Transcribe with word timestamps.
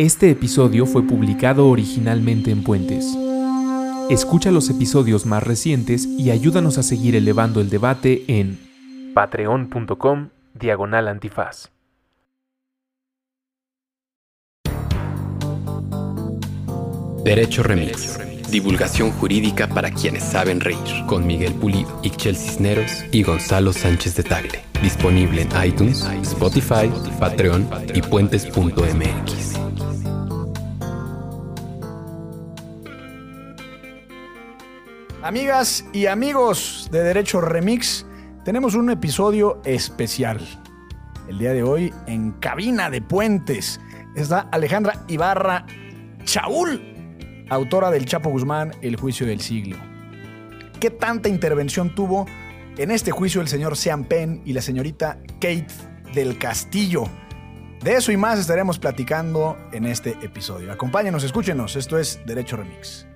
Este 0.00 0.30
episodio 0.30 0.86
fue 0.86 1.06
publicado 1.06 1.68
originalmente 1.68 2.50
en 2.50 2.64
Puentes. 2.64 3.04
Escucha 4.08 4.50
los 4.50 4.70
episodios 4.70 5.26
más 5.26 5.42
recientes 5.42 6.06
y 6.06 6.30
ayúdanos 6.30 6.78
a 6.78 6.82
seguir 6.82 7.16
elevando 7.16 7.60
el 7.60 7.68
debate 7.68 8.24
en 8.26 8.58
patreon.com 9.12 10.30
diagonal 10.54 11.06
antifaz. 11.06 11.70
Derecho 17.22 17.62
Remix. 17.62 18.18
Divulgación 18.50 19.10
jurídica 19.10 19.68
para 19.68 19.90
quienes 19.90 20.24
saben 20.24 20.60
reír. 20.60 20.78
Con 21.08 21.26
Miguel 21.26 21.52
Pulido, 21.52 22.00
Ixchel 22.02 22.36
Cisneros 22.36 23.04
y 23.12 23.22
Gonzalo 23.22 23.74
Sánchez 23.74 24.16
de 24.16 24.22
Tagle. 24.22 24.62
Disponible 24.82 25.42
en 25.42 25.50
iTunes, 25.62 26.08
Spotify, 26.22 26.90
Patreon 27.18 27.68
y 27.92 28.00
puentes.mx. 28.00 29.69
Amigas 35.22 35.84
y 35.92 36.06
amigos 36.06 36.88
de 36.90 37.02
Derecho 37.02 37.42
Remix, 37.42 38.06
tenemos 38.42 38.74
un 38.74 38.88
episodio 38.88 39.60
especial. 39.66 40.40
El 41.28 41.38
día 41.38 41.52
de 41.52 41.62
hoy 41.62 41.92
en 42.06 42.32
Cabina 42.32 42.88
de 42.88 43.02
Puentes 43.02 43.78
está 44.16 44.48
Alejandra 44.50 45.04
Ibarra 45.08 45.66
Chaul, 46.24 47.46
autora 47.50 47.90
del 47.90 48.06
Chapo 48.06 48.30
Guzmán, 48.30 48.72
El 48.80 48.96
Juicio 48.96 49.26
del 49.26 49.42
Siglo. 49.42 49.76
¿Qué 50.80 50.88
tanta 50.88 51.28
intervención 51.28 51.94
tuvo 51.94 52.24
en 52.78 52.90
este 52.90 53.10
juicio 53.10 53.42
el 53.42 53.48
señor 53.48 53.76
Sean 53.76 54.04
Penn 54.04 54.40
y 54.46 54.54
la 54.54 54.62
señorita 54.62 55.18
Kate 55.34 55.66
del 56.14 56.38
Castillo? 56.38 57.04
De 57.82 57.92
eso 57.92 58.10
y 58.10 58.16
más 58.16 58.38
estaremos 58.38 58.78
platicando 58.78 59.58
en 59.72 59.84
este 59.84 60.12
episodio. 60.22 60.72
Acompáñenos, 60.72 61.24
escúchenos. 61.24 61.76
Esto 61.76 61.98
es 61.98 62.20
Derecho 62.24 62.56
Remix. 62.56 63.09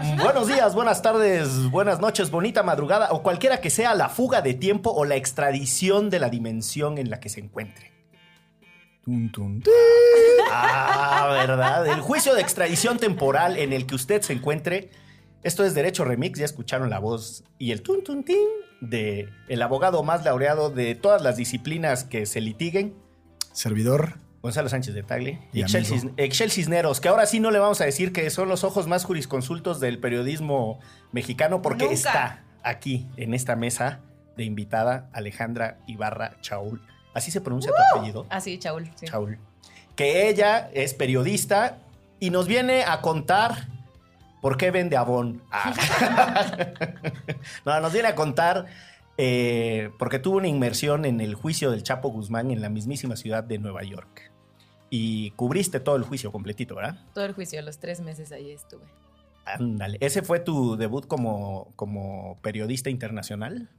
Buenos 0.22 0.48
días, 0.48 0.74
buenas 0.74 1.02
tardes, 1.02 1.70
buenas 1.70 2.00
noches, 2.00 2.30
bonita 2.30 2.62
madrugada 2.62 3.08
o 3.10 3.22
cualquiera 3.22 3.60
que 3.60 3.70
sea 3.70 3.94
la 3.94 4.08
fuga 4.08 4.40
de 4.40 4.54
tiempo 4.54 4.90
o 4.90 5.04
la 5.04 5.16
extradición 5.16 6.08
de 6.10 6.18
la 6.18 6.30
dimensión 6.30 6.96
en 6.96 7.10
la 7.10 7.20
que 7.20 7.28
se 7.28 7.40
encuentre. 7.40 7.92
Tun, 9.04 9.30
tun, 9.30 9.60
tun. 9.60 9.72
Ah, 10.50 11.28
¿verdad? 11.32 11.86
El 11.86 12.00
juicio 12.00 12.34
de 12.34 12.40
extradición 12.40 12.98
temporal 12.98 13.58
en 13.58 13.72
el 13.72 13.86
que 13.86 13.94
usted 13.94 14.22
se 14.22 14.32
encuentre. 14.32 14.90
Esto 15.42 15.64
es 15.64 15.74
Derecho 15.74 16.04
Remix, 16.04 16.38
ya 16.38 16.44
escucharon 16.44 16.88
la 16.88 16.98
voz 16.98 17.44
y 17.58 17.72
el 17.72 17.82
tun 17.82 18.02
tun 18.02 18.24
tin 18.24 18.46
de 18.80 19.28
el 19.48 19.60
abogado 19.62 20.02
más 20.02 20.24
laureado 20.24 20.70
de 20.70 20.94
todas 20.94 21.20
las 21.22 21.36
disciplinas 21.36 22.04
que 22.04 22.26
se 22.26 22.40
litiguen, 22.40 22.94
Servidor. 23.52 24.14
Gonzalo 24.42 24.68
Sánchez 24.68 24.94
de 24.94 25.02
Tagle 25.02 25.38
Y 25.52 25.62
Excel, 25.62 26.50
Cisneros, 26.50 27.00
que 27.00 27.08
ahora 27.08 27.26
sí 27.26 27.40
no 27.40 27.50
le 27.50 27.58
vamos 27.58 27.80
a 27.80 27.84
decir 27.84 28.12
que 28.12 28.28
son 28.30 28.48
los 28.48 28.64
ojos 28.64 28.86
más 28.86 29.04
jurisconsultos 29.04 29.80
del 29.80 29.98
periodismo 29.98 30.80
mexicano, 31.12 31.60
porque 31.60 31.84
Nunca. 31.84 31.94
está 31.94 32.44
aquí 32.62 33.06
en 33.16 33.34
esta 33.34 33.56
mesa 33.56 34.00
de 34.36 34.44
invitada 34.44 35.10
Alejandra 35.12 35.78
Ibarra 35.86 36.40
Chaul. 36.40 36.80
¿Así 37.12 37.30
se 37.30 37.40
pronuncia 37.40 37.70
tu 37.72 37.98
apellido? 37.98 38.26
Ah, 38.30 38.40
sí, 38.40 38.58
Chaul. 38.58 38.90
sí. 38.94 39.06
Chaul. 39.06 39.38
Que 39.96 40.28
ella 40.28 40.70
es 40.72 40.94
periodista 40.94 41.78
y 42.18 42.30
nos 42.30 42.46
viene 42.46 42.84
a 42.84 43.00
contar 43.02 43.66
por 44.40 44.56
qué 44.56 44.70
vende 44.70 44.96
Avon. 44.96 45.42
Ah. 45.50 45.74
no, 47.66 47.80
nos 47.80 47.92
viene 47.92 48.08
a 48.08 48.14
contar 48.14 48.66
eh, 49.18 49.90
porque 49.98 50.18
tuvo 50.18 50.38
una 50.38 50.48
inmersión 50.48 51.04
en 51.04 51.20
el 51.20 51.34
juicio 51.34 51.70
del 51.70 51.82
Chapo 51.82 52.08
Guzmán 52.08 52.50
en 52.50 52.62
la 52.62 52.70
mismísima 52.70 53.16
ciudad 53.16 53.44
de 53.44 53.58
Nueva 53.58 53.82
York. 53.82 54.29
Y 54.90 55.30
cubriste 55.32 55.78
todo 55.80 55.94
el 55.96 56.02
juicio 56.02 56.32
completito, 56.32 56.74
¿verdad? 56.74 56.98
Todo 57.14 57.24
el 57.24 57.32
juicio, 57.32 57.62
los 57.62 57.78
tres 57.78 58.00
meses 58.00 58.32
ahí 58.32 58.50
estuve. 58.50 58.84
Ándale. 59.44 59.98
¿Ese 60.00 60.22
fue 60.22 60.40
tu 60.40 60.76
debut 60.76 61.06
como, 61.06 61.72
como 61.76 62.38
periodista 62.42 62.90
internacional? 62.90 63.70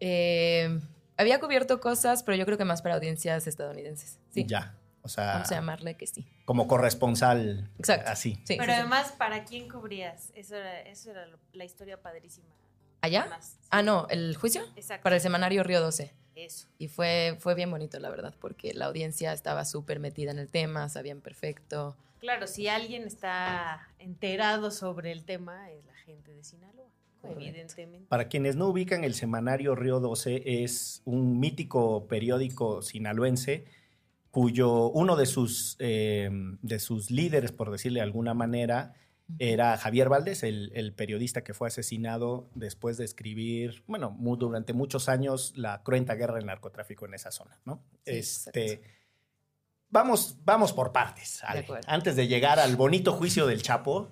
Eh, 0.00 0.80
había 1.16 1.40
cubierto 1.40 1.80
cosas, 1.80 2.22
pero 2.22 2.36
yo 2.36 2.44
creo 2.46 2.58
que 2.58 2.64
más 2.64 2.82
para 2.82 2.94
audiencias 2.96 3.46
estadounidenses. 3.46 4.18
Sí. 4.30 4.44
Ya. 4.46 4.76
O 5.02 5.08
sea, 5.08 5.34
Vamos 5.34 5.52
a 5.52 5.54
llamarle 5.56 5.96
que 5.96 6.06
sí. 6.06 6.26
como 6.46 6.66
corresponsal. 6.66 7.70
Exacto. 7.78 8.10
Así. 8.10 8.34
Sí, 8.44 8.56
Pero 8.58 8.64
sí, 8.64 8.70
sí. 8.70 8.72
además, 8.80 9.12
¿para 9.18 9.44
quién 9.44 9.68
cubrías? 9.68 10.30
Eso 10.34 10.56
era, 10.56 10.80
eso 10.82 11.10
era 11.10 11.26
lo- 11.26 11.38
la 11.52 11.64
historia 11.64 12.00
padrísima. 12.00 12.48
¿Allá? 13.02 13.22
Además, 13.22 13.58
sí. 13.60 13.68
Ah, 13.70 13.82
no, 13.82 14.06
el 14.08 14.34
juicio. 14.36 14.62
Exacto. 14.76 15.02
Para 15.02 15.16
el 15.16 15.20
semanario 15.20 15.62
Río 15.62 15.80
12. 15.82 16.14
Eso. 16.36 16.68
Y 16.78 16.88
fue, 16.88 17.36
fue 17.38 17.54
bien 17.54 17.70
bonito, 17.70 17.98
la 18.00 18.10
verdad, 18.10 18.34
porque 18.40 18.74
la 18.74 18.86
audiencia 18.86 19.32
estaba 19.32 19.64
súper 19.64 20.00
metida 20.00 20.30
en 20.30 20.38
el 20.38 20.48
tema, 20.48 20.88
sabían 20.88 21.20
perfecto. 21.20 21.96
Claro, 22.18 22.46
si 22.46 22.68
alguien 22.68 23.04
está 23.04 23.88
enterado 23.98 24.70
sobre 24.70 25.12
el 25.12 25.24
tema, 25.24 25.70
es 25.70 25.84
la 25.84 25.94
gente 25.94 26.34
de 26.34 26.42
Sinaloa, 26.42 26.88
Correcto. 27.20 27.42
evidentemente. 27.42 28.08
Para 28.08 28.28
quienes 28.28 28.56
no 28.56 28.68
ubican, 28.68 29.04
el 29.04 29.14
semanario 29.14 29.74
Río 29.74 30.00
12 30.00 30.64
es 30.64 31.02
un 31.04 31.38
mítico 31.38 32.06
periódico 32.06 32.82
sinaloense 32.82 33.64
cuyo 34.30 34.88
uno 34.88 35.14
de 35.14 35.26
sus, 35.26 35.76
eh, 35.78 36.28
de 36.60 36.78
sus 36.80 37.12
líderes, 37.12 37.52
por 37.52 37.70
decirle 37.70 38.00
de 38.00 38.04
alguna 38.04 38.34
manera, 38.34 38.94
era 39.38 39.76
Javier 39.78 40.08
Valdés, 40.08 40.42
el, 40.42 40.70
el 40.74 40.92
periodista 40.92 41.42
que 41.42 41.54
fue 41.54 41.68
asesinado 41.68 42.48
después 42.54 42.96
de 42.98 43.04
escribir, 43.06 43.82
bueno, 43.86 44.14
durante 44.38 44.72
muchos 44.74 45.08
años 45.08 45.52
la 45.56 45.82
cruenta 45.82 46.14
guerra 46.14 46.34
del 46.34 46.46
narcotráfico 46.46 47.06
en 47.06 47.14
esa 47.14 47.30
zona, 47.30 47.58
¿no? 47.64 47.82
Sí, 48.04 48.12
este, 48.12 48.64
exacto. 48.72 48.88
vamos, 49.90 50.36
vamos 50.44 50.72
por 50.72 50.92
partes, 50.92 51.42
Ale. 51.44 51.64
Antes 51.86 52.16
de 52.16 52.26
llegar 52.28 52.58
al 52.58 52.76
bonito 52.76 53.12
juicio 53.12 53.46
del 53.46 53.62
Chapo, 53.62 54.10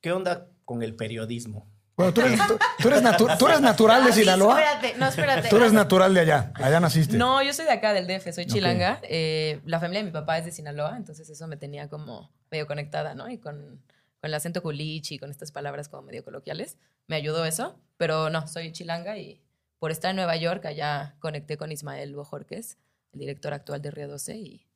¿qué 0.00 0.12
onda 0.12 0.48
con 0.64 0.82
el 0.82 0.94
periodismo? 0.94 1.66
Bueno, 1.96 2.14
tú 2.14 2.22
eres, 2.22 2.40
tú- 2.46 2.58
tú 2.78 2.88
eres 2.88 3.02
natu- 3.02 3.36
tú 3.38 3.46
eres 3.48 3.60
natural 3.60 4.04
de 4.04 4.10
Ah, 4.12 4.14
Sinaloa. 4.14 4.60
Espérate, 4.62 4.98
no, 4.98 5.06
espérate. 5.08 5.48
Tú 5.48 5.56
eres 5.56 5.72
natural 5.72 6.14
de 6.14 6.20
allá. 6.20 6.52
Allá 6.54 6.80
naciste. 6.80 7.16
No, 7.18 7.42
yo 7.42 7.52
soy 7.52 7.66
de 7.66 7.72
acá, 7.72 7.92
del 7.92 8.06
DF, 8.06 8.32
soy 8.32 8.46
chilanga. 8.46 8.98
Eh, 9.02 9.60
la 9.66 9.78
familia 9.78 10.00
de 10.00 10.06
mi 10.06 10.10
papá 10.12 10.38
es 10.38 10.46
de 10.46 10.52
Sinaloa, 10.52 10.96
entonces 10.96 11.28
eso 11.28 11.46
me 11.48 11.56
tenía 11.56 11.88
como 11.88 12.30
medio 12.50 12.66
conectada, 12.66 13.14
¿no? 13.14 13.28
Y 13.28 13.36
con, 13.38 13.82
con 14.22 14.28
el 14.28 14.34
acento 14.34 14.62
culichi, 14.62 15.18
con 15.18 15.30
estas 15.32 15.50
palabras 15.50 15.88
como 15.88 16.02
medio 16.04 16.22
coloquiales, 16.22 16.78
me 17.08 17.16
ayudó 17.16 17.44
eso. 17.44 17.76
Pero 17.96 18.30
no, 18.30 18.46
soy 18.46 18.70
chilanga 18.70 19.18
y 19.18 19.42
por 19.80 19.90
estar 19.90 20.10
en 20.10 20.16
Nueva 20.16 20.36
York, 20.36 20.64
allá 20.64 21.16
conecté 21.18 21.56
con 21.56 21.72
Ismael 21.72 22.14
Bojorquez, 22.14 22.78
el 23.12 23.18
director 23.18 23.52
actual 23.52 23.82
de 23.82 23.90
Río 23.90 24.06
12, 24.06 24.36
y 24.36 24.66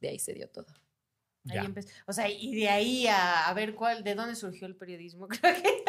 de 0.00 0.08
ahí 0.10 0.20
se 0.20 0.34
dio 0.34 0.48
todo. 0.48 0.68
Ahí 1.48 1.56
Ya. 1.56 1.62
empezó. 1.62 1.88
O 2.06 2.12
sea, 2.12 2.28
y 2.30 2.54
de 2.54 2.68
ahí 2.68 3.08
a, 3.08 3.48
a 3.48 3.54
ver 3.54 3.74
cuál, 3.74 4.04
de 4.04 4.14
dónde 4.14 4.36
surgió 4.36 4.68
el 4.68 4.76
periodismo. 4.76 5.26
Creo 5.28 5.52
que 5.56 5.82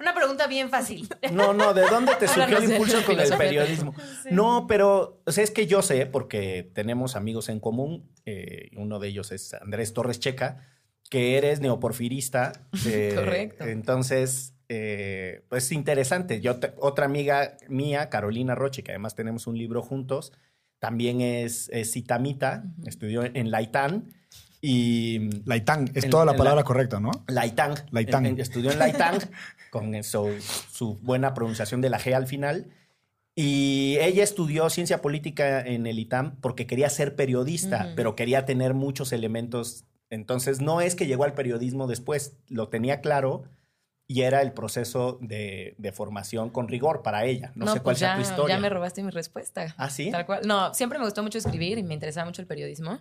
una 0.00 0.14
pregunta 0.14 0.46
bien 0.46 0.70
fácil. 0.70 1.06
No, 1.30 1.52
no, 1.52 1.74
¿de 1.74 1.82
dónde 1.82 2.14
te 2.16 2.26
surgió 2.26 2.56
el 2.56 2.70
impulso 2.72 3.04
con 3.04 3.20
el 3.20 3.36
periodismo? 3.36 3.94
No, 4.30 4.66
pero 4.66 5.20
o 5.26 5.32
sea, 5.32 5.44
es 5.44 5.50
que 5.50 5.66
yo 5.66 5.82
sé, 5.82 6.06
porque 6.06 6.70
tenemos 6.74 7.16
amigos 7.16 7.50
en 7.50 7.60
común, 7.60 8.10
eh, 8.24 8.70
uno 8.78 8.98
de 8.98 9.08
ellos 9.08 9.30
es 9.30 9.52
Andrés 9.52 9.92
Torres 9.92 10.18
Checa, 10.20 10.66
que 11.08 11.36
eres 11.36 11.60
neoporfirista. 11.60 12.52
eh, 12.86 13.12
Correcto. 13.14 13.64
Entonces, 13.64 14.54
eh, 14.68 15.42
pues 15.48 15.64
es 15.64 15.72
interesante. 15.72 16.40
Yo, 16.40 16.56
te- 16.56 16.72
otra 16.78 17.06
amiga 17.06 17.56
mía, 17.68 18.08
Carolina 18.10 18.54
Roche, 18.54 18.82
que 18.82 18.92
además 18.92 19.14
tenemos 19.14 19.46
un 19.46 19.56
libro 19.58 19.82
juntos, 19.82 20.32
también 20.78 21.20
es, 21.20 21.68
es 21.70 21.92
citamita, 21.92 22.64
Ujú. 22.78 22.88
estudió 22.88 23.22
en 23.24 23.50
Laitán 23.50 24.12
y... 24.60 25.30
Laitán, 25.44 25.90
es 25.94 26.04
En- 26.04 26.10
toda 26.10 26.24
la 26.24 26.34
palabra 26.34 26.60
la- 26.60 26.64
correcta, 26.64 27.00
¿no? 27.00 27.10
Laitang. 27.28 27.74
Laitang. 27.90 28.26
En- 28.26 28.34
en- 28.34 28.40
Estudió 28.40 28.70
en 28.70 28.78
Laitang 28.78 29.18
con 29.70 29.94
eso, 29.94 30.28
su 30.70 30.94
buena 30.98 31.34
pronunciación 31.34 31.80
de 31.80 31.90
la 31.90 31.98
G 31.98 32.14
al 32.14 32.26
final. 32.26 32.68
Y 33.34 33.98
ella 34.00 34.24
estudió 34.24 34.68
ciencia 34.68 35.00
política 35.00 35.60
en 35.60 35.86
el 35.86 35.98
ITAM 36.00 36.36
porque 36.40 36.66
quería 36.66 36.90
ser 36.90 37.14
periodista, 37.14 37.84
Ujú. 37.86 37.94
pero 37.94 38.16
quería 38.16 38.44
tener 38.44 38.74
muchos 38.74 39.12
elementos. 39.12 39.84
Entonces, 40.10 40.60
no 40.60 40.80
es 40.80 40.94
que 40.94 41.06
llegó 41.06 41.24
al 41.24 41.34
periodismo 41.34 41.86
después, 41.86 42.36
lo 42.48 42.68
tenía 42.68 43.00
claro 43.00 43.44
y 44.06 44.22
era 44.22 44.40
el 44.40 44.52
proceso 44.52 45.18
de, 45.20 45.74
de 45.76 45.92
formación 45.92 46.48
con 46.48 46.66
rigor 46.66 47.02
para 47.02 47.26
ella. 47.26 47.52
No, 47.54 47.66
sé 47.66 47.80
cuál 47.80 47.82
pues 47.82 47.98
sea 47.98 48.10
ya, 48.10 48.14
tu 48.16 48.22
historia. 48.22 48.56
ya 48.56 48.60
me 48.60 48.70
robaste 48.70 49.02
mi 49.02 49.10
respuesta. 49.10 49.74
¿Ah, 49.76 49.90
sí? 49.90 50.10
Tal 50.10 50.24
cual. 50.24 50.40
No, 50.46 50.72
siempre 50.72 50.98
me 50.98 51.04
gustó 51.04 51.22
mucho 51.22 51.36
escribir 51.36 51.76
y 51.76 51.82
me 51.82 51.92
interesaba 51.92 52.24
mucho 52.24 52.40
el 52.40 52.48
periodismo, 52.48 53.00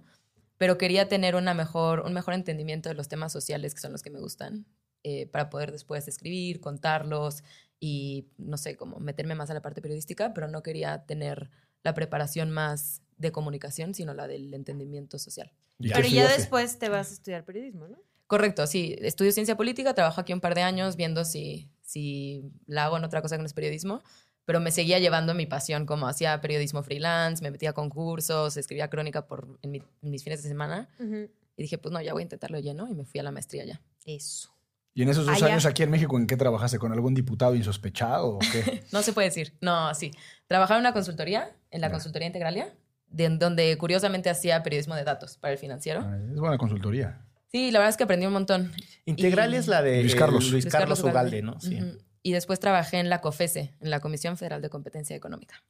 pero 0.58 0.78
quería 0.78 1.08
tener 1.08 1.36
una 1.36 1.54
mejor, 1.54 2.02
un 2.02 2.14
mejor 2.14 2.34
entendimiento 2.34 2.90
de 2.90 2.96
los 2.96 3.08
temas 3.08 3.32
sociales 3.32 3.74
que 3.74 3.80
son 3.80 3.94
los 3.94 4.04
que 4.04 4.10
me 4.10 4.20
gustan, 4.20 4.66
eh, 5.04 5.28
para 5.28 5.50
poder 5.50 5.72
después 5.72 6.10
escribir, 6.10 6.60
contarlos 6.60 7.42
y, 7.80 8.28
no 8.38 8.58
sé, 8.58 8.76
como 8.76 9.00
meterme 9.00 9.36
más 9.36 9.50
a 9.50 9.54
la 9.54 9.62
parte 9.62 9.82
periodística, 9.82 10.34
pero 10.34 10.50
no 10.50 10.62
quería 10.62 11.06
tener 11.06 11.50
la 11.84 11.94
preparación 11.94 12.52
más 12.52 13.02
de 13.18 13.32
comunicación, 13.32 13.94
sino 13.94 14.14
la 14.14 14.28
del 14.28 14.54
entendimiento 14.54 15.18
social. 15.20 15.52
¿Y 15.80 15.90
qué 15.90 15.94
Pero 15.96 16.08
ya 16.08 16.28
después 16.30 16.80
te 16.80 16.90
vas 16.90 17.10
a 17.10 17.14
estudiar 17.14 17.44
periodismo, 17.46 17.88
¿no? 17.88 17.98
Correcto, 18.28 18.68
sí. 18.68 18.96
Estudio 19.00 19.32
ciencia 19.32 19.56
política, 19.56 19.94
trabajo 19.94 20.20
aquí 20.22 20.34
un 20.34 20.42
par 20.42 20.54
de 20.56 20.62
años 20.62 20.96
viendo 20.98 21.24
si, 21.26 21.70
si 21.82 22.44
la 22.66 22.86
hago 22.86 22.98
en 22.98 23.04
otra 23.06 23.22
cosa 23.22 23.38
que 23.38 23.42
no 23.42 23.46
es 23.48 23.54
periodismo, 23.54 24.02
pero 24.46 24.60
me 24.60 24.72
seguía 24.72 25.00
llevando 25.00 25.34
mi 25.34 25.46
pasión, 25.46 25.86
como 25.86 26.08
hacía 26.08 26.40
periodismo 26.42 26.84
freelance, 26.84 27.42
me 27.44 27.52
metía 27.52 27.72
a 27.72 27.74
concursos, 27.74 28.58
escribía 28.58 28.90
crónica 28.90 29.28
por, 29.28 29.58
en, 29.62 29.72
mi- 29.72 29.84
en 30.02 30.10
mis 30.12 30.24
fines 30.24 30.42
de 30.44 30.50
semana. 30.50 30.90
Y 31.00 31.64
dije, 31.64 31.78
pues 31.78 31.92
no, 31.92 32.02
ya 32.02 32.14
voy 32.14 32.22
a 32.22 32.24
intentarlo 32.24 32.60
lleno 32.60 32.88
y 32.88 32.94
me 32.94 33.06
fui 33.06 33.20
a 33.20 33.24
la 33.24 33.32
maestría 33.32 33.66
ya. 33.66 33.82
Eso. 34.06 34.50
¿Y 34.94 35.04
en 35.04 35.10
esos 35.10 35.26
dos 35.26 35.36
Allá. 35.36 35.48
años 35.48 35.66
aquí 35.66 35.84
en 35.84 35.92
México, 35.92 36.18
en 36.18 36.28
qué 36.28 36.36
trabajaste? 36.38 36.80
¿Con 36.80 36.92
algún 36.92 37.14
diputado 37.14 37.56
insospechado 37.56 38.28
o 38.36 38.40
qué? 38.40 38.84
No 38.92 39.02
se 39.04 39.14
puede 39.14 39.28
decir. 39.28 39.54
No, 39.62 39.94
sí. 39.94 40.12
Trabajaba 40.48 40.80
en 40.80 40.82
una 40.84 40.94
consultoría, 40.94 41.56
en 41.72 41.82
la 41.82 41.92
consultoría 41.92 42.26
Integralia, 42.28 42.74
de, 43.10 43.30
donde 43.30 43.78
curiosamente 43.78 44.30
hacía 44.30 44.64
periodismo 44.64 44.96
de 44.96 45.04
datos 45.04 45.38
para 45.38 45.54
el 45.54 45.58
financiero. 45.60 46.02
Ah, 46.06 46.18
es 46.32 46.40
buena 46.40 46.58
consultoría. 46.58 47.22
Sí, 47.52 47.72
la 47.72 47.80
verdad 47.80 47.92
es 47.92 47.98
que 47.98 48.04
aprendí 48.04 48.26
un 48.26 48.34
montón. 48.34 48.74
Integral 49.06 49.54
Y- 49.54 49.58
es 49.58 49.68
la 49.68 49.82
de 49.82 50.02
Luis 50.02 50.14
eh, 50.14 50.18
Carlos. 50.18 50.52
Luis 50.52 50.66
Carlos 50.66 51.02
Ugalde, 51.04 51.42
¿no? 51.42 51.60
Sí. 51.62 51.80
Y 52.24 52.34
después 52.34 52.60
trabajé 52.60 53.00
en 53.00 53.10
la 53.10 53.22
COFESE, 53.22 53.74
en 53.80 53.90
la 53.90 54.02
Comisión 54.02 54.36
Federal 54.38 54.62
de 54.62 54.70
Competencia 54.70 55.16
Económica. 55.16 55.64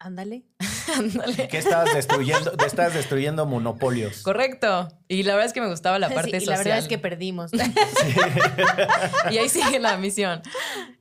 Ándale. 0.00 0.44
Ándale. 0.96 1.48
Que 1.48 1.58
estabas 1.58 1.94
destruyendo, 1.94 2.52
estabas 2.66 2.94
destruyendo 2.94 3.46
monopolios. 3.46 4.22
Correcto. 4.22 4.88
Y 5.08 5.22
la 5.24 5.34
verdad 5.34 5.46
es 5.46 5.52
que 5.52 5.60
me 5.60 5.68
gustaba 5.68 5.98
la 5.98 6.08
parte 6.08 6.30
Sí, 6.30 6.36
y 6.36 6.40
social. 6.40 6.58
la 6.58 6.64
verdad 6.64 6.78
es 6.78 6.88
que 6.88 6.98
perdimos. 6.98 7.50
y 9.30 9.38
ahí 9.38 9.48
sigue 9.48 9.78
la 9.78 9.96
misión. 9.96 10.42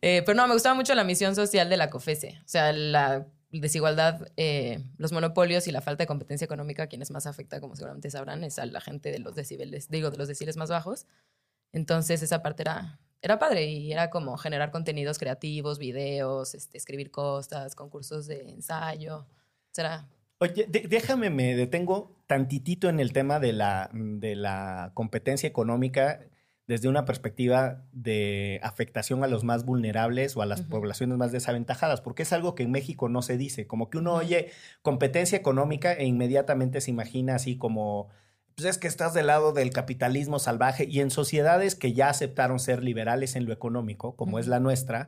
Eh, 0.01 0.24
pero 0.25 0.36
no, 0.36 0.48
me 0.48 0.53
gustaba 0.53 0.75
mucho 0.75 0.94
la 0.95 1.03
misión 1.03 1.36
social 1.36 1.69
de 1.69 1.77
la 1.77 1.89
COFESE. 1.89 2.39
O 2.39 2.48
sea, 2.48 2.71
la 2.74 3.25
desigualdad, 3.52 4.32
eh, 4.38 4.84
los 4.98 5.12
monopolios 5.12 5.68
y 5.68 5.72
la 5.72 5.82
falta 5.82 6.04
de 6.04 6.08
competencia 6.08 6.46
económica, 6.46 6.88
quienes 6.88 7.12
más 7.12 7.28
afecta, 7.28 7.60
como 7.62 7.76
seguramente 7.76 8.10
sabrán, 8.12 8.44
es 8.44 8.60
a 8.60 8.66
la 8.66 8.82
gente 8.82 9.12
de 9.12 9.20
los 9.20 9.36
decibeles, 9.36 9.90
digo, 9.90 10.12
de 10.12 10.18
los 10.18 10.28
deciles 10.28 10.58
más 10.58 10.70
bajos. 10.70 11.06
Entonces, 11.72 12.22
esa 12.24 12.42
parte 12.44 12.64
era, 12.64 13.00
era 13.22 13.40
padre 13.40 13.66
y 13.66 13.92
era 13.92 14.10
como 14.10 14.38
generar 14.38 14.72
contenidos 14.72 15.20
creativos, 15.20 15.80
videos, 15.80 16.56
este, 16.56 16.78
escribir 16.78 17.12
cosas, 17.12 17.76
concursos 17.76 18.28
de 18.28 18.50
ensayo. 18.50 19.26
Será 19.72 20.08
Oye, 20.40 20.68
déjame, 20.68 21.32
me 21.32 21.56
detengo 21.56 22.16
tantitito 22.28 22.90
en 22.90 23.00
el 23.00 23.12
tema 23.12 23.40
de 23.40 23.54
la, 23.54 23.90
de 23.92 24.36
la 24.36 24.92
competencia 24.94 25.50
económica 25.50 26.20
desde 26.68 26.90
una 26.90 27.06
perspectiva 27.06 27.86
de 27.94 28.60
afectación 28.62 29.24
a 29.24 29.28
los 29.28 29.46
más 29.46 29.64
vulnerables 29.64 30.36
o 30.36 30.42
a 30.42 30.46
las 30.46 30.62
poblaciones 30.62 31.18
más 31.18 31.31
desaventajadas, 31.31 32.02
porque 32.02 32.24
es 32.24 32.34
algo 32.34 32.56
que 32.56 32.64
en 32.64 32.72
México 32.72 33.08
no 33.08 33.22
se 33.22 33.38
dice, 33.38 33.68
como 33.68 33.90
que 33.90 33.98
uno 33.98 34.14
oye 34.14 34.52
competencia 34.81 35.38
económica 35.38 35.94
e 35.94 36.06
inmediatamente 36.06 36.81
se 36.81 36.92
imagina 36.92 37.36
así 37.36 37.58
como, 37.58 38.10
pues 38.56 38.68
es 38.68 38.78
que 38.78 38.88
estás 38.88 39.14
del 39.14 39.28
lado 39.28 39.54
del 39.54 39.72
capitalismo 39.72 40.40
salvaje 40.40 40.86
y 40.90 41.00
en 41.00 41.10
sociedades 41.10 41.75
que 41.75 41.94
ya 41.94 42.10
aceptaron 42.10 42.60
ser 42.60 42.84
liberales 42.84 43.38
en 43.38 43.46
lo 43.46 43.54
económico, 43.54 44.18
como 44.18 44.38
es 44.38 44.48
la 44.48 44.60
nuestra, 44.60 45.08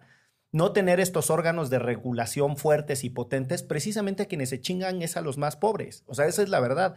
no 0.54 0.72
tener 0.72 1.02
estos 1.02 1.30
órganos 1.30 1.70
de 1.70 1.80
regulación 1.80 2.56
fuertes 2.56 3.04
y 3.04 3.10
potentes, 3.10 3.64
precisamente 3.64 4.24
a 4.24 4.26
quienes 4.28 4.50
se 4.50 4.62
chingan 4.62 5.02
es 5.02 5.18
a 5.18 5.22
los 5.22 5.38
más 5.38 5.58
pobres. 5.58 6.04
O 6.08 6.16
sea, 6.16 6.26
esa 6.26 6.42
es 6.42 6.50
la 6.50 6.60
verdad. 6.62 6.96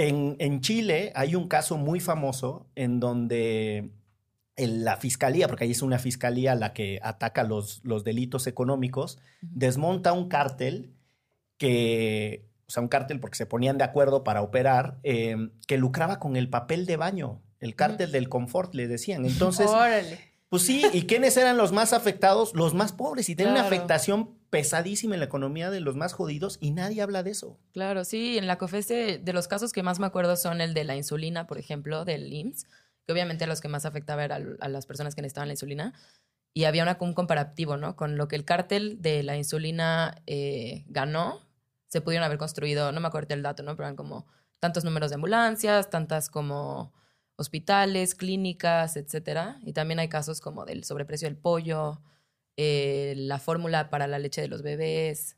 En, 0.00 0.36
en 0.38 0.60
Chile 0.60 1.10
hay 1.16 1.34
un 1.34 1.48
caso 1.48 1.76
muy 1.76 1.98
famoso 1.98 2.68
en 2.76 3.00
donde 3.00 3.90
la 4.56 4.96
fiscalía, 4.96 5.48
porque 5.48 5.64
ahí 5.64 5.72
es 5.72 5.82
una 5.82 5.98
fiscalía 5.98 6.54
la 6.54 6.72
que 6.72 7.00
ataca 7.02 7.42
los, 7.42 7.80
los 7.82 8.04
delitos 8.04 8.46
económicos, 8.46 9.18
desmonta 9.40 10.12
un 10.12 10.28
cártel 10.28 10.94
que, 11.56 12.48
o 12.68 12.70
sea, 12.70 12.80
un 12.80 12.88
cártel 12.88 13.18
porque 13.18 13.38
se 13.38 13.46
ponían 13.46 13.76
de 13.76 13.82
acuerdo 13.82 14.22
para 14.22 14.42
operar, 14.42 15.00
eh, 15.02 15.50
que 15.66 15.78
lucraba 15.78 16.20
con 16.20 16.36
el 16.36 16.48
papel 16.48 16.86
de 16.86 16.96
baño, 16.96 17.42
el 17.58 17.74
cártel 17.74 18.12
del 18.12 18.28
confort, 18.28 18.76
le 18.76 18.86
decían. 18.86 19.26
Entonces, 19.26 19.66
Órale. 19.68 20.20
pues 20.48 20.62
sí, 20.62 20.80
¿y 20.92 21.06
quiénes 21.06 21.36
eran 21.36 21.56
los 21.56 21.72
más 21.72 21.92
afectados? 21.92 22.54
Los 22.54 22.72
más 22.72 22.92
pobres 22.92 23.28
y 23.30 23.34
tienen 23.34 23.54
una 23.54 23.64
afectación 23.64 24.37
pesadísima 24.50 25.14
en 25.14 25.20
la 25.20 25.26
economía 25.26 25.70
de 25.70 25.80
los 25.80 25.96
más 25.96 26.12
jodidos 26.12 26.58
y 26.60 26.70
nadie 26.70 27.02
habla 27.02 27.22
de 27.22 27.30
eso. 27.30 27.58
Claro, 27.72 28.04
sí, 28.04 28.38
en 28.38 28.46
la 28.46 28.58
COFESE, 28.58 29.18
de 29.18 29.32
los 29.32 29.48
casos 29.48 29.72
que 29.72 29.82
más 29.82 29.98
me 30.00 30.06
acuerdo 30.06 30.36
son 30.36 30.60
el 30.60 30.74
de 30.74 30.84
la 30.84 30.96
insulina, 30.96 31.46
por 31.46 31.58
ejemplo, 31.58 32.04
del 32.04 32.32
IMSS, 32.32 32.66
que 33.06 33.12
obviamente 33.12 33.46
los 33.46 33.60
que 33.60 33.68
más 33.68 33.84
afectaba 33.84 34.24
era 34.24 34.36
al- 34.36 34.56
a 34.60 34.68
las 34.68 34.86
personas 34.86 35.14
que 35.14 35.22
necesitaban 35.22 35.48
la 35.48 35.54
insulina. 35.54 35.94
Y 36.54 36.64
había 36.64 36.96
un 37.00 37.14
comparativo, 37.14 37.76
¿no? 37.76 37.94
Con 37.94 38.16
lo 38.16 38.26
que 38.26 38.36
el 38.36 38.44
cártel 38.44 39.00
de 39.00 39.22
la 39.22 39.36
insulina 39.36 40.22
eh, 40.26 40.84
ganó, 40.88 41.40
se 41.86 42.00
pudieron 42.00 42.24
haber 42.24 42.38
construido, 42.38 42.90
no 42.92 43.00
me 43.00 43.08
acuerdo 43.08 43.34
el 43.34 43.42
dato, 43.42 43.62
¿no? 43.62 43.76
Pero 43.76 43.86
eran 43.86 43.96
como 43.96 44.26
tantos 44.60 44.82
números 44.84 45.10
de 45.10 45.16
ambulancias, 45.16 45.88
tantas 45.90 46.28
como 46.30 46.92
hospitales, 47.36 48.14
clínicas, 48.14 48.96
etcétera. 48.96 49.60
Y 49.62 49.72
también 49.72 50.00
hay 50.00 50.08
casos 50.08 50.40
como 50.40 50.64
del 50.64 50.84
sobreprecio 50.84 51.28
del 51.28 51.36
pollo, 51.36 52.02
eh, 52.58 53.14
la 53.16 53.38
fórmula 53.38 53.88
para 53.88 54.06
la 54.08 54.18
leche 54.18 54.40
de 54.42 54.48
los 54.48 54.62
bebés. 54.62 55.36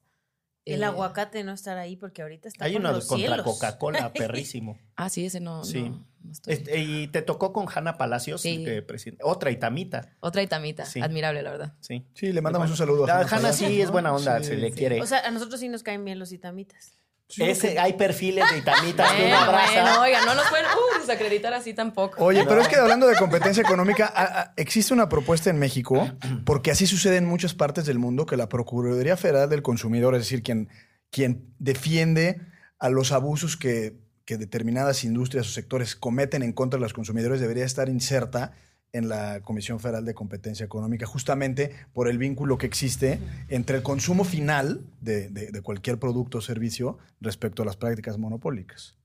El 0.65 0.83
eh, 0.83 0.87
aguacate 0.87 1.45
no 1.45 1.53
estará 1.53 1.83
ahí 1.83 1.97
porque 1.97 2.23
ahorita 2.23 2.49
está 2.49 2.65
Hay 2.65 2.73
por 2.73 2.81
uno 2.81 2.93
los 2.93 3.07
contra. 3.07 3.43
Coca-Cola, 3.43 4.13
perrísimo. 4.15 4.79
Ah, 4.97 5.09
sí, 5.09 5.27
ese 5.27 5.39
no. 5.41 5.63
Sí. 5.65 5.83
no- 5.83 6.07
no 6.23 6.33
estoy- 6.33 6.53
Este, 6.55 6.79
y 6.79 7.09
te 7.09 7.23
tocó 7.23 7.53
con 7.53 7.67
Hanna 7.75 7.97
Palacios, 7.97 8.43
Sí. 8.43 8.63
que 8.65 8.83
preside- 8.83 9.17
otra 9.23 9.51
itamita. 9.51 10.17
Otra 10.21 10.43
itamita. 10.43 10.85
Sí. 10.85 11.01
Admirable, 11.01 11.43
la 11.43 11.51
verdad. 11.51 11.75
Sí. 11.81 12.07
Sí, 12.15 12.33
le 12.33 12.41
mandamos 12.43 12.69
un 12.71 12.77
saludo 12.77 13.05
a 13.05 13.07
La 13.07 13.19
Hanna 13.21 13.29
Hanna 13.39 13.53
sí 13.55 13.65
¿no? 13.79 13.85
es 13.85 13.91
buena 13.91 14.13
onda, 14.15 14.39
Sí. 14.41 14.45
se 14.45 14.57
le 14.57 14.71
quiere. 14.73 15.01
O 15.01 15.07
sea, 15.07 15.21
a 15.21 15.31
nosotros 15.31 15.61
sí 15.61 15.69
nos 15.69 15.83
caen 15.83 16.05
bien 16.05 16.19
los 16.19 16.33
itamitas. 16.33 16.99
Ese, 17.39 17.79
hay 17.79 17.93
perfiles 17.95 18.45
de 18.51 18.59
itamitas 18.59 19.13
que 19.13 19.27
uno 19.27 19.37
Bueno, 19.37 19.51
abraza. 19.53 19.73
bueno, 19.83 20.01
oiga, 20.03 20.25
no 20.25 20.35
nos 20.35 20.47
pueden 20.49 20.67
uh, 20.67 21.01
desacreditar 21.01 21.55
así 21.55 21.75
tampoco. 21.75 22.25
Oye, 22.25 22.45
pero 22.47 22.61
es 22.61 22.69
que 22.69 22.77
hablando 22.77 23.07
de 23.07 23.17
competencia 23.17 23.63
económica, 23.63 24.07
a- 24.15 24.41
a- 24.41 24.53
existe 24.57 24.93
una 24.93 25.09
propuesta 25.09 25.51
en 25.51 25.59
México, 25.59 26.11
porque 26.45 26.71
así 26.71 26.87
sucede 26.87 27.17
en 27.19 27.27
muchas 27.27 27.55
partes 27.55 27.87
del 27.87 27.99
mundo, 27.99 28.27
que 28.27 28.37
la 28.37 28.49
Procuraduría 28.49 29.17
Federal 29.17 29.49
del 29.49 29.63
Consumidor, 29.63 30.15
es 30.15 30.23
decir, 30.23 30.43
quien, 30.43 30.69
quien 31.11 31.55
defiende 31.59 32.41
a 32.79 32.89
los 32.89 33.13
abusos 33.13 33.57
que, 33.57 33.99
que 34.25 34.37
determinadas 34.39 35.05
industrias 35.05 35.47
o 35.47 35.51
sectores 35.51 35.95
cometen 35.97 36.43
en 36.43 36.53
contra 36.53 36.79
de 36.79 36.83
los 36.83 36.93
consumidores, 36.95 37.41
debería 37.41 37.65
estar 37.65 37.89
inserta 37.89 38.53
en 38.93 39.09
la 39.09 39.41
Comisión 39.43 39.79
Federal 39.81 40.05
de 40.05 40.15
Competencia 40.15 40.65
Económica, 40.67 41.07
justamente 41.07 41.71
por 41.93 42.09
el 42.09 42.19
vínculo 42.19 42.59
que 42.59 42.67
existe 42.67 43.21
entre 43.49 43.77
el 43.77 43.83
consumo 43.83 44.25
final 44.25 44.85
de, 45.01 45.29
de- 45.29 45.53
de 45.53 45.63
cualquier 45.63 45.99
producto 45.99 46.39
o 46.39 46.41
servicio 46.41 46.99
respecto 47.21 47.63
a 47.63 47.67
las 47.67 47.77
prácticas 47.77 48.19
monopólicas. 48.19 48.97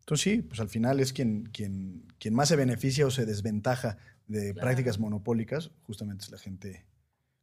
Entonces 0.00 0.22
sí, 0.24 0.42
pues 0.42 0.60
al 0.60 0.68
final 0.68 1.00
es 1.00 1.12
quien, 1.12 1.48
quien, 1.52 2.04
quien 2.18 2.34
más 2.34 2.48
se 2.48 2.56
beneficia 2.56 3.06
o 3.06 3.10
se 3.10 3.26
desventaja 3.26 3.98
de 4.28 4.54
prácticas 4.54 4.98
monopólicas, 4.98 5.70
justamente 5.82 6.24
es 6.24 6.30
la 6.30 6.38
gente 6.38 6.84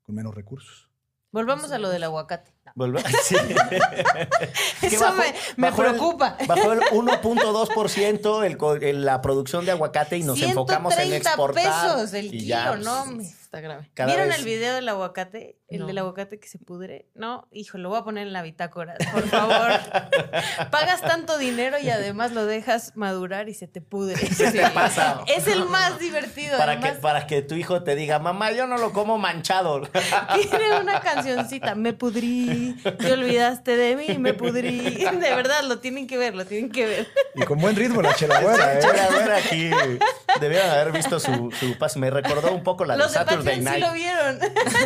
con 0.03 0.15
menos 0.15 0.33
recursos. 0.35 0.89
Volvamos 1.31 1.71
a 1.71 1.77
lo 1.77 1.89
del 1.89 2.03
aguacate. 2.03 2.51
Volve- 2.75 3.03
sí. 3.23 3.35
Eso 4.81 4.99
bajó- 5.05 5.15
me, 5.17 5.33
me 5.57 5.69
bajó 5.69 5.83
el- 5.83 5.89
preocupa. 5.91 6.37
Bajó 6.47 6.73
el 6.73 6.79
1.2% 6.91 8.83
el, 8.83 9.05
la 9.05 9.21
producción 9.21 9.65
de 9.65 9.71
aguacate 9.71 10.17
y 10.17 10.23
nos 10.23 10.41
enfocamos 10.41 10.93
en 10.93 11.09
130 11.09 11.29
exportar. 11.29 11.63
pesos 11.95 12.13
el 12.13 12.25
y 12.27 12.29
kilo, 12.31 12.45
ya, 12.45 12.75
¿no? 12.77 13.03
pues, 13.05 13.17
Me- 13.17 13.39
Está 13.49 13.61
grave. 13.61 13.89
¿Vieron 14.05 14.27
vez- 14.29 14.37
el 14.37 14.45
video 14.45 14.75
del 14.75 14.87
aguacate? 14.89 15.57
El 15.69 15.79
No. 15.79 15.87
del 15.87 15.97
aguacate 15.97 16.39
que 16.39 16.47
se 16.47 16.59
pudre. 16.59 17.07
No, 17.15 17.47
hijo, 17.51 17.79
lo 17.79 17.89
voy 17.89 17.97
a 17.99 18.03
poner 18.03 18.27
en 18.27 18.33
la 18.33 18.43
bitácora, 18.43 18.93
por 19.11 19.27
favor. 19.27 19.71
Pagas 20.69 21.01
tanto 21.01 21.37
dinero 21.39 21.77
y 21.79 21.89
además 21.89 22.31
lo 22.31 22.45
dejas 22.45 22.95
madurar 22.95 23.49
y 23.49 23.55
se 23.55 23.67
te 23.67 23.81
pudre. 23.81 24.17
Se 24.17 24.51
te 24.51 24.67
pasa. 24.69 25.21
Es 25.25 25.47
el 25.47 25.65
más 25.65 25.97
divertido. 25.99 26.59
Para 26.59 26.79
que, 26.79 26.91
para 26.93 27.25
que 27.25 27.41
tu 27.41 27.55
hijo 27.55 27.81
te 27.83 27.95
diga, 27.95 28.19
mamá, 28.19 28.51
yo 28.51 28.67
no 28.67 28.77
lo 28.77 28.93
como 28.93 29.17
manchado. 29.17 29.81
tiene 29.81 30.79
una 30.79 30.99
cancioncita. 31.01 31.73
Me 31.73 31.93
pudrí, 31.93 32.58
te 32.97 33.11
olvidaste 33.13 33.75
de 33.75 33.95
mí, 33.95 34.17
me 34.17 34.33
pudrí. 34.33 34.79
De 35.19 35.35
verdad, 35.35 35.63
lo 35.63 35.79
tienen 35.79 36.07
que 36.07 36.17
ver, 36.17 36.35
lo 36.35 36.45
tienen 36.45 36.71
que 36.71 36.85
ver. 36.85 37.07
Y 37.35 37.43
con 37.43 37.59
buen 37.59 37.75
ritmo 37.75 38.01
la 38.01 38.13
chelagüera, 38.15 38.73
¿eh? 38.77 38.81
Chela, 38.81 39.07
güera, 39.11 39.37
aquí 39.37 39.69
debieron 40.39 40.69
haber 40.69 40.91
visto 40.91 41.19
su, 41.19 41.51
su 41.59 41.77
paso. 41.77 41.99
Me 41.99 42.09
recordó 42.09 42.51
un 42.53 42.63
poco 42.63 42.85
la 42.85 42.93
de 42.95 42.99
Los 42.99 43.11
de 43.13 43.19
Saturday 43.19 43.63
Patreon 43.63 43.75
sí 43.75 43.81
Night. 43.81 43.85
lo 43.85 43.93
vieron. 43.93 44.39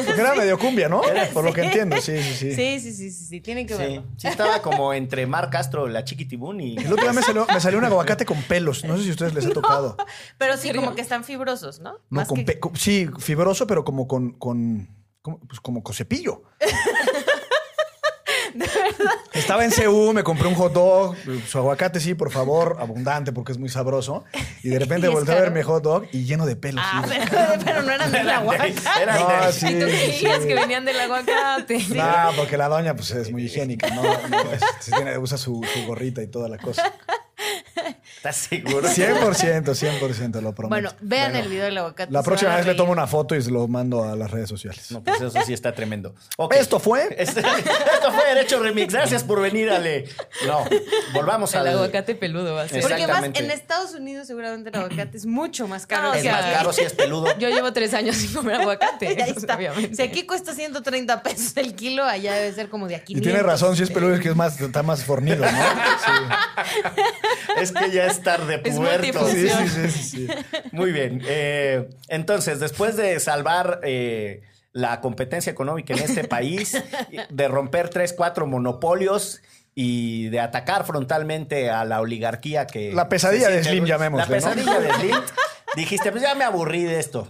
Porque 0.05 0.21
era 0.21 0.35
medio 0.35 0.57
cumbia, 0.59 0.89
¿no? 0.89 1.03
Era- 1.03 1.27
Por 1.29 1.43
lo 1.43 1.53
que 1.53 1.61
entiendo, 1.63 1.99
sí, 2.01 2.17
sí, 2.21 2.33
sí. 2.35 2.55
Sí, 2.55 2.79
sí, 2.79 2.93
sí, 2.93 3.11
sí, 3.11 3.25
sí, 3.25 3.41
tienen 3.41 3.67
que 3.67 3.73
Sí, 3.75 3.79
verlo. 3.79 4.03
sí 4.17 4.27
estaba 4.27 4.61
como 4.61 4.93
entre 4.93 5.25
Mar 5.27 5.49
Castro, 5.49 5.87
la 5.87 6.03
Chiquitibún 6.03 6.61
y... 6.61 6.77
El 6.77 6.91
otro 6.91 7.03
día 7.03 7.13
me 7.13 7.21
salió, 7.21 7.45
me 7.51 7.59
salió 7.59 7.79
un 7.79 7.85
aguacate 7.85 8.25
con 8.25 8.41
pelos. 8.43 8.83
No 8.83 8.97
sé 8.97 9.03
si 9.03 9.09
a 9.09 9.11
ustedes 9.11 9.33
les 9.33 9.45
ha 9.45 9.49
tocado. 9.51 9.97
Pero 10.37 10.57
sí, 10.57 10.71
como 10.73 10.95
que 10.95 11.01
están 11.01 11.23
fibrosos, 11.23 11.79
¿no? 11.79 11.93
No, 11.93 11.99
Más 12.09 12.27
con 12.27 12.37
que- 12.39 12.43
pe- 12.45 12.59
con- 12.59 12.75
sí, 12.75 13.09
fibroso, 13.19 13.67
pero 13.67 13.83
como 13.83 14.07
con, 14.07 14.31
con, 14.33 14.87
como, 15.21 15.39
pues 15.39 15.59
como 15.59 15.83
con 15.83 15.93
cepillo. 15.95 16.43
Estaba 19.33 19.65
en 19.65 19.71
CU, 19.71 20.13
me 20.13 20.23
compré 20.23 20.47
un 20.47 20.55
hot 20.55 20.73
dog, 20.73 21.15
su 21.47 21.57
aguacate 21.57 21.99
sí, 21.99 22.13
por 22.13 22.31
favor, 22.31 22.77
abundante 22.79 23.31
porque 23.31 23.51
es 23.51 23.57
muy 23.57 23.69
sabroso. 23.69 24.23
Y 24.61 24.69
de 24.69 24.79
repente 24.79 25.07
volteé 25.09 25.35
a 25.37 25.41
ver 25.41 25.51
mi 25.51 25.61
hot 25.61 25.83
dog 25.83 26.05
y 26.11 26.23
lleno 26.25 26.45
de 26.45 26.55
pelos. 26.55 26.83
Ah, 26.87 27.03
sí. 27.07 27.15
pero, 27.29 27.45
pero 27.65 27.81
no 27.81 27.91
eran 27.91 28.11
del 28.11 28.29
aguacate. 28.29 28.75
Era 29.01 29.19
No, 29.19 29.45
de- 29.47 29.53
sí, 29.53 29.67
¿Y 29.67 29.79
tú 29.79 29.85
sí, 29.87 29.91
creías 29.91 30.41
sí. 30.41 30.47
que 30.47 30.55
venían 30.55 30.85
del 30.85 30.99
aguacate? 30.99 31.79
No, 31.89 32.05
porque 32.35 32.57
la 32.57 32.69
doña 32.69 32.95
pues 32.95 33.11
es 33.11 33.31
muy 33.31 33.43
higiénica, 33.45 33.89
¿no? 33.89 34.03
no, 34.03 34.41
es- 34.51 34.61
sí 34.79 34.91
tiene- 34.91 35.17
usa 35.17 35.37
su, 35.37 35.61
su 35.73 35.85
gorrita 35.87 36.21
y 36.21 36.27
toda 36.27 36.47
la 36.49 36.57
cosa. 36.57 36.93
¿Estás 38.17 38.35
seguro? 38.37 38.87
100%, 38.87 39.63
100%, 39.63 40.41
lo 40.41 40.53
prometo. 40.53 40.69
Bueno, 40.69 40.91
vean 41.01 41.31
Bueno, 41.31 41.45
el 41.45 41.49
video 41.51 41.65
del 41.65 41.77
aguacate. 41.77 42.11
La 42.11 42.23
próxima 42.23 42.55
vez 42.55 42.65
le 42.65 42.75
tomo 42.75 42.91
una 42.91 43.07
foto 43.07 43.35
y 43.35 43.41
se 43.41 43.51
lo 43.51 43.67
mando 43.67 44.03
a 44.03 44.15
las 44.15 44.31
redes 44.31 44.49
sociales. 44.49 44.91
No, 44.91 45.03
pues 45.03 45.21
eso 45.21 45.39
sí 45.45 45.53
está 45.53 45.73
tremendo. 45.73 46.13
Ok. 46.37 46.55
Esto 46.55 46.79
fue. 46.79 47.15
Este- 47.17 47.39
esto 47.41 48.11
fue 48.13 48.25
Derecho 48.33 48.59
Remix. 48.61 48.93
Gracias 48.93 49.23
por 49.23 49.41
venir, 49.41 49.69
Ale. 49.69 50.05
No, 50.45 50.65
volvamos 51.13 51.53
El 51.53 51.61
al... 51.61 51.67
aguacate 51.69 52.15
peludo 52.15 52.55
va 52.55 52.63
a 52.63 52.67
ser. 52.67 52.77
Exacto. 52.83 53.05
Porque 53.07 53.29
más 53.29 53.39
en 53.41 53.51
Estados 53.51 53.93
Unidos 53.93 54.27
seguramente 54.27 54.69
el 54.69 54.75
aguacate 54.75 55.17
es 55.17 55.25
mucho 55.25 55.67
más 55.67 55.85
caro. 55.87 56.09
No, 56.09 56.13
Es 56.13 56.25
más 56.25 56.43
aquí. 56.43 56.53
caro 56.53 56.73
si 56.73 56.81
es 56.83 56.93
peludo. 56.93 57.37
Yo 57.39 57.49
llevo 57.49 57.73
tres 57.73 57.93
años 57.93 58.15
sin 58.15 58.33
comer 58.33 58.61
aguacate. 58.61 59.07
Ahí 59.23 59.33
está. 59.35 59.55
obviamente. 59.55 59.95
Si 59.95 60.01
aquí 60.01 60.25
cuesta 60.25 60.53
130 60.53 61.23
pesos 61.23 61.55
el 61.57 61.75
kilo, 61.75 62.03
allá 62.03 62.33
debe 62.35 62.53
ser 62.53 62.69
como 62.69 62.87
de 62.87 62.95
aquí. 62.95 63.15
Y 63.17 63.21
tiene 63.21 63.41
razón, 63.41 63.75
si 63.75 63.83
es 63.83 63.89
peludo 63.91 64.15
es 64.15 64.21
que 64.21 64.29
es 64.29 64.35
más, 64.35 64.59
está 64.59 64.83
más 64.83 65.03
fornido, 65.03 65.45
¿no? 65.45 65.51
Es 67.63 67.71
que 67.71 67.91
ya 67.91 68.05
es 68.07 68.21
tarde, 68.21 68.61
Es 68.63 68.75
puberto. 68.75 69.27
Sí, 69.27 69.47
sí, 69.49 69.67
sí, 69.67 69.89
sí, 69.89 70.03
sí. 70.03 70.27
Muy 70.71 70.91
bien. 70.91 71.21
Eh, 71.27 71.89
entonces, 72.07 72.59
después 72.59 72.95
de 72.95 73.19
salvar 73.19 73.79
eh, 73.83 74.41
la 74.71 75.01
competencia 75.01 75.51
económica 75.51 75.93
en 75.93 75.99
este 75.99 76.23
país, 76.25 76.81
de 77.29 77.47
romper 77.47 77.89
tres, 77.89 78.13
cuatro 78.13 78.45
monopolios 78.45 79.41
y 79.75 80.29
de 80.29 80.39
atacar 80.39 80.85
frontalmente 80.85 81.69
a 81.69 81.83
la 81.85 82.01
oligarquía 82.01 82.67
que... 82.67 82.93
La 82.93 83.09
pesadilla 83.09 83.49
de 83.49 83.63
Slim, 83.63 83.85
llamémosle, 83.85 84.25
La 84.25 84.29
¿no? 84.29 84.35
pesadilla 84.35 84.79
de 84.79 84.93
Slim. 84.93 85.15
Dijiste, 85.75 86.11
pues 86.11 86.21
ya 86.23 86.35
me 86.35 86.43
aburrí 86.43 86.83
de 86.83 86.99
esto. 86.99 87.27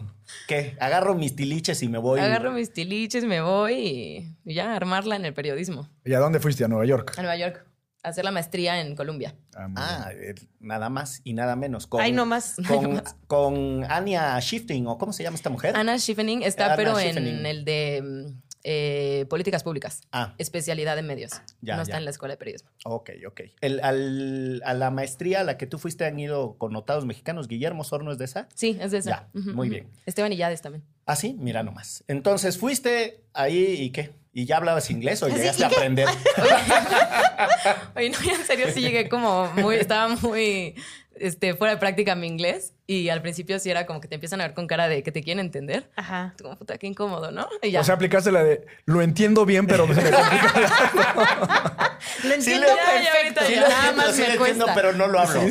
¿Qué? 0.48 0.76
Agarro 0.80 1.16
mis 1.16 1.36
tiliches 1.36 1.82
y 1.84 1.88
me 1.88 1.98
voy. 1.98 2.20
Agarro 2.20 2.52
mis 2.52 2.74
tiliches, 2.74 3.24
me 3.24 3.40
voy 3.42 4.36
y 4.44 4.54
ya 4.54 4.76
armarla 4.76 5.16
en 5.16 5.26
el 5.26 5.34
periodismo. 5.34 5.88
¿Y 6.04 6.14
a 6.14 6.20
dónde 6.20 6.40
fuiste? 6.40 6.66
¿A 6.66 6.68
Nueva 6.68 6.86
York? 6.86 7.14
A 7.18 7.22
Nueva 7.22 7.38
York. 7.38 7.66
Hacer 8.04 8.26
la 8.26 8.32
maestría 8.32 8.82
en 8.82 8.96
Colombia. 8.96 9.34
Ah, 9.56 9.68
Ah, 9.76 10.10
eh, 10.14 10.36
nada 10.60 10.90
más 10.90 11.22
y 11.24 11.34
nada 11.34 11.56
menos. 11.56 11.88
Con, 11.88 12.02
Ahí 12.02 12.12
nomás. 12.12 12.56
Con, 12.68 13.02
con 13.28 13.86
Anya 13.90 14.38
Shifting, 14.40 14.86
o 14.88 14.98
¿cómo 14.98 15.14
se 15.14 15.24
llama 15.24 15.36
esta 15.38 15.50
mujer? 15.50 15.76
Anna 15.76 15.98
Schiffening 15.98 16.44
está, 16.44 16.66
Anna 16.66 16.76
pero 16.76 16.96
Schiffening. 17.00 17.36
en 17.40 17.46
el 17.46 17.64
de 17.66 18.02
mm, 18.04 18.42
eh, 18.66 19.26
políticas 19.30 19.64
públicas. 19.64 20.02
Ah. 20.12 20.36
Especialidad 20.38 20.98
en 20.98 21.08
medios. 21.08 21.32
Ya, 21.62 21.78
no 21.78 21.82
está 21.82 21.98
en 21.98 22.04
la 22.06 22.12
escuela 22.12 22.34
de 22.34 22.38
periodismo. 22.38 22.70
Ok, 22.86 23.10
ok. 23.26 23.42
El- 23.62 23.80
al- 23.82 24.62
a 24.66 24.74
la 24.74 24.92
maestría 24.92 25.40
a 25.40 25.44
la 25.44 25.58
que 25.58 25.66
tú 25.66 25.80
fuiste 25.80 26.06
han 26.06 26.20
ido 26.20 26.58
connotados 26.58 27.06
mexicanos. 27.06 27.48
Guillermo 27.48 27.84
Sorno 27.86 28.12
es 28.12 28.18
de 28.18 28.26
esa. 28.26 28.48
Sí, 28.54 28.78
es 28.82 28.92
de 28.92 28.98
esa. 28.98 29.10
Ya, 29.10 29.30
muy 29.54 29.70
bien. 29.70 29.88
Esteban 30.06 30.32
Illades 30.34 30.62
también. 30.62 30.84
Ah, 31.06 31.16
sí, 31.16 31.36
mira 31.40 31.64
nomás. 31.64 32.04
Entonces, 32.08 32.58
fuiste 32.58 33.24
ahí 33.34 33.64
y 33.80 33.90
qué? 33.92 34.12
¿Y 34.36 34.46
ya 34.46 34.58
hablabas 34.58 34.90
inglés 34.90 35.22
o 35.24 35.28
llegaste 35.28 35.62
¿Y 35.62 35.66
a 35.66 35.68
aprender? 35.68 36.08
Oye, 37.96 38.10
no, 38.10 38.18
en 38.32 38.46
serio 38.46 38.68
sí 38.74 38.82
llegué 38.82 39.10
como 39.10 39.48
muy, 39.56 39.76
estaba 39.76 40.10
muy 40.22 40.76
este, 41.16 41.54
fuera 41.56 41.74
de 41.76 41.80
práctica 41.80 42.16
mi 42.16 42.28
inglés 42.28 42.74
y 42.88 43.10
al 43.10 43.22
principio 43.22 43.60
sí 43.60 43.70
era 43.70 43.86
como 43.86 44.02
que 44.02 44.08
te 44.08 44.16
empiezan 44.16 44.42
a 44.42 44.46
ver 44.48 44.54
con 44.54 44.68
cara 44.68 44.88
de 44.88 45.04
que 45.04 45.12
te 45.12 45.22
quieren 45.24 45.46
entender. 45.46 45.90
Ajá. 45.96 46.34
Tú 46.38 46.44
como 46.46 46.58
puta, 46.58 46.78
qué 46.78 46.88
incómodo, 46.88 47.32
¿no? 47.32 47.48
Y 47.62 47.72
ya. 47.72 47.82
O 47.82 47.84
sea, 47.84 47.96
aplicaste 47.96 48.32
la 48.32 48.44
de 48.44 48.66
lo 48.86 49.02
entiendo 49.02 49.46
bien, 49.46 49.68
pero 49.68 49.88
se 49.94 50.02
me 50.02 50.12
complica. 50.12 51.98
Lo 52.24 52.34
entiendo 52.34 52.68
le- 52.68 52.74
ya, 52.76 53.02
ya, 53.04 53.12
perfecto. 53.12 53.40
ahorita 53.42 53.46
Sí, 53.46 53.54
ya. 53.54 53.62
lo 53.62 53.68
Nada 53.70 53.80
entiendo, 53.90 54.04
más 54.04 54.16
sí 54.16 54.22
me 54.22 54.28
lo 54.28 54.34
entiendo, 54.34 54.66
cuesta. 54.66 54.82
pero 54.82 54.94
no 54.94 55.08
lo 55.08 55.20
hablo. 55.20 55.42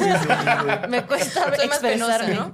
Me 0.88 1.02
cuesta 1.06 1.56
Soy 1.56 1.68
más 1.68 1.78
penosa. 1.78 2.26
¿no? 2.28 2.52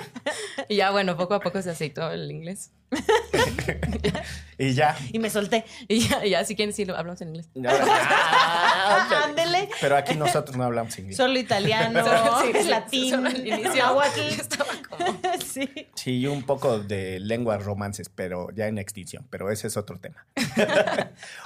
y 0.68 0.76
ya, 0.76 0.90
bueno, 0.90 1.16
poco 1.16 1.34
a 1.34 1.40
poco 1.40 1.62
se 1.62 1.70
aceitó 1.70 2.10
el 2.10 2.30
inglés. 2.30 2.72
Y 4.58 4.74
ya. 4.74 4.94
Y 5.10 5.18
me 5.18 5.30
solté. 5.30 5.64
Y 5.88 6.06
ya, 6.06 6.22
y 6.26 6.30
ya 6.30 6.44
si 6.44 6.54
quieren, 6.54 6.74
sí, 6.74 6.84
lo 6.84 6.94
hablamos 6.94 7.18
en 7.22 7.28
inglés. 7.28 7.48
Ah, 7.66 9.22
Ándele. 9.24 9.70
Pero 9.80 9.96
aquí 9.96 10.14
nosotros 10.16 10.54
no 10.54 10.64
hablamos 10.64 10.98
inglés. 10.98 11.16
Solo 11.16 11.38
italiano, 11.38 12.04
Sí, 12.42 12.52
sí, 12.62 12.68
latín, 12.68 13.10
solo 13.10 13.30
inicio. 13.30 14.02
Estaba 14.28 14.70
como... 14.86 15.18
Sí. 15.50 15.66
Sí, 15.94 16.18
y 16.20 16.26
un 16.26 16.42
poco 16.42 16.78
de 16.78 17.20
lenguas 17.20 17.64
romances, 17.64 18.10
pero 18.14 18.50
ya 18.54 18.66
en 18.68 18.76
extinción, 18.78 19.26
pero 19.30 19.50
ese 19.50 19.66
es 19.68 19.78
otro 19.78 19.98
tema. 19.98 20.26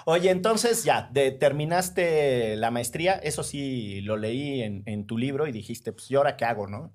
Oye, 0.06 0.30
entonces 0.30 0.82
ya, 0.82 1.08
de- 1.12 1.30
terminaste 1.30 2.56
la 2.56 2.72
maestría, 2.72 3.12
eso 3.14 3.44
sí 3.44 4.00
lo 4.00 4.16
leí 4.16 4.60
en, 4.62 4.82
en 4.86 5.06
tu 5.06 5.18
libro 5.18 5.46
y 5.46 5.52
dijiste, 5.52 5.92
pues, 5.92 6.10
¿y 6.10 6.16
ahora 6.16 6.36
qué 6.36 6.44
hago, 6.46 6.66
no? 6.66 6.90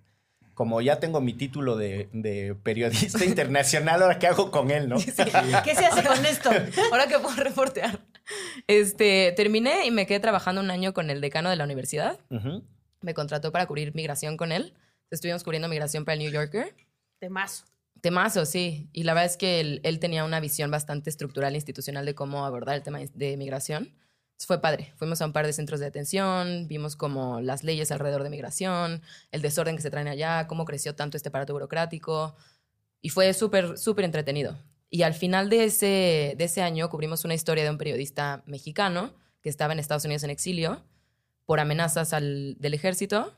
Como 0.60 0.82
ya 0.82 1.00
tengo 1.00 1.22
mi 1.22 1.32
título 1.32 1.78
de, 1.78 2.10
de 2.12 2.54
periodista 2.54 3.24
internacional, 3.32 4.02
¿ahora 4.02 4.20
qué 4.20 4.28
hago 4.28 4.52
con 4.52 4.72
él, 4.72 4.90
no? 4.90 4.98
¿Qué 5.64 5.74
se 5.74 5.86
hace 5.86 6.04
con 6.06 6.26
esto? 6.26 6.50
Ahora 6.92 7.08
que 7.08 7.18
puedo 7.18 7.34
reportear. 7.38 8.02
Este, 8.68 9.32
terminé 9.38 9.86
y 9.86 9.92
me 9.92 10.06
quedé 10.06 10.20
trabajando 10.20 10.60
un 10.60 10.70
año 10.70 10.94
con 10.94 11.10
el 11.12 11.22
decano 11.22 11.50
de 11.50 11.56
la 11.56 11.64
universidad. 11.64 12.20
Me 13.00 13.14
contrató 13.14 13.54
para 13.54 13.68
cubrir 13.68 13.96
migración 13.96 14.36
con 14.36 14.52
él. 14.52 14.74
Estuvimos 15.12 15.46
cubriendo 15.46 15.70
migración 15.70 16.04
para 16.04 16.16
el 16.16 16.20
New 16.20 16.30
Yorker. 16.34 16.76
Temazo. 17.20 17.64
Temazo, 18.02 18.46
sí. 18.46 18.90
Y 18.92 19.04
la 19.04 19.14
verdad 19.14 19.32
es 19.32 19.38
que 19.38 19.62
él, 19.62 19.80
él 19.86 20.00
tenía 20.00 20.26
una 20.26 20.42
visión 20.42 20.70
bastante 20.70 21.10
estructural 21.10 21.54
e 21.54 21.56
institucional 21.56 22.06
de 22.06 22.16
cómo 22.16 22.46
abordar 22.46 22.76
el 22.76 22.84
tema 22.84 23.00
de 23.00 23.38
migración. 23.38 23.96
Fue 24.46 24.62
padre. 24.62 24.94
Fuimos 24.96 25.22
a 25.22 25.26
un 25.26 25.34
par 25.34 25.46
de 25.46 25.54
centros 25.54 25.80
de 25.80 25.88
detención, 25.88 26.68
vimos 26.68 26.96
como 26.96 27.42
las 27.42 27.64
leyes 27.64 27.92
alrededor 27.92 28.24
de 28.24 28.30
migración, 28.30 29.02
el 29.32 29.42
desorden 29.42 29.76
que 29.76 29.82
se 29.82 29.92
traen 29.92 30.08
allá, 30.08 30.48
cómo 30.48 30.66
creció 30.66 30.96
tanto 30.96 31.18
este 31.18 31.30
aparato 31.30 31.54
burocrático. 31.54 32.36
Y 33.02 33.10
fue 33.10 33.34
súper, 33.34 33.78
súper 33.78 34.06
entretenido. 34.06 34.58
Y 34.90 35.04
al 35.04 35.14
final 35.14 35.50
de 35.50 35.66
ese, 35.66 36.36
de 36.38 36.44
ese 36.44 36.62
año 36.62 36.90
cubrimos 36.90 37.26
una 37.26 37.34
historia 37.34 37.64
de 37.64 37.70
un 37.70 37.78
periodista 37.78 38.44
mexicano 38.46 39.14
que 39.42 39.50
estaba 39.50 39.74
en 39.74 39.80
Estados 39.80 40.06
Unidos 40.06 40.24
en 40.24 40.32
exilio 40.32 40.84
por 41.46 41.60
amenazas 41.60 42.14
al, 42.14 42.56
del 42.60 42.74
ejército. 42.74 43.34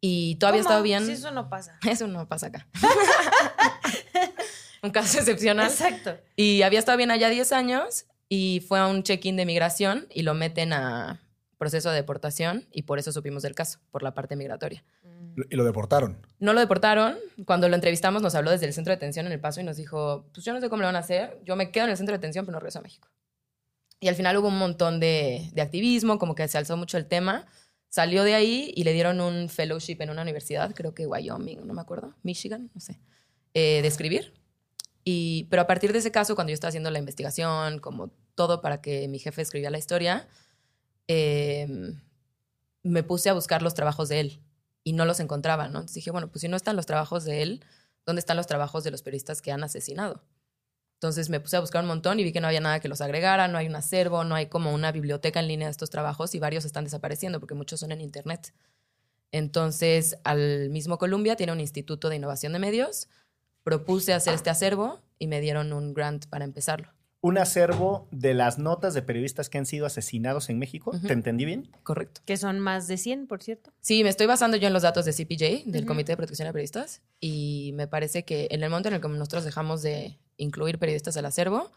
Y 0.00 0.36
todavía 0.36 0.62
¿Cómo? 0.62 0.70
estaba 0.70 0.82
bien. 0.82 1.04
Si 1.04 1.12
eso 1.12 1.30
no 1.30 1.48
pasa. 1.48 1.78
Eso 1.88 2.06
no 2.06 2.28
pasa 2.28 2.46
acá. 2.46 2.68
un 4.82 4.90
caso 4.90 5.18
excepcional. 5.18 5.66
Exacto. 5.66 6.16
Y 6.36 6.62
había 6.62 6.78
estado 6.78 6.96
bien 6.96 7.10
allá 7.10 7.28
10 7.28 7.52
años 7.52 8.06
y 8.28 8.62
fue 8.66 8.78
a 8.78 8.86
un 8.86 9.02
check-in 9.02 9.36
de 9.36 9.46
migración 9.46 10.06
y 10.10 10.22
lo 10.22 10.34
meten 10.34 10.72
a 10.72 11.20
proceso 11.58 11.90
de 11.90 11.96
deportación 11.96 12.66
y 12.70 12.82
por 12.82 12.98
eso 12.98 13.12
supimos 13.12 13.42
del 13.42 13.54
caso, 13.54 13.80
por 13.90 14.02
la 14.02 14.14
parte 14.14 14.36
migratoria. 14.36 14.84
Y 15.50 15.56
lo 15.56 15.64
deportaron. 15.64 16.18
No 16.38 16.52
lo 16.52 16.60
deportaron. 16.60 17.16
Cuando 17.44 17.68
lo 17.68 17.74
entrevistamos 17.74 18.22
nos 18.22 18.34
habló 18.34 18.50
desde 18.50 18.66
el 18.66 18.72
centro 18.72 18.92
de 18.92 18.96
detención 18.96 19.26
en 19.26 19.32
El 19.32 19.40
Paso 19.40 19.60
y 19.60 19.64
nos 19.64 19.76
dijo, 19.76 20.26
pues 20.32 20.44
yo 20.44 20.52
no 20.52 20.60
sé 20.60 20.68
cómo 20.68 20.82
lo 20.82 20.88
van 20.88 20.96
a 20.96 21.00
hacer, 21.00 21.38
yo 21.44 21.56
me 21.56 21.70
quedo 21.70 21.84
en 21.84 21.90
el 21.90 21.96
centro 21.96 22.12
de 22.12 22.18
detención 22.18 22.44
pero 22.44 22.52
no 22.52 22.60
regreso 22.60 22.78
a 22.78 22.82
México. 22.82 23.08
Y 24.00 24.08
al 24.08 24.14
final 24.14 24.36
hubo 24.36 24.48
un 24.48 24.58
montón 24.58 25.00
de, 25.00 25.50
de 25.52 25.62
activismo, 25.62 26.18
como 26.18 26.36
que 26.36 26.46
se 26.46 26.56
alzó 26.56 26.76
mucho 26.76 26.96
el 26.96 27.06
tema. 27.06 27.46
Salió 27.88 28.22
de 28.22 28.34
ahí 28.34 28.72
y 28.76 28.84
le 28.84 28.92
dieron 28.92 29.20
un 29.20 29.48
fellowship 29.48 29.96
en 30.00 30.10
una 30.10 30.22
universidad, 30.22 30.72
creo 30.74 30.94
que 30.94 31.06
Wyoming, 31.06 31.66
no 31.66 31.74
me 31.74 31.80
acuerdo, 31.80 32.14
Michigan, 32.22 32.70
no 32.74 32.80
sé, 32.80 33.00
eh, 33.54 33.82
de 33.82 33.88
escribir. 33.88 34.37
Y, 35.10 35.44
pero 35.44 35.62
a 35.62 35.66
partir 35.66 35.94
de 35.94 36.00
ese 36.00 36.10
caso, 36.10 36.34
cuando 36.34 36.50
yo 36.50 36.54
estaba 36.54 36.68
haciendo 36.68 36.90
la 36.90 36.98
investigación, 36.98 37.78
como 37.78 38.10
todo 38.34 38.60
para 38.60 38.82
que 38.82 39.08
mi 39.08 39.18
jefe 39.18 39.40
escribiera 39.40 39.70
la 39.70 39.78
historia, 39.78 40.28
eh, 41.06 41.66
me 42.82 43.02
puse 43.02 43.30
a 43.30 43.32
buscar 43.32 43.62
los 43.62 43.72
trabajos 43.72 44.10
de 44.10 44.20
él 44.20 44.42
y 44.84 44.92
no 44.92 45.06
los 45.06 45.20
encontraba, 45.20 45.68
¿no? 45.68 45.78
Entonces 45.78 45.94
dije, 45.94 46.10
bueno, 46.10 46.30
pues 46.30 46.42
si 46.42 46.48
no 46.48 46.58
están 46.58 46.76
los 46.76 46.84
trabajos 46.84 47.24
de 47.24 47.40
él, 47.40 47.64
¿dónde 48.04 48.20
están 48.20 48.36
los 48.36 48.46
trabajos 48.46 48.84
de 48.84 48.90
los 48.90 49.00
periodistas 49.00 49.40
que 49.40 49.50
han 49.50 49.64
asesinado? 49.64 50.26
Entonces 50.96 51.30
me 51.30 51.40
puse 51.40 51.56
a 51.56 51.60
buscar 51.60 51.80
un 51.84 51.88
montón 51.88 52.20
y 52.20 52.24
vi 52.24 52.30
que 52.30 52.42
no 52.42 52.48
había 52.48 52.60
nada 52.60 52.78
que 52.80 52.88
los 52.88 53.00
agregara, 53.00 53.48
no 53.48 53.56
hay 53.56 53.66
un 53.66 53.76
acervo, 53.76 54.24
no 54.24 54.34
hay 54.34 54.48
como 54.48 54.74
una 54.74 54.92
biblioteca 54.92 55.40
en 55.40 55.48
línea 55.48 55.68
de 55.68 55.72
estos 55.72 55.88
trabajos 55.88 56.34
y 56.34 56.38
varios 56.38 56.66
están 56.66 56.84
desapareciendo 56.84 57.40
porque 57.40 57.54
muchos 57.54 57.80
son 57.80 57.92
en 57.92 58.02
Internet. 58.02 58.52
Entonces, 59.32 60.18
al 60.24 60.68
mismo 60.68 60.98
Columbia 60.98 61.34
tiene 61.34 61.52
un 61.52 61.60
instituto 61.60 62.10
de 62.10 62.16
innovación 62.16 62.52
de 62.52 62.58
medios, 62.58 63.08
propuse 63.64 64.12
hacer 64.12 64.34
este 64.34 64.50
acervo 64.50 65.00
y 65.18 65.26
me 65.26 65.40
dieron 65.40 65.72
un 65.72 65.94
grant 65.94 66.26
para 66.26 66.44
empezarlo. 66.44 66.92
Un 67.20 67.36
acervo 67.36 68.06
de 68.12 68.32
las 68.32 68.58
notas 68.58 68.94
de 68.94 69.02
periodistas 69.02 69.50
que 69.50 69.58
han 69.58 69.66
sido 69.66 69.86
asesinados 69.86 70.50
en 70.50 70.60
México. 70.60 70.92
¿Te 71.04 71.12
entendí 71.12 71.44
bien? 71.44 71.68
Correcto. 71.82 72.20
Que 72.24 72.36
son 72.36 72.60
más 72.60 72.86
de 72.86 72.96
100, 72.96 73.26
por 73.26 73.42
cierto. 73.42 73.72
Sí, 73.80 74.04
me 74.04 74.10
estoy 74.10 74.28
basando 74.28 74.56
yo 74.56 74.68
en 74.68 74.72
los 74.72 74.82
datos 74.82 75.04
de 75.04 75.12
CPJ, 75.12 75.68
del. 75.68 75.84
Comité 75.84 76.12
de 76.12 76.16
Protección 76.16 76.46
de 76.46 76.52
Periodistas, 76.52 77.02
y 77.18 77.72
me 77.74 77.88
parece 77.88 78.24
que 78.24 78.46
en 78.52 78.62
el 78.62 78.70
momento 78.70 78.88
en 78.88 78.94
el 78.94 79.00
que 79.00 79.08
nosotros 79.08 79.44
dejamos 79.44 79.82
de 79.82 80.16
incluir 80.36 80.78
periodistas 80.78 81.16
al 81.16 81.26
acervo, 81.26 81.72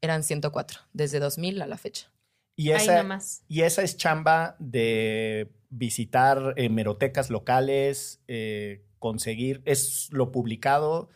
eran 0.00 0.22
104, 0.22 0.78
desde 0.92 1.18
2000 1.18 1.62
a 1.62 1.66
la 1.66 1.76
fecha. 1.76 2.12
Y 2.56 2.70
Ahí 2.70 2.84
esa, 2.84 3.02
nomás. 3.02 3.42
y 3.48 3.62
esa 3.62 3.82
es 3.82 3.96
chamba 3.96 4.54
de 4.60 5.50
visitar 5.70 6.54
hemerotecas 6.56 7.30
locales, 7.30 8.20
eh, 8.28 8.84
conseguir, 9.00 9.60
es 9.64 10.08
lo 10.12 10.30
publicado 10.30 11.08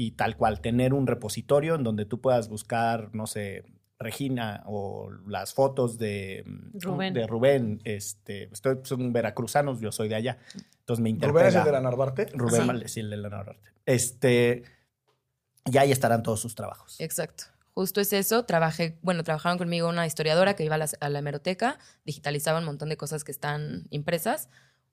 y 0.00 0.12
tal 0.12 0.36
cual, 0.36 0.60
tener 0.60 0.94
un 0.94 1.08
repositorio 1.08 1.74
en 1.74 1.82
donde 1.82 2.04
tú 2.04 2.20
puedas 2.20 2.48
buscar, 2.48 3.12
no 3.16 3.26
sé, 3.26 3.64
Regina 3.98 4.62
o 4.66 5.10
las 5.26 5.54
fotos 5.54 5.98
de 5.98 6.44
Rubén. 6.74 7.14
De 7.14 7.26
Rubén 7.26 7.80
este, 7.82 8.44
estoy, 8.52 8.78
son 8.84 9.12
veracruzanos, 9.12 9.80
yo 9.80 9.90
soy 9.90 10.08
de 10.08 10.14
allá. 10.14 10.38
Entonces 10.54 11.02
me 11.02 11.10
interpela. 11.10 11.40
¿Rubén 11.40 11.48
es 11.48 11.54
el 11.56 11.64
de 11.64 11.72
la 11.72 11.80
Narvarte? 11.80 12.26
Rubén 12.32 12.78
Sí. 12.82 12.88
Sí, 12.88 13.00
el 13.00 13.10
de 13.10 13.16
la 13.16 13.28
Narvarte. 13.28 13.70
Este, 13.86 14.62
y 15.64 15.78
ahí 15.78 15.90
estarán 15.90 16.22
todos 16.22 16.38
sus 16.38 16.54
trabajos. 16.54 16.94
Exacto. 17.00 17.46
Justo 17.74 18.00
es 18.00 18.12
eso. 18.12 18.44
Trabajé, 18.44 19.00
bueno, 19.02 19.24
trabajaron 19.24 19.58
conmigo 19.58 19.88
una 19.88 20.06
historiadora 20.06 20.54
que 20.54 20.64
iba 20.64 20.76
a 20.76 20.78
la, 20.78 20.88
a 21.00 21.08
la 21.08 21.18
hemeroteca, 21.18 21.80
digitalizaba 22.04 22.60
un 22.60 22.66
montón 22.66 22.88
de 22.88 22.96
cosas 22.96 23.24
que 23.24 23.32
están 23.32 23.88
impresas. 23.90 24.48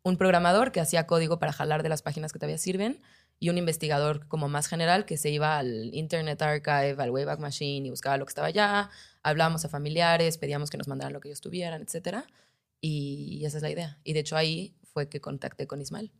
Un 0.06 0.18
programador 0.18 0.72
que 0.72 0.80
hacía 0.80 1.08
código 1.08 1.40
para 1.40 1.52
jalar 1.52 1.82
de 1.82 1.90
las 1.90 2.04
páginas 2.04 2.32
que 2.32 2.38
todavía 2.38 2.60
sirven 2.60 3.02
y 3.40 3.50
un 3.50 3.58
investigador 3.58 4.28
como 4.28 4.48
más 4.48 4.68
general 4.68 5.04
que 5.06 5.18
se 5.18 5.32
iba 5.32 5.58
al 5.58 5.94
Internet 5.96 6.40
Archive, 6.44 6.96
al 7.00 7.10
Wayback 7.10 7.40
Machine 7.40 7.88
y 7.88 7.90
buscaba 7.90 8.16
lo 8.18 8.26
que 8.26 8.30
estaba 8.30 8.48
allá, 8.48 8.92
hablábamos 9.24 9.66
a 9.66 9.70
familiares, 9.70 10.38
pedíamos 10.38 10.70
que 10.70 10.78
nos 10.78 10.88
mandaran 10.88 11.12
lo 11.12 11.20
que 11.22 11.30
ellos 11.30 11.42
tuvieran, 11.42 11.82
etcétera. 11.82 12.28
Y 12.80 13.44
esa 13.46 13.58
es 13.58 13.64
la 13.64 13.72
idea. 13.72 13.98
Y 14.04 14.14
de 14.14 14.20
hecho 14.20 14.38
ahí 14.38 14.76
fue 14.84 15.10
que 15.10 15.20
contacté 15.22 15.66
con 15.66 15.82
Ismael. 15.82 16.12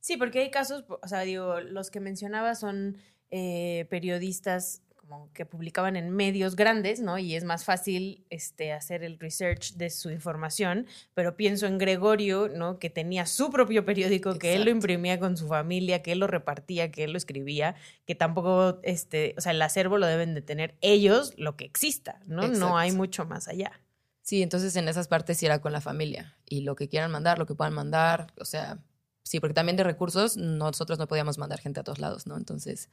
Sí, 0.00 0.16
porque 0.16 0.40
hay 0.40 0.50
casos, 0.50 0.84
o 0.88 1.06
sea, 1.06 1.20
digo, 1.20 1.60
los 1.60 1.92
que 1.92 2.00
mencionaba 2.00 2.56
son 2.56 2.98
eh, 3.30 3.86
periodistas 3.88 4.82
como 5.12 5.30
que 5.32 5.44
publicaban 5.44 5.96
en 5.96 6.10
medios 6.10 6.56
grandes, 6.56 7.00
¿no? 7.00 7.18
Y 7.18 7.34
es 7.34 7.44
más 7.44 7.64
fácil 7.64 8.24
este, 8.30 8.72
hacer 8.72 9.04
el 9.04 9.18
research 9.18 9.74
de 9.74 9.90
su 9.90 10.10
información, 10.10 10.86
pero 11.12 11.36
pienso 11.36 11.66
en 11.66 11.76
Gregorio, 11.76 12.48
¿no? 12.48 12.78
Que 12.78 12.88
tenía 12.88 13.26
su 13.26 13.50
propio 13.50 13.84
periódico, 13.84 14.38
que 14.38 14.54
él 14.54 14.64
lo 14.64 14.70
imprimía 14.70 15.18
con 15.18 15.36
su 15.36 15.48
familia, 15.48 16.02
que 16.02 16.12
él 16.12 16.18
lo 16.18 16.28
repartía, 16.28 16.90
que 16.90 17.04
él 17.04 17.12
lo 17.12 17.18
escribía, 17.18 17.74
que 18.06 18.14
tampoco, 18.14 18.80
este, 18.84 19.34
o 19.36 19.42
sea, 19.42 19.52
el 19.52 19.60
acervo 19.60 19.98
lo 19.98 20.06
deben 20.06 20.34
de 20.34 20.40
tener 20.40 20.78
ellos, 20.80 21.34
lo 21.36 21.56
que 21.56 21.66
exista, 21.66 22.20
¿no? 22.26 22.48
No 22.48 22.78
hay 22.78 22.92
mucho 22.92 23.26
más 23.26 23.48
allá. 23.48 23.72
Sí, 24.22 24.42
entonces 24.42 24.74
en 24.76 24.88
esas 24.88 25.08
partes 25.08 25.36
sí 25.36 25.44
era 25.44 25.60
con 25.60 25.72
la 25.72 25.82
familia 25.82 26.38
y 26.46 26.62
lo 26.62 26.74
que 26.74 26.88
quieran 26.88 27.10
mandar, 27.10 27.38
lo 27.38 27.44
que 27.44 27.54
puedan 27.54 27.74
mandar, 27.74 28.32
o 28.38 28.46
sea, 28.46 28.78
sí, 29.24 29.40
porque 29.40 29.52
también 29.52 29.76
de 29.76 29.84
recursos 29.84 30.38
nosotros 30.38 30.98
no 30.98 31.06
podíamos 31.06 31.36
mandar 31.36 31.60
gente 31.60 31.80
a 31.80 31.84
todos 31.84 31.98
lados, 31.98 32.26
¿no? 32.26 32.38
Entonces, 32.38 32.88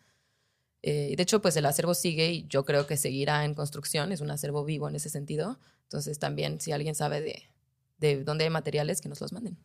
eh, 0.82 1.14
de 1.16 1.24
hecho, 1.24 1.42
pues 1.42 1.56
el 1.58 1.66
acervo 1.66 1.94
sigue 1.94 2.32
y 2.32 2.48
yo 2.48 2.66
creo 2.66 2.88
que 2.88 2.98
seguirá 2.98 3.46
en 3.46 3.54
construcción, 3.54 4.12
es 4.12 4.22
un 4.22 4.32
acervo 4.32 4.64
vivo 4.64 4.88
en 4.88 4.96
ese 4.96 5.10
sentido. 5.10 5.60
Entonces, 5.84 6.20
también 6.20 6.62
si 6.62 6.72
alguien 6.72 6.96
sabe 6.96 7.22
de, 7.22 7.44
de 7.98 8.24
dónde 8.24 8.46
hay 8.46 8.50
materiales, 8.50 9.02
que 9.02 9.10
nos 9.10 9.22
los 9.22 9.34
manden. 9.34 9.58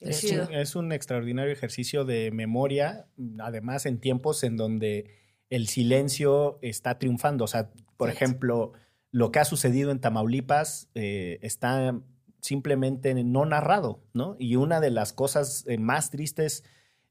Es, 0.00 0.24
es 0.24 0.76
un 0.76 0.92
extraordinario 0.92 1.52
ejercicio 1.52 2.04
de 2.04 2.30
memoria, 2.30 3.06
además 3.38 3.86
en 3.86 3.98
tiempos 3.98 4.44
en 4.44 4.56
donde 4.56 5.10
el 5.48 5.68
silencio 5.68 6.58
está 6.60 6.98
triunfando. 6.98 7.44
O 7.44 7.48
sea, 7.48 7.70
por 7.96 8.10
ejemplo, 8.10 8.72
lo 9.10 9.32
que 9.32 9.38
ha 9.38 9.44
sucedido 9.44 9.90
en 9.90 10.00
Tamaulipas 10.00 10.90
eh, 10.94 11.38
está 11.40 11.98
simplemente 12.40 13.14
no 13.14 13.46
narrado, 13.46 14.04
¿no? 14.12 14.36
Y 14.38 14.56
una 14.56 14.80
de 14.80 14.90
las 14.90 15.12
cosas 15.12 15.64
eh, 15.66 15.78
más 15.78 16.10
tristes 16.10 16.62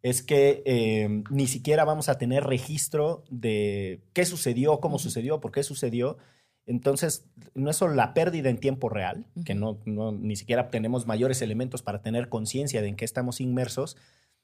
es 0.06 0.22
que 0.22 0.62
eh, 0.68 1.24
ni 1.32 1.48
siquiera 1.48 1.84
vamos 1.84 2.10
a 2.10 2.20
tener 2.20 2.44
registro 2.44 3.24
de 3.32 4.04
qué 4.14 4.24
sucedió, 4.24 4.80
cómo 4.80 5.00
sucedió, 5.00 5.42
por 5.42 5.52
qué 5.52 5.64
sucedió. 5.64 6.18
Entonces, 6.68 7.26
no 7.56 7.72
es 7.72 7.78
solo 7.78 7.96
la 7.96 8.14
pérdida 8.14 8.52
en 8.52 8.60
tiempo 8.60 8.88
real, 8.88 9.26
que 9.46 9.56
no, 9.56 9.80
ni 9.88 10.36
siquiera 10.36 10.70
tenemos 10.70 11.08
mayores 11.08 11.42
elementos 11.42 11.82
para 11.82 12.04
tener 12.04 12.30
conciencia 12.30 12.84
de 12.84 12.90
en 12.90 12.96
qué 12.98 13.04
estamos 13.04 13.42
inmersos, 13.42 13.98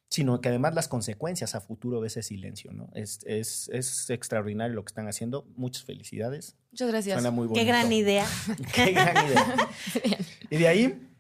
sino 0.10 0.42
que 0.42 0.50
además 0.50 0.74
las 0.74 0.88
consecuencias 0.88 1.54
a 1.54 1.62
futuro 1.62 2.02
de 2.02 2.08
ese 2.08 2.24
silencio, 2.24 2.72
¿no? 2.74 2.90
Es, 2.96 3.20
es, 3.28 3.70
es 3.72 4.10
extraordinario 4.10 4.74
lo 4.74 4.84
que 4.84 4.90
están 4.90 5.08
haciendo. 5.08 5.46
Muchas 5.56 5.84
felicidades. 5.84 6.56
Muchas 6.72 6.90
gracias. 6.90 7.22
Suena 7.22 7.30
muy 7.30 7.48
Qué 7.54 7.66
gran 7.66 7.94
idea. 7.94 8.26
Qué 8.74 8.94
gran 8.94 9.28
idea. 9.28 9.56
y 10.50 10.58
de 10.58 10.68
ahí 10.68 11.11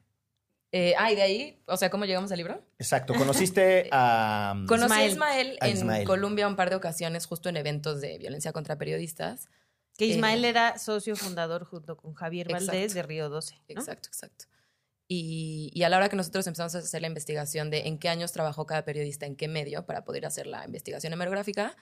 eh, 0.72 0.94
ah, 0.98 1.12
y 1.12 1.16
de 1.16 1.22
ahí, 1.22 1.64
o 1.66 1.76
sea, 1.76 1.90
¿cómo 1.90 2.06
llegamos 2.06 2.32
al 2.32 2.38
libro? 2.38 2.64
Exacto, 2.80 3.14
conociste 3.14 3.90
a... 3.92 4.54
Um, 4.56 4.66
Conocí 4.66 4.94
a 4.94 5.06
Ismael, 5.06 5.58
en 5.62 6.06
Colombia 6.06 6.48
un 6.48 6.56
par 6.56 6.70
de 6.70 6.78
ocasiones, 6.78 7.26
justo 7.26 7.50
en 7.50 7.58
eventos 7.58 8.00
de 8.00 8.18
violencia 8.18 8.54
contra 8.54 8.78
periodistas. 8.78 9.50
Que 9.98 10.06
Ismael 10.06 10.46
eh, 10.46 10.50
era 10.50 10.78
socio 10.78 11.16
fundador 11.16 11.66
junto 11.66 11.98
con 11.98 12.14
Javier 12.14 12.52
Valdés 12.52 12.94
de 12.94 13.04
Río 13.04 13.30
12. 13.30 13.62
Exacto, 13.68 14.08
exacto. 14.08 14.46
Y, 15.08 15.72
y, 15.74 15.84
a 15.84 15.90
la 15.90 15.98
hora 15.98 16.08
que 16.08 16.16
nosotros 16.16 16.48
empezamos 16.48 16.74
a 16.74 16.78
hacer 16.78 17.02
la 17.02 17.08
investigación 17.08 17.70
de 17.70 17.88
en 17.88 18.00
qué 18.00 18.08
años 18.08 18.32
trabajó 18.32 18.66
cada 18.66 18.86
periodista, 18.86 19.26
en 19.26 19.36
qué 19.36 19.50
medio, 19.50 19.86
para 19.86 20.06
poder 20.06 20.26
hacer 20.26 20.48
la 20.48 20.64
investigación 20.66 21.12
hemerográfica, 21.12 21.76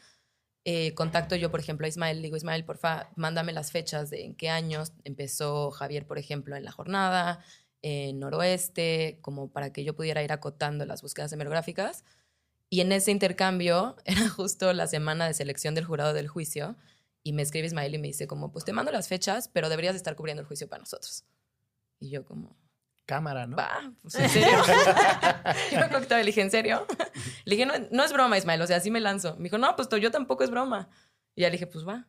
eh, 0.65 0.93
contacto 0.93 1.36
yo, 1.36 1.51
por 1.51 1.60
ejemplo, 1.60 1.86
a 1.86 1.89
Ismael, 1.89 2.22
digo, 2.22 2.36
Ismael, 2.36 2.65
porfa, 2.65 3.10
mándame 3.15 3.53
las 3.53 3.72
fechas 3.72 4.10
de 4.10 4.25
en 4.25 4.36
qué 4.36 4.50
años 4.50 4.93
empezó 5.03 5.72
Javier, 5.72 6.05
por 6.05 6.17
ejemplo, 6.17 6.55
en 6.55 6.65
la 6.65 6.72
jornada, 6.72 7.43
en 7.81 8.19
noroeste, 8.19 9.19
como 9.21 9.51
para 9.51 9.71
que 9.71 9.83
yo 9.83 9.95
pudiera 9.95 10.24
ir 10.24 10.31
acotando 10.31 10.86
las 10.86 11.01
búsquedas 11.01 11.31
hemerográficas. 11.31 12.03
Y 12.69 12.81
en 12.81 12.91
ese 12.91 13.12
intercambio 13.12 13.95
era 14.05 14.29
justo 14.29 14.74
la 14.74 14.87
semana 14.87 15.27
de 15.27 15.33
selección 15.33 15.75
del 15.75 15.85
jurado 15.85 16.13
del 16.13 16.27
juicio 16.27 16.75
y 17.24 17.33
me 17.33 17.42
escribe 17.42 17.68
Ismael 17.68 17.94
y 17.94 17.98
me 17.98 18.07
dice 18.07 18.27
como, 18.27 18.51
pues 18.51 18.65
te 18.65 18.74
mando 18.74 18.92
las 18.92 19.07
fechas, 19.07 19.50
pero 19.50 19.70
deberías 19.70 19.96
estar 19.96 20.15
cubriendo 20.15 20.42
el 20.42 20.48
juicio 20.48 20.68
para 20.68 20.79
nosotros. 20.79 21.25
Y 22.00 22.09
yo 22.09 22.25
como... 22.25 22.57
Cámara, 23.05 23.48
¿no? 23.48 23.57
Va, 23.57 23.92
pues 24.03 24.13
en 24.13 24.29
serio. 24.29 24.50
yo 25.72 25.79
me 25.79 26.18
le 26.18 26.24
dije, 26.24 26.42
¿en 26.42 26.51
serio? 26.51 26.85
Le 27.44 27.55
dije, 27.55 27.65
no, 27.65 28.03
es 28.03 28.13
broma, 28.13 28.37
Ismael, 28.37 28.61
o 28.61 28.68
sea, 28.68 28.77
así 28.77 28.92
me 28.92 29.00
lanzo. 29.00 29.35
Me 29.37 29.46
dijo, 29.46 29.57
no, 29.57 29.75
pues 29.75 29.89
yo 30.00 30.11
tampoco 30.11 30.44
es 30.44 30.51
broma. 30.51 30.89
Y 31.35 31.42
ya 31.42 31.48
le 31.48 31.53
dije, 31.53 31.65
pues 31.65 31.87
va. 31.87 32.07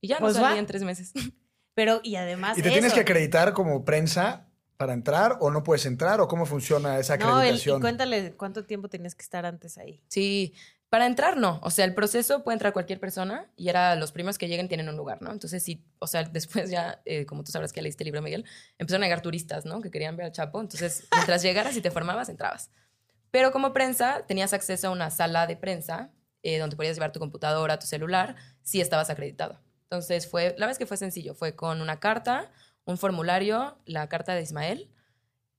Y 0.00 0.08
ya 0.08 0.18
pues 0.18 0.34
salí 0.34 0.58
en 0.58 0.66
tres 0.66 0.82
meses. 0.82 1.12
Pero, 1.74 2.00
y 2.02 2.16
además. 2.16 2.58
Y 2.58 2.62
te 2.62 2.70
tienes 2.70 2.92
que 2.92 3.00
acreditar 3.00 3.52
como 3.52 3.84
prensa 3.84 4.51
para 4.82 4.94
entrar 4.94 5.36
o 5.38 5.48
no 5.52 5.62
puedes 5.62 5.86
entrar 5.86 6.20
o 6.20 6.26
cómo 6.26 6.44
funciona 6.44 6.98
esa 6.98 7.14
acreditación? 7.14 7.74
No, 7.74 7.78
y 7.78 7.80
cuéntale 7.82 8.32
cuánto 8.32 8.64
tiempo 8.64 8.88
tienes 8.88 9.14
que 9.14 9.22
estar 9.22 9.46
antes 9.46 9.78
ahí. 9.78 10.02
Sí, 10.08 10.54
para 10.88 11.06
entrar 11.06 11.36
no, 11.36 11.60
o 11.62 11.70
sea, 11.70 11.84
el 11.84 11.94
proceso 11.94 12.42
puede 12.42 12.56
entrar 12.56 12.72
cualquier 12.72 12.98
persona 12.98 13.48
y 13.56 13.68
era 13.68 13.94
los 13.94 14.10
primeros 14.10 14.38
que 14.38 14.48
lleguen 14.48 14.66
tienen 14.66 14.88
un 14.88 14.96
lugar, 14.96 15.22
¿no? 15.22 15.30
Entonces 15.30 15.62
sí, 15.62 15.84
o 16.00 16.08
sea, 16.08 16.24
después 16.32 16.68
ya, 16.68 17.00
eh, 17.04 17.26
como 17.26 17.44
tú 17.44 17.52
sabrás 17.52 17.72
que 17.72 17.80
leíste 17.80 18.02
el 18.02 18.06
libro, 18.06 18.22
Miguel, 18.22 18.44
empezaron 18.76 19.04
a 19.04 19.06
llegar 19.06 19.22
turistas, 19.22 19.64
¿no? 19.64 19.80
Que 19.80 19.92
querían 19.92 20.16
ver 20.16 20.26
al 20.26 20.32
Chapo, 20.32 20.60
entonces 20.60 21.06
mientras 21.14 21.40
llegaras 21.42 21.76
y 21.76 21.80
te 21.80 21.92
formabas, 21.92 22.28
entrabas. 22.28 22.72
Pero 23.30 23.52
como 23.52 23.72
prensa, 23.72 24.24
tenías 24.26 24.52
acceso 24.52 24.88
a 24.88 24.90
una 24.90 25.10
sala 25.10 25.46
de 25.46 25.56
prensa 25.56 26.10
eh, 26.42 26.58
donde 26.58 26.74
podías 26.74 26.96
llevar 26.96 27.12
tu 27.12 27.20
computadora, 27.20 27.78
tu 27.78 27.86
celular, 27.86 28.34
si 28.62 28.80
estabas 28.80 29.10
acreditado. 29.10 29.60
Entonces 29.84 30.28
fue, 30.28 30.46
la 30.58 30.66
verdad 30.66 30.72
es 30.72 30.78
que 30.78 30.86
fue 30.86 30.96
sencillo, 30.96 31.36
fue 31.36 31.54
con 31.54 31.80
una 31.80 32.00
carta, 32.00 32.50
un 32.84 32.98
formulario, 32.98 33.78
la 33.86 34.08
carta 34.08 34.34
de 34.34 34.42
Ismael, 34.42 34.90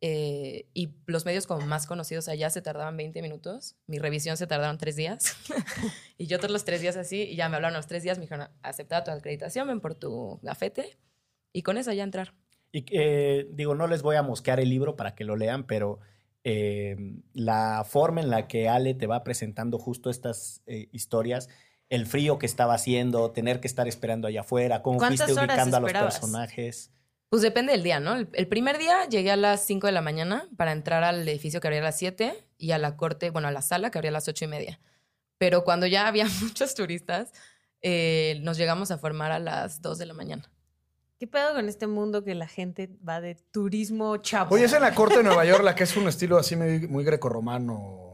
eh, 0.06 0.68
y 0.74 0.90
los 1.06 1.24
medios 1.26 1.48
como 1.48 1.66
más 1.66 1.88
conocidos 1.88 2.28
allá 2.28 2.50
se 2.50 2.62
tardaban 2.62 2.98
20 2.98 3.22
minutos. 3.22 3.78
Mi 3.88 4.00
revisión 4.00 4.36
se 4.36 4.48
tardaron 4.48 4.78
tres 4.78 4.98
días. 4.98 5.38
y 6.18 6.28
yo 6.28 6.40
todos 6.40 6.52
los 6.52 6.66
tres 6.66 6.82
días 6.82 6.98
así, 6.98 7.22
y 7.22 7.38
ya 7.38 7.48
me 7.48 7.56
hablaron 7.56 7.78
los 7.78 7.88
tres 7.88 8.04
días, 8.04 8.18
me 8.18 8.24
dijeron, 8.24 8.50
acepta 8.64 9.06
tu 9.06 9.12
acreditación, 9.12 9.66
ven 9.66 9.80
por 9.80 9.96
tu 9.96 10.42
gafete. 10.42 10.98
Y 11.54 11.62
con 11.62 11.78
eso 11.78 11.94
ya 11.94 12.04
entrar. 12.04 12.34
Y 12.74 12.84
eh, 12.92 13.48
digo, 13.52 13.76
no 13.76 13.88
les 13.88 14.02
voy 14.02 14.18
a 14.18 14.24
mosquear 14.24 14.60
el 14.60 14.70
libro 14.70 14.98
para 14.98 15.16
que 15.16 15.24
lo 15.24 15.38
lean, 15.38 15.66
pero 15.68 16.00
eh, 16.44 16.98
la 17.32 17.86
forma 17.88 18.20
en 18.20 18.30
la 18.30 18.50
que 18.50 18.68
Ale 18.68 18.96
te 18.96 19.08
va 19.08 19.24
presentando 19.24 19.80
justo 19.80 20.10
estas 20.10 20.64
historias, 20.92 21.48
el 21.88 22.08
frío 22.08 22.40
que 22.40 22.46
estaba 22.46 22.74
haciendo, 22.74 23.32
tener 23.32 23.62
que 23.62 23.68
estar 23.68 23.88
esperando 23.88 24.28
allá 24.28 24.42
afuera, 24.42 24.82
cómo 24.82 25.00
fuiste 25.00 25.32
ubicando 25.32 25.78
a 25.78 25.80
los 25.80 25.94
personajes. 25.94 26.92
Pues 27.34 27.42
depende 27.42 27.72
del 27.72 27.82
día, 27.82 28.00
¿no? 28.00 28.16
El, 28.16 28.48
primer 28.48 28.78
día 28.78 29.10
llegué 29.10 29.32
a 29.32 29.36
las 29.36 29.66
5 29.66 29.88
de 29.88 29.92
la 29.92 30.04
mañana 30.04 30.48
para 30.56 30.72
entrar 30.72 31.04
al 31.04 31.28
edificio 31.28 31.60
que 31.60 31.68
abría 31.68 31.80
a 31.80 31.86
las 31.86 31.98
7 31.98 32.32
y 32.60 32.74
a 32.74 32.78
la 32.78 32.96
corte, 32.96 33.32
bueno, 33.32 33.48
a 33.48 33.52
la 33.52 33.64
sala 33.64 33.90
que 33.90 33.98
abría 33.98 34.12
a 34.12 34.14
las 34.14 34.28
8 34.28 34.46
y 34.46 34.48
media. 34.48 34.80
Pero 35.40 35.64
cuando 35.64 35.88
ya 35.88 36.06
había 36.06 36.28
muchos 36.44 36.76
turistas, 36.76 37.32
eh, 37.82 38.40
nos 38.44 38.56
llegamos 38.58 38.92
a 38.92 39.00
formar 39.00 39.32
a 39.32 39.40
las 39.40 39.82
2 39.82 39.98
de 39.98 40.06
la 40.06 40.14
mañana. 40.14 40.52
¿Qué 41.18 41.26
pedo 41.26 41.56
con 41.56 41.68
este 41.70 41.88
mundo 41.88 42.24
que 42.24 42.36
la 42.36 42.48
gente 42.48 42.92
va 43.04 43.20
de 43.20 43.34
turismo 43.34 44.18
chavo? 44.18 44.54
Oye, 44.54 44.66
es 44.66 44.74
en 44.74 44.84
la 44.84 44.94
corte 44.94 45.18
de 45.18 45.24
Nueva 45.24 45.44
York 45.44 45.64
la 45.64 45.74
que 45.74 45.86
es 45.86 45.98
un 45.98 46.08
estilo 46.08 46.38
así 46.38 46.56
muy, 46.56 46.88
muy 46.88 47.04
grecorromano. 47.04 48.13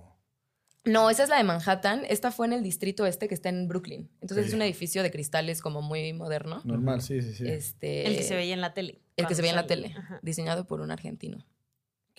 No, 0.85 1.09
esa 1.09 1.23
es 1.23 1.29
la 1.29 1.37
de 1.37 1.43
Manhattan. 1.43 2.03
Esta 2.09 2.31
fue 2.31 2.47
en 2.47 2.53
el 2.53 2.63
distrito 2.63 3.05
este 3.05 3.27
que 3.27 3.35
está 3.35 3.49
en 3.49 3.67
Brooklyn. 3.67 4.09
Entonces 4.21 4.47
es 4.47 4.53
un 4.53 4.61
edificio 4.61 5.03
de 5.03 5.11
cristales 5.11 5.61
como 5.61 5.81
muy 5.81 6.13
moderno. 6.13 6.61
Normal, 6.63 7.01
sí, 7.01 7.21
sí, 7.21 7.33
sí. 7.33 7.47
Este, 7.47 8.07
el 8.07 8.15
que 8.15 8.23
se 8.23 8.35
veía 8.35 8.53
en 8.53 8.61
la 8.61 8.73
tele. 8.73 9.01
El 9.17 9.27
que 9.27 9.35
se 9.35 9.41
veía 9.41 9.51
en 9.51 9.57
la 9.57 9.67
tele, 9.67 9.95
diseñado 10.21 10.65
por 10.65 10.81
un 10.81 10.91
argentino. 10.91 11.45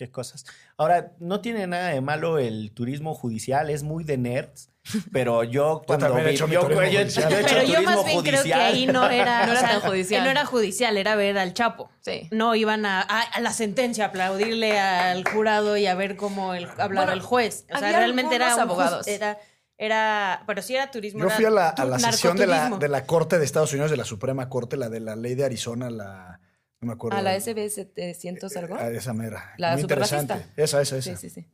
Qué 0.00 0.10
cosas. 0.10 0.46
Ahora, 0.78 1.12
no 1.18 1.42
tiene 1.42 1.66
nada 1.66 1.88
de 1.88 2.00
malo 2.00 2.38
el 2.38 2.72
turismo 2.72 3.12
judicial, 3.14 3.68
es 3.68 3.82
muy 3.82 4.02
de 4.02 4.16
nerds. 4.16 4.70
Pero 5.12 5.44
yo 5.44 5.82
cuando 5.86 6.14
vi, 6.14 6.34
yo, 6.36 6.46
yo, 6.46 6.66
Pero 6.66 7.62
yo 7.64 7.82
más 7.82 8.02
bien 8.06 8.22
creo 8.22 8.42
que 8.42 8.54
ahí 8.54 8.86
no 8.86 9.10
era, 9.10 9.44
no 9.46 9.52
era 9.52 9.60
tan 9.60 9.80
judicial. 9.82 10.24
No 10.24 10.30
era 10.30 10.46
judicial, 10.46 10.96
era 10.96 11.16
ver 11.16 11.36
al 11.36 11.52
Chapo. 11.52 11.90
Sí. 12.00 12.28
No 12.30 12.54
iban 12.54 12.86
a, 12.86 13.02
a, 13.02 13.40
la 13.42 13.52
sentencia, 13.52 14.06
aplaudirle 14.06 14.80
al 14.80 15.22
jurado 15.28 15.76
y 15.76 15.86
a 15.86 15.94
ver 15.94 16.16
cómo 16.16 16.54
el, 16.54 16.66
hablaba 16.78 17.12
el 17.12 17.20
juez. 17.20 17.66
O 17.70 17.76
sea, 17.78 17.92
realmente 17.92 18.36
era 18.36 18.54
abogados. 18.54 19.06
Era, 19.06 19.36
era, 19.76 20.44
pero 20.46 20.62
sí 20.62 20.76
era 20.76 20.90
turismo. 20.90 21.24
Yo 21.24 21.28
fui 21.28 21.44
a 21.44 21.50
la, 21.50 21.68
a 21.68 21.84
la 21.84 21.98
sesión 21.98 22.38
de 22.38 22.46
la, 22.46 22.70
de 22.70 22.88
la 22.88 23.04
Corte 23.04 23.38
de 23.38 23.44
Estados 23.44 23.70
Unidos, 23.74 23.90
de 23.90 23.98
la 23.98 24.06
Suprema 24.06 24.48
Corte, 24.48 24.78
la 24.78 24.88
de 24.88 25.00
la 25.00 25.14
ley 25.14 25.34
de 25.34 25.44
Arizona, 25.44 25.90
la 25.90 26.40
no 26.81 26.87
me 26.88 26.93
acuerdo. 26.95 27.19
¿A 27.19 27.23
la 27.23 27.38
SB 27.38 27.69
700 27.69 28.57
algo? 28.57 28.77
A 28.77 28.90
esa 28.90 29.12
mera. 29.12 29.55
La 29.59 29.73
Muy 29.73 29.83
interesante. 29.83 30.35
Esa, 30.57 30.81
esa, 30.81 30.97
esa. 30.97 31.16
Sí, 31.16 31.29
sí, 31.29 31.31
sí. 31.31 31.47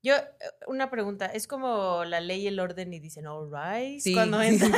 Yo, 0.00 0.14
eh, 0.14 0.24
una 0.68 0.90
pregunta, 0.90 1.26
¿es 1.26 1.48
como 1.48 2.04
la 2.04 2.20
ley 2.20 2.42
y 2.42 2.46
el 2.46 2.60
orden 2.60 2.92
y 2.94 3.00
dicen 3.00 3.26
all 3.26 3.50
right? 3.50 4.00
Sí, 4.00 4.14
cuando 4.14 4.40
entra 4.42 4.68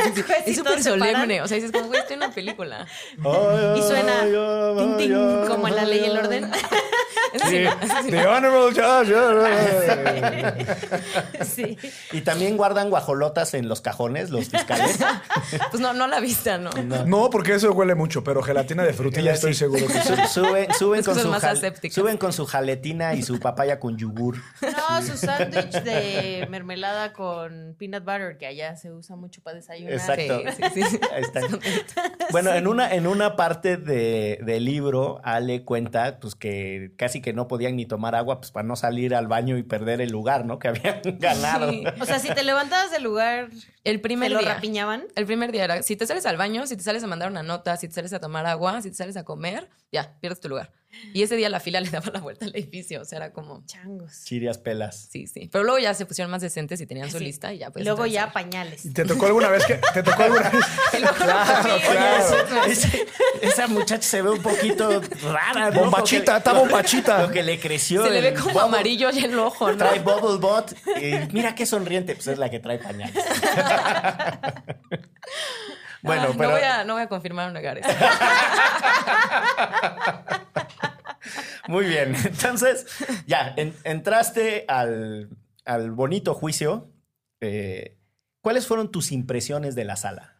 Es 0.46 0.56
súper 0.56 0.82
solemne, 0.82 1.42
o 1.42 1.46
sea, 1.46 1.56
dices 1.56 1.72
como, 1.72 1.88
güey, 1.88 2.00
estoy 2.00 2.14
en 2.14 2.22
una 2.22 2.34
película. 2.34 2.86
y 3.18 3.82
suena 3.82 4.22
tin, 4.78 4.96
tin, 4.96 5.12
como 5.46 5.68
en 5.68 5.76
la 5.76 5.84
ley 5.84 6.00
y 6.00 6.04
el 6.06 6.16
orden. 6.16 6.50
Sí, 7.48 7.64
The 8.10 8.26
Honorable 8.26 8.74
Josh. 8.74 9.08
Sí. 11.46 11.76
Y 12.12 12.20
también 12.22 12.56
guardan 12.56 12.90
guajolotas 12.90 13.54
en 13.54 13.68
los 13.68 13.80
cajones, 13.80 14.30
los 14.30 14.48
fiscales. 14.48 14.98
Pues 15.70 15.80
no, 15.80 15.92
no 15.92 16.06
la 16.06 16.20
vista, 16.20 16.58
¿no? 16.58 16.70
No, 17.06 17.30
porque 17.30 17.54
eso 17.54 17.72
huele 17.72 17.94
mucho, 17.94 18.22
pero 18.24 18.42
gelatina 18.42 18.82
de 18.84 18.92
frutilla 18.92 19.32
estoy 19.32 19.54
seguro 19.54 19.86
que 19.86 19.92
sí. 19.94 20.08
Su- 20.32 20.40
suben, 20.40 20.72
suben 20.74 21.02
con 21.04 21.18
su 21.18 21.28
más 21.28 21.42
jal- 21.42 21.56
asépticas. 21.56 21.94
suben 21.94 22.16
con 22.18 22.32
su 22.32 22.46
jaletina 22.46 23.14
y 23.14 23.22
su 23.22 23.38
papaya 23.40 23.78
con 23.80 23.96
yogur. 23.96 24.36
No, 24.62 25.02
su 25.02 25.16
sándwich 25.16 25.72
de 25.82 26.46
mermelada 26.50 27.12
con 27.12 27.74
peanut 27.78 28.04
butter, 28.04 28.36
que 28.38 28.46
allá 28.46 28.76
se 28.76 28.92
usa 28.92 29.16
mucho 29.16 29.42
para 29.42 29.56
desayunar. 29.56 29.92
Exacto. 29.94 30.42
Sí, 30.56 30.62
sí, 30.74 30.82
sí. 30.90 31.00
Ahí 31.14 31.22
están. 31.22 31.44
Bueno, 32.30 32.52
en 32.54 32.66
una, 32.68 32.94
en 32.94 33.06
una 33.08 33.34
parte 33.36 33.76
de- 33.76 34.38
del 34.42 34.64
libro, 34.64 35.20
Ale 35.24 35.64
cuenta 35.64 36.18
pues, 36.20 36.34
que 36.36 36.92
casi 36.96 37.19
que 37.20 37.32
no 37.32 37.48
podían 37.48 37.76
ni 37.76 37.86
tomar 37.86 38.14
agua 38.14 38.40
pues, 38.40 38.50
para 38.50 38.66
no 38.66 38.76
salir 38.76 39.14
al 39.14 39.26
baño 39.26 39.56
y 39.58 39.62
perder 39.62 40.00
el 40.00 40.10
lugar, 40.10 40.44
¿no? 40.44 40.58
Que 40.60 40.68
habían 40.68 41.00
ganado. 41.18 41.70
Sí. 41.70 41.84
O 42.00 42.04
sea, 42.04 42.18
si 42.18 42.28
te 42.32 42.42
levantabas 42.42 42.90
del 42.90 43.02
lugar, 43.02 43.48
El 43.84 44.00
primer 44.00 44.28
¿te 44.28 44.34
lo 44.34 44.40
día. 44.40 44.54
rapiñaban? 44.54 45.04
El 45.16 45.26
primer 45.26 45.52
día 45.52 45.64
era, 45.64 45.82
si 45.82 45.96
te 45.96 46.06
sales 46.06 46.26
al 46.26 46.36
baño, 46.36 46.66
si 46.66 46.76
te 46.76 46.82
sales 46.82 47.02
a 47.04 47.06
mandar 47.06 47.30
una 47.30 47.42
nota, 47.42 47.76
si 47.76 47.88
te 47.88 47.94
sales 47.94 48.12
a 48.12 48.20
tomar 48.20 48.46
agua, 48.46 48.80
si 48.82 48.90
te 48.90 48.96
sales 48.96 49.16
a 49.16 49.24
comer, 49.24 49.68
ya, 49.92 50.16
pierdes 50.20 50.40
tu 50.40 50.48
lugar. 50.48 50.72
Y 51.14 51.22
ese 51.22 51.36
día 51.36 51.48
la 51.48 51.60
fila 51.60 51.80
le 51.80 51.88
daba 51.90 52.10
la 52.12 52.20
vuelta 52.20 52.44
al 52.44 52.54
edificio, 52.54 53.00
o 53.02 53.04
sea, 53.04 53.18
era 53.18 53.32
como, 53.32 53.64
Changos. 53.66 54.22
Chirias 54.24 54.58
pelas. 54.58 55.08
sí, 55.10 55.26
sí. 55.26 55.48
Pero 55.50 55.64
luego 55.64 55.78
ya 55.78 55.94
se 55.94 56.04
pusieron 56.06 56.30
más 56.30 56.40
decentes 56.42 56.80
y 56.80 56.86
tenían 56.86 57.10
su 57.10 57.18
Sí. 57.18 57.24
lista 57.24 57.52
y 57.52 57.58
ya 57.58 57.70
pues. 57.70 57.84
luego 57.84 58.06
ya 58.06 58.32
pañales. 58.32 58.84
¿Y 58.84 58.92
¿Te 58.92 59.04
tocó 59.04 59.26
alguna 59.26 59.48
vez 59.48 59.64
que 59.66 59.80
te 59.94 60.02
tocó 60.02 60.22
alguna 60.24 60.50
vez? 60.50 60.64
Claro, 61.16 61.78
claro. 61.90 62.64
Ese- 62.66 63.06
esa 63.42 63.66
muchacha 63.68 64.02
se 64.02 64.22
ve 64.22 64.30
un 64.30 64.42
poquito 64.42 65.00
rara, 65.22 65.70
¿no? 65.70 65.80
Bombachita, 65.82 66.36
está 66.38 66.52
bombachita. 66.52 67.22
Lo 67.22 67.30
que 67.32 67.42
le 67.42 67.58
creció. 67.60 68.04
Se 68.04 68.10
le 68.10 68.20
ve 68.20 68.34
como 68.34 68.50
bubble- 68.54 68.64
amarillo 68.64 69.10
y 69.10 69.24
el 69.24 69.38
ojo, 69.38 69.70
¿no? 69.70 69.76
Trae 69.78 70.00
Bubble 70.00 70.38
Bot. 70.38 70.74
y 71.00 71.14
mira 71.32 71.54
qué 71.54 71.66
sonriente. 71.66 72.14
Pues 72.14 72.26
es 72.28 72.38
la 72.38 72.50
que 72.50 72.58
trae 72.60 72.78
pañales. 72.78 73.14
bueno, 76.02 76.22
Ay, 76.28 76.34
pero. 76.36 76.50
No 76.50 76.50
voy, 76.56 76.62
a, 76.62 76.84
no 76.84 76.92
voy 76.94 77.02
a 77.02 77.08
confirmar 77.08 77.48
o 77.48 77.52
negar 77.52 77.78
eso. 77.78 77.88
Muy 81.68 81.84
bien. 81.86 82.14
Entonces, 82.24 82.86
ya, 83.26 83.54
en- 83.56 83.74
entraste 83.84 84.64
al, 84.68 85.28
al 85.64 85.90
bonito 85.90 86.34
juicio. 86.34 86.90
Eh, 87.40 87.96
¿Cuáles 88.40 88.66
fueron 88.66 88.90
tus 88.90 89.12
impresiones 89.12 89.74
de 89.74 89.84
la 89.84 89.96
sala? 89.96 90.36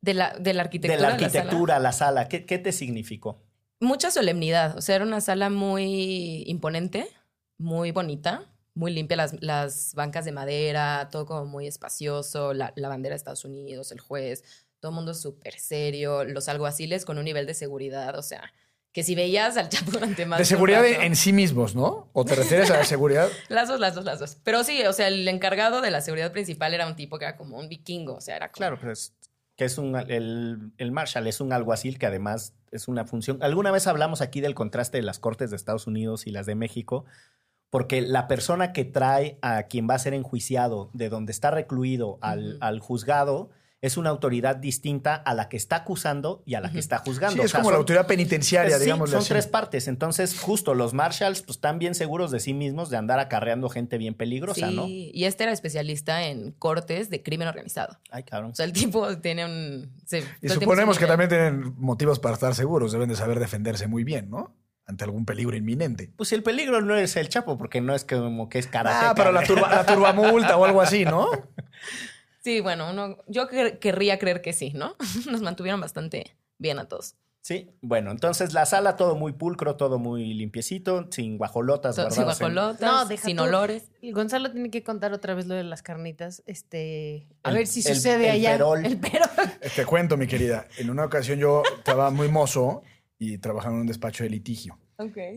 De 0.00 0.14
la, 0.14 0.36
de 0.38 0.54
la 0.54 0.62
arquitectura. 0.62 0.96
de 0.96 1.02
la 1.02 1.10
sala. 1.10 1.26
arquitectura, 1.26 1.78
la 1.78 1.92
sala. 1.92 2.28
¿Qué, 2.28 2.46
qué 2.46 2.58
te 2.58 2.72
significó? 2.72 3.42
Mucha 3.80 4.10
solemnidad. 4.10 4.76
O 4.76 4.80
sea, 4.82 4.96
era 4.96 5.04
una 5.04 5.20
sala 5.20 5.50
muy 5.50 6.42
imponente, 6.46 7.06
muy 7.58 7.92
bonita, 7.92 8.44
muy 8.74 8.92
limpia. 8.92 9.16
Las, 9.16 9.40
las 9.42 9.94
bancas 9.94 10.24
de 10.24 10.32
madera, 10.32 11.08
todo 11.10 11.26
como 11.26 11.44
muy 11.46 11.66
espacioso. 11.66 12.54
La, 12.54 12.72
la 12.76 12.88
bandera 12.88 13.12
de 13.12 13.16
Estados 13.18 13.44
Unidos, 13.44 13.92
el 13.92 14.00
juez, 14.00 14.42
todo 14.80 14.90
el 14.90 14.96
mundo 14.96 15.12
súper 15.14 15.58
serio. 15.58 16.24
Los 16.24 16.48
alguaciles 16.48 17.04
con 17.04 17.18
un 17.18 17.24
nivel 17.24 17.46
de 17.46 17.54
seguridad. 17.54 18.18
O 18.18 18.22
sea, 18.22 18.52
que 18.92 19.02
si 19.04 19.14
veías 19.14 19.56
al 19.56 19.68
Chapo 19.68 19.92
durante 19.92 20.26
más 20.26 20.38
De 20.38 20.44
seguridad 20.44 20.82
rato- 20.82 21.02
en 21.02 21.14
sí 21.16 21.32
mismos, 21.32 21.74
¿no? 21.76 22.08
¿O 22.12 22.24
te 22.24 22.34
refieres 22.34 22.70
a 22.70 22.78
la 22.78 22.84
seguridad? 22.84 23.28
Las 23.48 23.68
dos, 23.68 23.78
las 23.78 23.94
dos, 23.94 24.04
las 24.04 24.18
dos. 24.18 24.36
Pero 24.42 24.64
sí, 24.64 24.82
o 24.84 24.92
sea, 24.92 25.06
el 25.08 25.26
encargado 25.28 25.80
de 25.80 25.90
la 25.92 26.00
seguridad 26.00 26.32
principal 26.32 26.74
era 26.74 26.86
un 26.86 26.96
tipo 26.96 27.18
que 27.18 27.24
era 27.26 27.36
como 27.36 27.58
un 27.58 27.68
vikingo. 27.68 28.14
O 28.16 28.20
sea, 28.20 28.36
era 28.36 28.48
como. 28.48 28.56
Claro, 28.58 28.78
pues 28.80 29.14
que 29.56 29.64
es 29.66 29.76
un 29.78 29.94
el, 30.08 30.72
el 30.78 30.90
Marshall 30.90 31.26
es 31.26 31.40
un 31.40 31.52
alguacil 31.52 31.98
que 31.98 32.06
además 32.06 32.54
es 32.72 32.88
una 32.88 33.04
función. 33.04 33.38
Alguna 33.42 33.70
vez 33.70 33.86
hablamos 33.86 34.22
aquí 34.22 34.40
del 34.40 34.54
contraste 34.54 34.96
de 34.98 35.02
las 35.02 35.18
cortes 35.18 35.50
de 35.50 35.56
Estados 35.56 35.86
Unidos 35.86 36.26
y 36.26 36.30
las 36.30 36.46
de 36.46 36.54
México, 36.54 37.04
porque 37.68 38.00
la 38.00 38.26
persona 38.26 38.72
que 38.72 38.84
trae 38.86 39.38
a 39.42 39.64
quien 39.64 39.86
va 39.88 39.94
a 39.94 39.98
ser 39.98 40.14
enjuiciado 40.14 40.90
de 40.94 41.10
donde 41.10 41.30
está 41.32 41.50
recluido 41.50 42.18
al, 42.22 42.56
al 42.60 42.80
juzgado 42.80 43.50
es 43.82 43.96
una 43.96 44.10
autoridad 44.10 44.56
distinta 44.56 45.14
a 45.14 45.32
la 45.32 45.48
que 45.48 45.56
está 45.56 45.76
acusando 45.76 46.42
y 46.44 46.54
a 46.54 46.60
la 46.60 46.70
que 46.70 46.78
está 46.78 46.98
juzgando. 46.98 47.34
Sí, 47.36 47.40
O 47.40 47.44
es 47.44 47.50
sea, 47.50 47.60
como 47.60 47.70
la 47.70 47.78
autoridad 47.78 48.06
penitenciaria, 48.06 48.76
Sí, 48.76 48.84
digamos. 48.84 49.10
son 49.10 49.24
tres 49.24 49.46
partes. 49.46 49.88
Entonces, 49.88 50.38
justo 50.38 50.74
los 50.74 50.92
Marshalls 50.92 51.40
pues, 51.40 51.56
están 51.56 51.78
bien 51.78 51.94
seguros 51.94 52.30
de 52.30 52.40
sí 52.40 52.52
mismos 52.52 52.90
de 52.90 52.98
andar 52.98 53.18
acarreando 53.20 53.70
gente 53.70 53.96
bien 53.96 54.12
peligrosa, 54.14 54.68
sí, 54.68 54.76
¿no? 54.76 54.86
y 54.86 55.24
este 55.24 55.44
era 55.44 55.52
especialista 55.52 56.26
en 56.26 56.52
cortes 56.52 57.08
de 57.08 57.22
crimen 57.22 57.48
organizado. 57.48 57.98
Ay, 58.10 58.24
cabrón. 58.24 58.50
O 58.50 58.54
sea, 58.54 58.66
el 58.66 58.72
tipo 58.72 59.16
tiene 59.18 59.46
un... 59.46 59.90
Y 60.42 60.48
suponemos 60.50 60.98
que 60.98 61.06
también 61.06 61.30
tienen 61.30 61.74
motivos 61.78 62.18
para 62.18 62.34
estar 62.34 62.54
seguros. 62.54 62.92
Deben 62.92 63.08
de 63.08 63.16
saber 63.16 63.40
defenderse 63.40 63.86
muy 63.86 64.04
bien, 64.04 64.28
¿no? 64.28 64.54
Ante 64.86 65.04
algún 65.04 65.24
peligro 65.24 65.56
inminente. 65.56 66.10
Pues 66.16 66.32
el 66.32 66.42
peligro 66.42 66.82
no 66.82 66.96
es 66.96 67.16
el 67.16 67.28
Chapo, 67.28 67.56
porque 67.56 67.80
no 67.80 67.94
es 67.94 68.04
como 68.04 68.48
que 68.48 68.58
es 68.58 68.66
karate. 68.66 69.06
Ah, 69.06 69.14
pero 69.16 69.32
la, 69.32 69.42
turba, 69.44 69.70
la 69.74 69.86
turbamulta 69.86 70.56
o 70.58 70.64
algo 70.64 70.82
así, 70.82 71.04
¿no? 71.04 71.28
Sí, 72.50 72.60
bueno, 72.60 72.90
uno, 72.90 73.16
yo 73.28 73.48
quer- 73.48 73.78
querría 73.78 74.18
creer 74.18 74.42
que 74.42 74.52
sí, 74.52 74.72
¿no? 74.74 74.96
Nos 75.30 75.40
mantuvieron 75.42 75.80
bastante 75.80 76.36
bien 76.58 76.78
a 76.78 76.86
todos. 76.88 77.14
Sí, 77.42 77.70
bueno, 77.80 78.10
entonces 78.10 78.52
la 78.52 78.66
sala 78.66 78.96
todo 78.96 79.14
muy 79.16 79.32
pulcro, 79.32 79.76
todo 79.76 79.98
muy 79.98 80.34
limpiecito, 80.34 81.06
sin 81.10 81.38
guajolotas 81.38 81.96
To- 81.96 82.10
Sin 82.10 82.20
en- 82.22 82.24
guajolotas, 82.26 82.80
No, 82.80 83.06
deja 83.06 83.24
sin 83.24 83.36
tú. 83.38 83.44
olores. 83.44 83.84
Gonzalo 84.02 84.50
tiene 84.52 84.70
que 84.70 84.82
contar 84.82 85.12
otra 85.14 85.34
vez 85.34 85.46
lo 85.46 85.54
de 85.54 85.64
las 85.64 85.82
carnitas. 85.82 86.42
Este, 86.44 87.28
a 87.44 87.50
El- 87.50 87.56
ver 87.56 87.66
si 87.66 87.80
el- 87.86 87.94
sucede 87.94 88.24
el 88.26 88.30
allá. 88.32 88.52
perol. 88.52 88.84
El 88.84 88.98
perol. 88.98 89.28
Te 89.74 89.86
cuento, 89.86 90.16
mi 90.18 90.26
querida. 90.26 90.66
En 90.76 90.90
una 90.90 91.04
ocasión 91.04 91.38
yo 91.38 91.62
estaba 91.78 92.10
muy 92.10 92.28
mozo 92.28 92.82
y 93.18 93.38
trabajaba 93.38 93.74
en 93.74 93.80
un 93.82 93.86
despacho 93.86 94.24
de 94.24 94.30
litigio. 94.30 94.76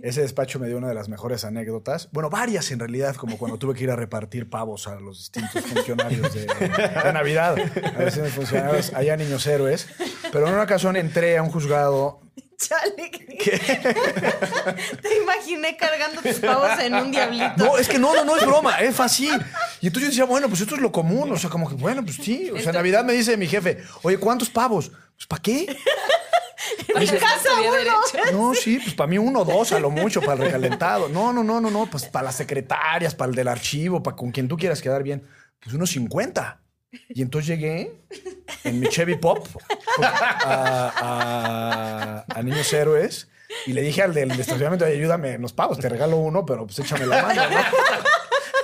Ese 0.03 0.21
despacho 0.21 0.59
me 0.59 0.67
dio 0.67 0.77
una 0.77 0.89
de 0.89 0.93
las 0.93 1.09
mejores 1.09 1.45
anécdotas. 1.45 2.09
Bueno, 2.11 2.29
varias 2.29 2.71
en 2.71 2.79
realidad, 2.79 3.15
como 3.15 3.37
cuando 3.37 3.57
tuve 3.57 3.73
que 3.75 3.83
ir 3.83 3.91
a 3.91 3.95
repartir 3.95 4.49
pavos 4.49 4.87
a 4.87 4.95
los 4.99 5.19
distintos 5.19 5.63
funcionarios 5.63 6.33
de, 6.33 6.45
de 6.45 7.13
Navidad, 7.13 7.55
a 7.57 7.97
los 7.97 8.05
distintos 8.05 8.33
funcionarios, 8.33 8.93
allá 8.93 9.15
niños 9.15 9.45
héroes. 9.47 9.87
Pero 10.31 10.47
en 10.47 10.53
una 10.53 10.63
ocasión 10.63 10.95
entré 10.95 11.37
a 11.37 11.43
un 11.43 11.49
juzgado. 11.49 12.21
Chale. 12.57 13.11
Te 15.01 15.21
imaginé 15.21 15.75
cargando 15.75 16.21
tus 16.21 16.39
pavos 16.39 16.79
en 16.79 16.95
un 16.95 17.11
diablito. 17.11 17.53
No, 17.57 17.77
es 17.77 17.87
que 17.87 17.99
no, 17.99 18.15
no, 18.15 18.23
no 18.23 18.37
es 18.37 18.45
broma, 18.45 18.79
es 18.79 18.99
así. 18.99 19.29
Y 19.81 19.87
entonces 19.87 20.03
yo 20.03 20.07
decía, 20.09 20.25
bueno, 20.25 20.47
pues 20.47 20.61
esto 20.61 20.75
es 20.75 20.81
lo 20.81 20.91
común. 20.91 21.31
O 21.31 21.37
sea, 21.37 21.49
como 21.49 21.67
que, 21.67 21.75
bueno, 21.75 22.03
pues 22.03 22.17
sí. 22.17 22.49
O 22.51 22.59
sea, 22.59 22.71
Navidad 22.71 23.03
me 23.03 23.13
dice 23.13 23.37
mi 23.37 23.47
jefe, 23.47 23.83
oye, 24.03 24.17
¿cuántos 24.17 24.49
pavos? 24.49 24.91
Pues, 25.15 25.27
¿para 25.27 25.41
qué? 25.41 25.77
En 26.95 27.07
casa 27.17 27.49
uno. 27.59 28.31
No, 28.49 28.53
sí, 28.63 28.79
pues 28.81 28.93
para 28.95 29.07
mí 29.07 29.17
uno, 29.17 29.43
dos, 29.43 29.71
a 29.73 29.79
lo 29.79 29.89
mucho, 29.89 30.21
para 30.21 30.33
el 30.33 30.39
recalentado. 30.39 31.09
No, 31.09 31.33
no, 31.33 31.43
no, 31.43 31.59
no, 31.59 31.69
no, 31.71 31.87
pues 31.89 32.05
para 32.05 32.25
las 32.25 32.35
secretarias, 32.35 33.15
para 33.15 33.29
el 33.29 33.35
del 33.35 33.47
archivo, 33.47 34.03
para 34.03 34.15
con 34.15 34.31
quien 34.31 34.47
tú 34.47 34.55
quieras 34.57 34.81
quedar 34.81 35.03
bien. 35.03 35.25
Pues 35.59 35.73
unos 35.75 35.89
50. 35.91 36.59
Y 37.09 37.21
entonces 37.23 37.47
llegué 37.47 38.01
en 38.63 38.79
mi 38.79 38.87
Chevy 38.87 39.15
Pop 39.17 39.47
a, 40.03 42.23
a- 42.27 42.39
a 42.39 42.43
Niños 42.43 42.71
Héroes 42.71 43.29
y 43.65 43.73
le 43.73 43.81
dije 43.81 44.01
al 44.03 44.13
del 44.13 44.31
estacionamiento, 44.31 44.85
"Oye, 44.85 44.95
ayúdame 44.95 45.33
en 45.33 45.41
los 45.41 45.53
pavos, 45.53 45.79
te 45.79 45.89
regalo 45.89 46.17
uno, 46.17 46.45
pero 46.45 46.65
pues 46.65 46.79
échame 46.79 47.05
la 47.05 47.21
mano, 47.23 47.41
¿no? 47.49 47.57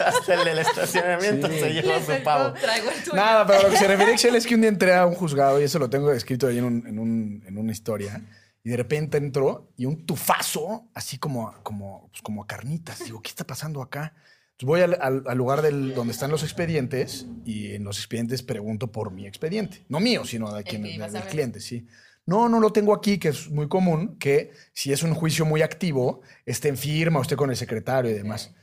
Hasta 0.05 0.33
el 0.33 0.45
del 0.45 0.59
estacionamiento 0.59 1.47
Sí. 1.47 1.59
se 1.59 1.69
llevó 1.73 1.99
su 1.99 2.23
pavo. 2.23 2.53
Traigo 2.53 2.89
el 2.89 3.03
tuyo. 3.03 3.15
Nada, 3.15 3.45
pero 3.45 3.63
lo 3.63 3.69
que 3.69 3.77
se 3.77 3.87
refiere 3.87 4.11
Excel 4.13 4.35
es 4.35 4.45
que 4.47 4.55
un 4.55 4.61
día 4.61 4.69
entré 4.69 4.93
a 4.95 5.05
un 5.05 5.15
juzgado 5.15 5.59
y 5.59 5.63
eso 5.63 5.79
lo 5.79 5.89
tengo 5.89 6.11
escrito 6.11 6.47
ahí 6.47 6.57
en, 6.57 6.63
un- 6.65 6.87
en 6.87 6.99
un- 6.99 7.43
en 7.45 7.57
una 7.57 7.71
historia. 7.71 8.21
Y 8.63 8.69
de 8.69 8.77
repente 8.77 9.17
entró 9.17 9.71
y 9.77 9.85
un 9.85 10.05
tufazo, 10.05 10.89
así 10.93 11.17
como, 11.17 11.53
como, 11.63 12.09
pues, 12.11 12.21
como 12.21 12.43
a 12.43 12.47
carnitas. 12.47 13.03
Digo, 13.03 13.21
¿qué 13.21 13.29
está 13.29 13.45
pasando 13.45 13.81
acá? 13.81 14.13
Entonces 14.51 14.67
voy 14.67 14.81
al, 14.81 14.97
al- 15.01 15.23
al 15.25 15.37
lugar 15.37 15.61
del, 15.61 15.93
donde 15.95 16.11
están 16.11 16.29
los 16.29 16.43
expedientes 16.43 17.25
y 17.45 17.73
en 17.73 17.85
los 17.85 17.97
expedientes 17.97 18.43
pregunto 18.43 18.91
por 18.91 19.11
mi 19.11 19.25
expediente. 19.25 19.85
No 19.87 19.99
mío, 20.01 20.25
sino 20.25 20.53
de 20.53 20.63
quien, 20.65 20.83
del 20.83 21.01
a 21.01 21.07
ver. 21.07 21.27
cliente, 21.27 21.61
sí. 21.61 21.87
No, 22.25 22.47
no 22.49 22.59
lo 22.59 22.71
tengo 22.71 22.93
aquí, 22.93 23.17
que 23.17 23.29
es 23.29 23.49
muy 23.49 23.67
común, 23.69 24.17
que 24.19 24.51
si 24.73 24.91
es 24.91 25.01
un 25.01 25.15
juicio 25.15 25.45
muy 25.45 25.61
activo, 25.63 26.21
esté 26.45 26.67
en 26.67 26.77
firma, 26.77 27.17
o 27.19 27.21
esté 27.23 27.35
con 27.37 27.49
el 27.49 27.55
secretario 27.55 28.11
y 28.11 28.13
demás. 28.13 28.53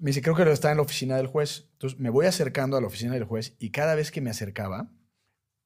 Me 0.00 0.10
dice, 0.10 0.22
creo 0.22 0.34
que 0.34 0.44
lo 0.44 0.52
está 0.52 0.70
en 0.70 0.78
la 0.78 0.82
oficina 0.82 1.16
del 1.16 1.26
juez. 1.26 1.68
Entonces 1.72 1.98
me 1.98 2.10
voy 2.10 2.26
acercando 2.26 2.76
a 2.76 2.80
la 2.80 2.86
oficina 2.86 3.14
del 3.14 3.24
juez 3.24 3.54
y 3.58 3.70
cada 3.70 3.94
vez 3.94 4.10
que 4.10 4.20
me 4.20 4.30
acercaba, 4.30 4.90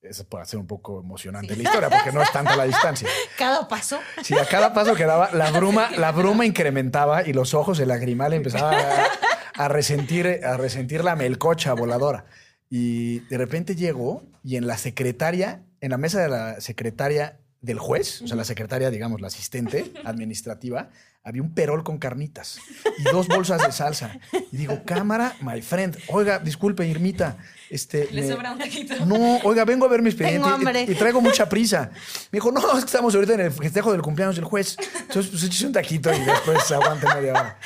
eso 0.02 0.28
puede 0.28 0.46
ser 0.46 0.58
un 0.60 0.66
poco 0.66 1.00
emocionante 1.00 1.56
la 1.56 1.62
historia, 1.62 1.90
porque 1.90 2.12
no 2.12 2.22
es 2.22 2.30
tanta 2.32 2.56
la 2.56 2.64
distancia. 2.64 3.08
Cada 3.38 3.66
paso. 3.66 3.98
Sí, 4.22 4.34
a 4.38 4.44
cada 4.46 4.72
paso 4.72 4.94
que 4.94 5.04
daba, 5.04 5.30
la 5.32 5.50
bruma, 5.58 5.90
la 5.96 6.12
bruma 6.12 6.46
incrementaba 6.46 7.26
y 7.26 7.32
los 7.32 7.52
ojos, 7.54 7.80
el 7.80 7.88
lagrimal 7.88 8.32
empezaba 8.32 8.78
a, 8.78 9.06
a 9.54 9.68
resentir, 9.68 10.40
a 10.44 10.56
resentir 10.56 11.02
la 11.02 11.16
melcocha 11.16 11.74
voladora. 11.74 12.26
Y 12.70 13.20
de 13.20 13.38
repente 13.38 13.74
llego 13.74 14.22
y 14.44 14.56
en 14.56 14.66
la 14.66 14.78
secretaria, 14.78 15.64
en 15.80 15.90
la 15.90 15.98
mesa 15.98 16.20
de 16.20 16.28
la 16.28 16.60
secretaria 16.60 17.40
del 17.60 17.78
juez, 17.78 18.22
o 18.22 18.28
sea, 18.28 18.36
la 18.36 18.44
secretaria, 18.44 18.90
digamos, 18.90 19.20
la 19.20 19.26
asistente 19.26 19.92
administrativa, 20.04 20.90
había 21.24 21.42
un 21.42 21.52
perol 21.52 21.84
con 21.84 21.98
carnitas 21.98 22.58
y 22.98 23.02
dos 23.02 23.28
bolsas 23.28 23.60
de 23.62 23.70
salsa. 23.72 24.18
Y 24.50 24.56
digo, 24.56 24.82
cámara, 24.86 25.34
my 25.42 25.60
friend. 25.60 25.98
Oiga, 26.08 26.38
disculpe, 26.38 26.86
Irmita. 26.86 27.36
Este, 27.68 28.08
Le 28.10 28.22
me- 28.22 28.28
sobra 28.28 28.52
un 28.52 28.58
taquito. 28.58 29.04
No, 29.04 29.36
oiga, 29.44 29.66
vengo 29.66 29.84
a 29.84 29.88
ver 29.90 30.00
mi 30.00 30.08
expediente 30.08 30.38
Tengo 30.42 30.48
y- 30.48 30.52
hambre. 30.54 30.82
y, 30.88 30.94
traigo 30.94 31.20
mucha 31.20 31.48
prisa. 31.50 31.90
Me 32.32 32.38
dijo, 32.38 32.50
no, 32.50 32.60
es 32.72 32.84
que 32.84 32.86
estamos 32.86 33.14
ahorita 33.14 33.34
en 33.34 33.40
el 33.40 33.52
festejo 33.52 33.92
del 33.92 34.00
cumpleaños 34.00 34.36
del 34.36 34.46
juez. 34.46 34.76
Entonces, 35.00 35.30
pues 35.30 35.42
échese 35.42 35.66
un 35.66 35.72
taquito 35.74 36.10
y 36.14 36.18
después 36.20 36.70
aguante 36.70 37.06
media 37.14 37.32
hora. 37.32 37.58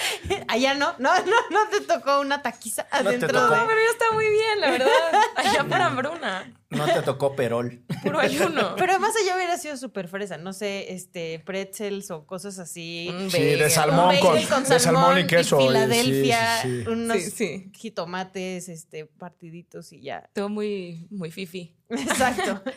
Allá 0.48 0.74
no, 0.74 0.94
no, 0.98 1.14
no, 1.24 1.36
no 1.50 1.68
te 1.70 1.82
tocó 1.82 2.20
una 2.20 2.42
taquiza 2.42 2.82
te 2.84 2.96
adentro. 2.96 3.32
No, 3.32 3.48
de... 3.48 3.56
pero 3.66 3.78
ya 3.80 3.90
está 3.92 4.12
muy 4.12 4.28
bien, 4.28 4.60
la 4.60 4.70
verdad. 4.72 4.88
Allá 5.36 5.64
por 5.64 5.80
hambruna. 5.80 6.52
No 6.76 6.86
te 6.86 7.02
tocó 7.02 7.36
perol. 7.36 7.82
Puro 8.02 8.18
ayuno. 8.18 8.74
Pero 8.76 8.92
además 8.92 9.14
allá 9.22 9.36
hubiera 9.36 9.56
sido 9.58 9.76
súper 9.76 10.08
fresa, 10.08 10.36
no 10.38 10.52
sé, 10.52 10.92
este, 10.92 11.38
pretzels 11.40 12.10
o 12.10 12.26
cosas 12.26 12.58
así. 12.58 13.08
Un 13.10 13.30
Sí, 13.30 13.40
de 13.42 13.70
salmón 13.70 14.16
con, 14.18 14.42
con 14.46 14.64
de 14.64 14.78
salmón 14.80 15.18
y 15.18 15.26
queso. 15.26 15.60
y- 15.60 15.66
Filadelfia, 15.68 16.62
sí, 16.62 16.68
sí, 16.68 16.82
sí. 16.84 16.88
unos 16.90 17.16
Sí, 17.22 17.30
sí. 17.30 17.70
jitomates, 17.74 18.68
este, 18.68 19.06
partiditos 19.06 19.92
y 19.92 20.00
ya. 20.02 20.28
Todo 20.32 20.48
muy, 20.48 21.06
muy 21.10 21.30
fifi. 21.30 21.74
Exacto. 21.88 22.62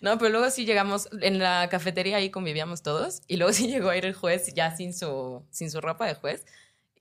No, 0.00 0.18
pero 0.18 0.32
luego 0.32 0.50
sí 0.50 0.66
llegamos, 0.66 1.08
en 1.22 1.38
la 1.38 1.66
cafetería 1.70 2.18
ahí 2.18 2.28
convivíamos 2.28 2.82
todos, 2.82 3.22
y 3.26 3.38
luego 3.38 3.54
sí 3.54 3.68
llegó 3.68 3.88
a 3.88 3.96
ir 3.96 4.04
el 4.04 4.12
juez 4.12 4.52
ya 4.52 4.76
sin 4.76 4.92
su, 4.92 5.42
sin 5.50 5.70
su 5.70 5.80
ropa 5.80 6.06
de 6.06 6.12
juez, 6.14 6.44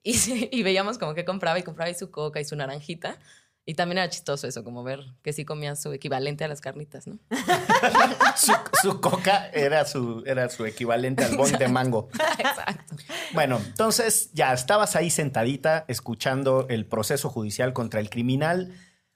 y, 0.04 0.14
sí- 0.14 0.48
y 0.54 0.64
veíamos 0.64 0.98
como 0.98 1.14
que 1.14 1.26
compraba 1.26 1.60
y 1.60 1.64
compraba 1.64 1.90
y 1.92 1.96
su 1.96 2.12
coca 2.12 2.40
y 2.40 2.46
su 2.46 2.56
naranjita, 2.56 3.20
y 3.66 3.76
también 3.76 4.00
era 4.00 4.10
chistoso 4.10 4.48
eso, 4.48 4.64
como 4.64 4.84
ver 4.84 5.00
que 5.22 5.32
sí 5.32 5.46
comía 5.46 5.76
su 5.76 5.94
equivalente 5.94 6.44
a 6.44 6.48
las 6.48 6.60
carnitas, 6.60 7.08
¿no? 7.08 7.18
Su, 8.36 8.52
su 8.82 9.00
coca 9.00 9.50
era 9.54 9.86
su, 9.86 10.24
era 10.26 10.50
su 10.50 10.66
equivalente 10.66 11.24
al 11.24 11.38
boing 11.38 11.58
de 11.58 11.68
mango. 11.68 12.10
Exacto. 12.40 12.96
Bueno, 13.34 13.62
entonces 13.64 14.32
ya 14.34 14.54
estabas 14.54 14.96
ahí 14.96 15.10
sentadita 15.12 15.86
escuchando 15.88 16.66
el 16.70 16.86
proceso 16.88 17.30
judicial 17.30 17.74
contra 17.74 18.00
el 18.00 18.10
criminal 18.10 18.74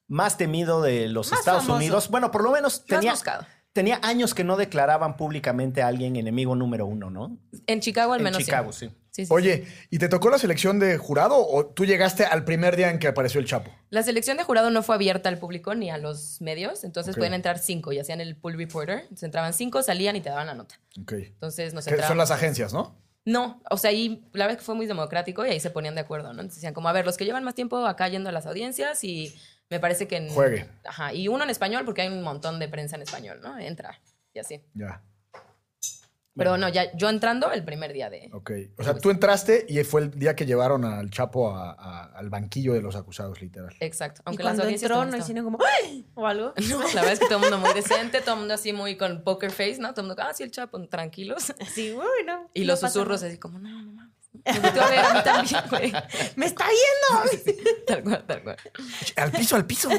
más 0.07 0.37
temido 0.37 0.81
de 0.81 1.07
los 1.07 1.31
Más 1.31 1.39
Estados 1.39 1.63
famoso. 1.63 1.77
Unidos. 1.77 2.09
Bueno, 2.09 2.31
por 2.31 2.43
lo 2.43 2.51
menos 2.51 2.85
tenía, 2.85 3.99
años 4.01 4.33
que 4.33 4.43
no 4.43 4.55
declaraban 4.55 5.17
públicamente 5.17 5.81
a 5.81 5.87
alguien 5.87 6.15
enemigo 6.15 6.55
número 6.55 6.85
uno, 6.85 7.09
¿no? 7.09 7.37
En 7.67 7.79
Chicago 7.81 8.13
al 8.13 8.19
en 8.21 8.23
menos 8.25 8.43
Chicago, 8.43 8.71
sí. 8.71 8.87
sí. 8.87 8.95
Sí, 9.17 9.23
sí, 9.23 9.25
sí. 9.25 9.33
Oye, 9.33 9.65
¿y 9.89 9.97
te 9.97 10.09
tocó 10.09 10.29
la 10.29 10.37
selección 10.37 10.77
de 10.77 10.99
jurado 10.99 11.35
o 11.39 11.65
tú 11.65 11.85
llegaste 11.85 12.23
al 12.23 12.45
primer 12.45 12.75
día 12.75 12.91
en 12.91 12.99
que 12.99 13.07
apareció 13.07 13.39
el 13.39 13.47
Chapo? 13.47 13.71
La 13.89 14.03
selección 14.03 14.37
de 14.37 14.43
jurado 14.43 14.69
no 14.69 14.83
fue 14.83 14.93
abierta 14.93 15.27
al 15.27 15.39
público 15.39 15.73
ni 15.73 15.89
a 15.89 15.97
los 15.97 16.39
medios, 16.39 16.83
entonces 16.83 17.15
pueden 17.15 17.33
entrar 17.33 17.57
cinco 17.57 17.91
y 17.91 17.97
hacían 17.97 18.21
el 18.21 18.35
pool 18.35 18.55
reporter. 18.55 18.99
Entonces 18.99 19.23
entraban 19.23 19.53
cinco, 19.53 19.81
salían 19.81 20.15
y 20.15 20.21
te 20.21 20.29
daban 20.29 20.45
la 20.45 20.53
nota. 20.53 20.79
Ok. 21.01 21.13
Entonces 21.13 21.73
nos 21.73 21.85
Que 21.85 21.89
son 21.89 21.95
entraban. 21.95 22.17
las 22.19 22.29
agencias, 22.29 22.73
¿no? 22.73 22.95
No, 23.25 23.59
o 23.71 23.77
sea, 23.77 23.89
ahí 23.89 24.23
la 24.33 24.45
verdad 24.45 24.59
que 24.59 24.65
fue 24.65 24.75
muy 24.75 24.85
democrático 24.85 25.43
y 25.45 25.49
ahí 25.49 25.59
se 25.59 25.71
ponían 25.71 25.95
de 25.95 26.01
acuerdo, 26.01 26.27
¿no? 26.27 26.41
Entonces 26.41 26.57
decían 26.57 26.75
como, 26.75 26.89
a 26.89 26.93
ver, 26.93 27.07
los 27.07 27.17
que 27.17 27.25
llevan 27.25 27.43
más 27.43 27.55
tiempo 27.55 27.87
acá 27.87 28.07
yendo 28.07 28.29
a 28.29 28.31
las 28.31 28.45
audiencias 28.45 29.03
y 29.03 29.35
me 29.71 29.79
parece 29.79 30.07
que... 30.07 30.17
En, 30.17 30.29
Juegue. 30.29 30.69
Ajá, 30.85 31.11
y 31.11 31.27
uno 31.27 31.43
en 31.43 31.49
español 31.49 31.85
porque 31.85 32.03
hay 32.03 32.09
un 32.09 32.21
montón 32.21 32.59
de 32.59 32.67
prensa 32.69 32.97
en 32.97 33.01
español, 33.01 33.39
¿no? 33.41 33.57
Entra 33.57 33.99
y 34.33 34.39
así. 34.39 34.61
Ya. 34.75 35.01
Pero 36.37 36.57
no, 36.57 36.69
ya 36.69 36.91
yo 36.95 37.09
entrando 37.09 37.51
el 37.51 37.63
primer 37.65 37.91
día 37.93 38.09
de... 38.09 38.29
Ok. 38.33 38.51
O 38.77 38.83
sea, 38.83 38.93
tú 38.97 39.09
entraste 39.09 39.65
y 39.67 39.83
fue 39.83 40.01
el 40.01 40.11
día 40.11 40.35
que 40.35 40.45
llevaron 40.45 40.85
al 40.85 41.09
Chapo 41.09 41.49
a- 41.49 41.71
a- 41.73 42.03
al 42.17 42.29
banquillo 42.29 42.73
de 42.73 42.81
los 42.81 42.95
acusados, 42.95 43.41
literal. 43.41 43.75
Exacto. 43.79 44.21
y 44.21 44.23
Aunque 44.25 44.43
las 44.43 44.51
cuando 44.51 44.63
audiencias 44.63 44.91
entró 44.91 45.05
no 45.05 45.17
hicieron 45.17 45.43
como 45.45 45.57
¡ay! 45.83 46.05
o 46.13 46.27
algo. 46.27 46.53
No, 46.69 46.79
la 46.79 46.87
verdad 47.01 47.11
es 47.13 47.19
que 47.19 47.25
todo 47.25 47.37
el 47.37 47.41
mundo 47.51 47.57
muy 47.59 47.73
decente, 47.73 48.21
todo 48.21 48.35
el 48.35 48.39
mundo 48.39 48.53
así 48.53 48.71
muy 48.73 48.95
con 48.97 49.23
poker 49.23 49.51
face, 49.51 49.77
¿no? 49.79 49.89
Todo 49.93 50.01
el 50.01 50.07
mundo, 50.07 50.23
ah, 50.25 50.33
sí, 50.33 50.43
el 50.43 50.51
chapo, 50.51 50.79
tranquilos. 50.87 51.53
Así, 51.59 51.91
uy, 51.91 52.23
no. 52.25 52.49
Y 52.53 52.61
no 52.61 52.67
los 52.67 52.79
susurros 52.81 53.21
nada. 53.21 53.31
así 53.31 53.39
como, 53.39 53.59
no, 53.59 53.69
no 53.83 53.91
mames. 53.93 54.13
Me 54.45 54.59
volteó 54.59 54.83
a 54.83 54.89
ver 54.89 54.99
a 54.99 55.13
mí 55.15 55.19
también, 55.23 55.61
güey. 55.69 55.91
¡Me 56.35 56.45
está 56.45 56.65
viendo! 56.67 57.55
Tal 57.87 58.03
cual, 58.03 58.23
tal 58.27 58.43
cual. 58.43 58.57
Al 59.15 59.31
piso, 59.31 59.55
al 59.55 59.65
piso. 59.65 59.89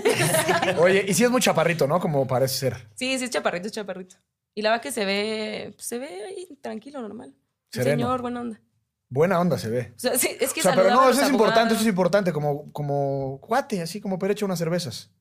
Oye, 0.78 1.04
y 1.08 1.14
sí 1.14 1.24
es 1.24 1.30
muy 1.30 1.40
chaparrito, 1.40 1.86
¿no? 1.88 1.98
Como 1.98 2.26
parece 2.26 2.54
ser. 2.54 2.88
Sí, 2.94 3.18
sí, 3.18 3.24
es 3.24 3.30
chaparrito, 3.30 3.66
es 3.66 3.72
chaparrito. 3.72 4.16
Y 4.58 4.62
la 4.62 4.70
verdad 4.70 4.82
que 4.82 4.90
se 4.90 5.04
ve, 5.04 5.72
se 5.78 6.00
ve 6.00 6.24
ahí 6.24 6.48
tranquilo, 6.60 7.00
normal. 7.00 7.28
Un 7.28 7.36
Sereno. 7.70 8.02
Señor, 8.02 8.22
buena 8.22 8.40
onda. 8.40 8.60
Buena 9.08 9.38
onda 9.38 9.56
se 9.56 9.68
ve. 9.68 9.92
O 9.94 9.98
sea, 10.00 10.18
sí, 10.18 10.36
es 10.40 10.52
que 10.52 10.58
O 10.58 10.62
sea, 10.64 10.74
pero 10.74 10.90
no, 10.90 11.08
eso 11.08 11.22
es 11.22 11.30
importante, 11.30 11.74
eso 11.74 11.82
es 11.82 11.88
importante, 11.88 12.32
como, 12.32 12.72
como 12.72 13.38
cuate, 13.40 13.80
así 13.80 14.00
como 14.00 14.18
perecho 14.18 14.46
unas 14.46 14.58
cervezas. 14.58 15.12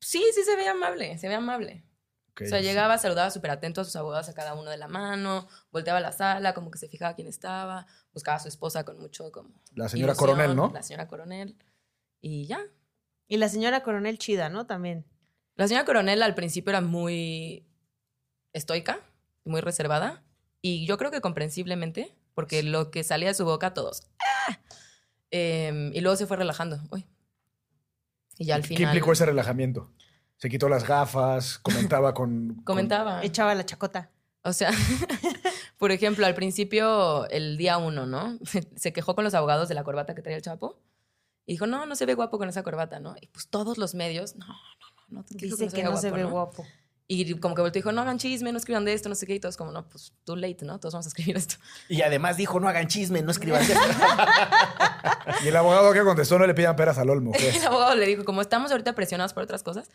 Sí, 0.00 0.20
sí 0.34 0.42
se 0.42 0.56
ve 0.56 0.66
amable, 0.66 1.16
se 1.18 1.28
ve 1.28 1.36
amable. 1.36 1.86
Ok. 2.30 2.42
O 2.46 2.46
sea, 2.46 2.60
llegaba, 2.60 2.98
saludaba 2.98 3.30
súper 3.30 3.52
atento 3.52 3.80
a 3.80 3.84
sus 3.84 3.94
abogados 3.94 4.28
a 4.28 4.34
cada 4.34 4.54
uno 4.54 4.68
de 4.68 4.76
la 4.76 4.88
mano, 4.88 5.46
volteaba 5.70 6.00
a 6.00 6.02
la 6.02 6.10
sala, 6.10 6.52
como 6.52 6.72
que 6.72 6.78
se 6.80 6.88
fijaba 6.88 7.14
quién 7.14 7.28
estaba, 7.28 7.86
buscaba 8.12 8.38
a 8.38 8.40
su 8.40 8.48
esposa 8.48 8.82
con 8.82 8.98
mucho 8.98 9.30
como... 9.30 9.50
La 9.76 9.88
señora 9.88 10.14
ilusión, 10.14 10.30
Coronel, 10.30 10.56
¿no? 10.56 10.72
La 10.74 10.82
señora 10.82 11.06
Coronel. 11.06 11.56
Y 12.20 12.46
ya. 12.46 12.58
Y 13.28 13.36
la 13.36 13.48
señora 13.48 13.84
coronel 13.84 14.18
chida, 14.18 14.48
¿no? 14.48 14.66
También. 14.66 15.06
La 15.54 15.68
señora 15.68 15.84
Coronel 15.84 16.24
al 16.24 16.34
principio 16.34 16.70
era 16.70 16.80
muy 16.80 17.69
estoica, 18.52 19.00
muy 19.44 19.60
reservada, 19.60 20.22
y 20.62 20.86
yo 20.86 20.98
creo 20.98 21.10
que 21.10 21.20
comprensiblemente, 21.20 22.14
porque 22.34 22.62
lo 22.62 22.90
que 22.90 23.04
salía 23.04 23.28
de 23.28 23.34
su 23.34 23.44
boca, 23.44 23.74
todos... 23.74 24.02
¡ah! 24.48 24.58
Em, 25.30 25.92
y 25.94 26.00
luego 26.00 26.16
se 26.16 26.26
fue 26.26 26.36
relajando. 26.36 26.80
Uy. 26.90 27.06
Y 28.36 28.46
ya 28.46 28.56
al 28.56 28.62
¿Qué 28.62 28.68
final... 28.68 28.84
implicó 28.84 29.12
ese 29.12 29.26
relajamiento? 29.26 29.92
Se 30.36 30.48
quitó 30.48 30.68
las 30.68 30.86
gafas, 30.86 31.58
comentaba 31.58 32.14
con... 32.14 32.48
con- 32.56 32.64
Comentaba. 32.64 33.22
Echaba 33.22 33.54
la 33.54 33.64
chacota. 33.64 34.10
O 34.42 34.52
sea, 34.52 34.70
por 35.78 35.92
ejemplo, 35.92 36.26
al 36.26 36.34
principio, 36.34 37.28
el 37.28 37.58
día 37.58 37.78
uno, 37.78 38.06
¿no? 38.06 38.38
Se 38.76 38.92
quejó 38.92 39.14
con 39.14 39.24
los 39.24 39.34
abogados 39.34 39.68
de 39.68 39.74
la 39.74 39.84
corbata 39.84 40.14
que 40.14 40.22
traía 40.22 40.38
el 40.38 40.42
Chapo. 40.42 40.80
Y 41.46 41.54
dijo, 41.54 41.66
no, 41.66 41.84
no 41.84 41.96
se 41.96 42.06
ve 42.06 42.14
guapo 42.14 42.38
con 42.38 42.48
esa 42.48 42.62
corbata, 42.62 43.00
¿no? 43.00 43.16
Y 43.20 43.26
pues 43.26 43.48
todos 43.48 43.76
los 43.76 43.94
medios, 43.94 44.36
no, 44.36 44.46
no, 44.46 44.54
no, 45.08 45.22
no. 45.22 45.24
Dice 45.28 45.68
que 45.68 45.82
no 45.82 45.96
se 45.96 46.10
ve 46.10 46.22
¿no? 46.22 46.30
guapo. 46.30 46.64
Y 47.12 47.34
como 47.40 47.56
que 47.56 47.60
volteó 47.62 47.80
y 47.80 47.82
dijo, 47.82 47.90
no 47.90 48.02
hagan 48.02 48.18
chisme, 48.18 48.52
no 48.52 48.58
escriban 48.58 48.84
de 48.84 48.92
esto, 48.92 49.08
no 49.08 49.16
sé 49.16 49.26
qué. 49.26 49.34
Y 49.34 49.40
todos 49.40 49.56
como, 49.56 49.72
no, 49.72 49.88
pues 49.88 50.12
too 50.22 50.36
late, 50.36 50.64
¿no? 50.64 50.78
Todos 50.78 50.94
vamos 50.94 51.06
a 51.06 51.08
escribir 51.08 51.36
esto. 51.36 51.56
Y 51.88 52.02
además 52.02 52.36
dijo, 52.36 52.60
no 52.60 52.68
hagan 52.68 52.86
chisme, 52.86 53.20
no 53.20 53.32
escriban 53.32 53.66
de 53.66 53.72
esto. 53.72 53.84
Y 55.44 55.48
el 55.48 55.56
abogado 55.56 55.92
que 55.92 56.02
contestó, 56.02 56.38
no 56.38 56.46
le 56.46 56.54
pidan 56.54 56.76
peras 56.76 56.98
al 56.98 57.10
olmo. 57.10 57.32
¿qué? 57.32 57.48
El 57.50 57.64
abogado 57.64 57.94
le 57.96 58.06
dijo, 58.06 58.24
como 58.24 58.40
estamos 58.42 58.70
ahorita 58.70 58.94
presionados 58.94 59.32
por 59.32 59.42
otras 59.42 59.62
cosas, 59.62 59.88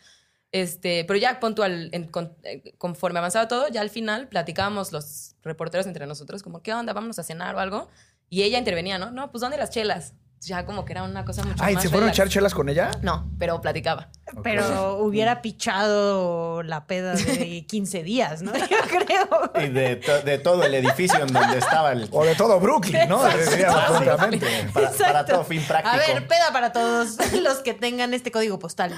este, 0.52 1.04
pero 1.06 1.18
ya 1.18 1.40
puntual, 1.40 1.88
en- 1.92 2.06
con- 2.08 2.36
eh, 2.42 2.74
conforme 2.78 3.18
avanzaba 3.18 3.48
todo, 3.48 3.68
ya 3.68 3.80
al 3.80 3.90
final 3.90 4.28
platicábamos 4.28 4.92
los 4.92 5.36
reporteros 5.42 5.86
entre 5.86 6.06
nosotros, 6.06 6.42
como, 6.42 6.62
¿qué 6.62 6.74
onda? 6.74 6.92
Vámonos 6.92 7.18
a 7.18 7.22
cenar 7.22 7.54
o 7.54 7.60
algo. 7.60 7.88
Y 8.28 8.42
ella 8.42 8.58
intervenía, 8.58 8.98
¿no? 8.98 9.10
No, 9.10 9.30
pues 9.30 9.40
¿dónde 9.40 9.56
las 9.56 9.70
chelas? 9.70 10.14
Ya 10.40 10.64
como 10.66 10.84
que 10.84 10.92
era 10.92 11.02
una 11.02 11.24
cosa 11.24 11.42
mucho 11.42 11.56
Ay, 11.64 11.74
más 11.74 11.82
¿se 11.82 11.88
fueron 11.88 12.08
a 12.08 12.12
relax. 12.12 12.18
echar 12.18 12.28
chelas 12.28 12.54
con 12.54 12.68
ella? 12.68 12.90
No, 13.02 13.28
pero 13.38 13.60
platicaba. 13.60 14.08
Pero 14.44 14.98
hubiera 15.02 15.40
pichado 15.42 16.62
la 16.62 16.86
peda 16.86 17.14
de 17.14 17.64
15 17.68 18.02
días, 18.02 18.42
¿no? 18.42 18.52
Yo 18.56 18.76
creo. 18.88 19.52
Y 19.64 19.68
de, 19.70 19.96
to- 19.96 20.20
de 20.22 20.38
todo 20.38 20.62
el 20.64 20.74
edificio 20.74 21.20
en 21.20 21.32
donde 21.32 21.58
estaba 21.58 21.92
el... 21.92 22.08
O 22.12 22.24
de 22.24 22.34
todo 22.34 22.60
Brooklyn, 22.60 23.08
¿no? 23.08 23.20
Prontamente. 23.20 24.46
Para, 24.72 24.90
para 24.92 25.24
todo 25.24 25.44
fin 25.44 25.62
práctico. 25.66 25.94
A 25.94 25.96
ver, 25.98 26.26
peda 26.28 26.52
para 26.52 26.72
todos 26.72 27.16
los 27.40 27.58
que 27.58 27.74
tengan 27.74 28.14
este 28.14 28.30
código 28.30 28.58
postal. 28.58 28.94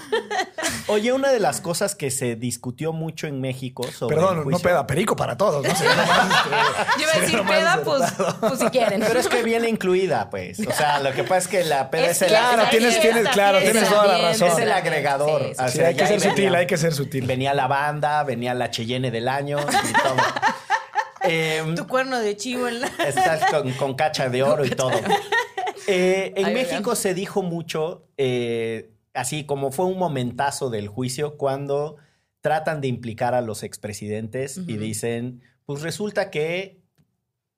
Oye, 0.89 1.13
una 1.13 1.31
de 1.31 1.41
las 1.41 1.61
cosas 1.61 1.95
que 1.95 2.11
se 2.11 2.37
discutió 2.37 2.93
mucho 2.93 3.27
en 3.27 3.41
México 3.41 3.85
sobre 3.91 4.17
el 4.17 4.21
Perdón, 4.21 4.37
no 4.39 4.45
juicio- 4.45 4.63
peda, 4.63 4.87
perico 4.87 5.17
para 5.17 5.37
todos, 5.37 5.67
¿no? 5.67 5.75
Sería 5.75 5.95
lo 5.95 6.07
más, 6.07 6.31
este, 6.31 6.51
Yo 6.51 7.03
iba 7.03 7.11
a 7.11 7.15
sería 7.15 7.21
decir 7.21 7.37
lo 7.39 7.45
más 7.45 7.53
peda, 7.59 7.81
pues, 7.85 8.03
acertado. 8.03 8.41
pues 8.41 8.59
si 8.61 8.67
quieren. 8.67 9.01
Pero 9.07 9.21
es 9.21 9.29
que 9.29 9.43
viene 9.43 9.69
incluida, 9.69 10.31
pues. 10.31 10.61
O 10.67 10.73
sea, 10.73 11.01
lo 11.01 11.13
que 11.13 11.25
pasa 11.29 11.39
es 11.39 11.49
que 11.49 11.65
la 11.65 11.91
peda 11.91 12.07
es, 12.07 12.11
Es 12.11 12.23
el, 12.23 12.29
Claro, 12.29 12.63
tienes, 12.71 13.01
tienes, 13.01 13.29
claro, 13.29 13.59
tienes 13.61 13.89
toda 13.89 14.07
la 14.19 14.19
razón. 14.31 14.49
es 14.49 14.59
el 14.59 14.73
agregador. 14.73 15.43
Sí, 15.43 15.49
sí, 15.57 15.63
O 15.65 15.69
Sí, 15.69 15.77
sea, 15.79 15.89
hay 15.89 15.95
que 15.95 16.07
ser 16.07 16.21
sutil, 16.21 16.45
venía- 16.47 16.59
hay 16.59 16.67
que 16.67 16.77
ser 16.77 16.93
sutil. 16.95 17.27
Venía 17.27 17.55
la 17.55 17.67
banda, 17.69 18.25
venía 18.25 18.55
la 18.55 18.71
Cheyenne 18.71 19.11
del 19.11 19.29
año 19.29 19.59
y 19.61 19.93
todo. 20.03 20.17
Em, 21.23 21.75
Tu 21.75 21.87
cuerno 21.87 22.19
de 22.19 22.37
chivo 22.37 22.69
en 22.69 22.81
la... 22.81 22.87
Estás 23.07 23.51
con, 23.51 23.73
con 23.73 23.95
cacha 23.95 24.29
de 24.29 24.43
oro 24.43 24.65
y 24.65 24.71
todo. 24.71 24.93
Eh, 25.87 26.33
en 26.37 26.53
México 26.55 26.91
vean. 26.91 26.97
se 26.97 27.15
dijo 27.15 27.43
mucho, 27.43 28.07
eh, 28.17 28.91
así 29.15 29.45
como 29.45 29.73
fue 29.73 29.87
un 29.87 29.99
momentazo 29.99 30.71
del 30.71 30.89
juicio, 30.89 31.37
cuando 31.37 31.97
tratan 32.41 32.81
de 32.81 32.89
implicar 32.89 33.35
a 33.35 33.41
los 33.41 33.63
expresidentes 33.63 34.59
y 34.59 34.77
dicen, 34.77 35.43
pues 35.67 35.83
resulta 35.83 36.31
que 36.31 36.78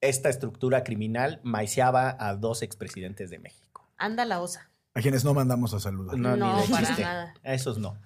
esta 0.00 0.28
estructura 0.28 0.82
criminal 0.84 1.40
maiciaba 1.42 2.16
a 2.18 2.34
dos 2.34 2.62
expresidentes 2.62 3.30
de 3.30 3.38
México. 3.38 3.86
Anda 3.98 4.24
la 4.24 4.40
osa. 4.40 4.70
A 4.94 5.00
quienes 5.02 5.24
no 5.24 5.34
mandamos 5.34 5.74
a 5.74 5.80
saludar. 5.80 6.16
No, 6.16 6.36
No, 6.36 6.56
ni 6.56 6.62
de 6.62 6.68
para 6.68 6.86
chiste. 6.86 7.02
nada. 7.02 7.34
A 7.44 7.54
esos 7.54 7.78
no. 7.78 7.96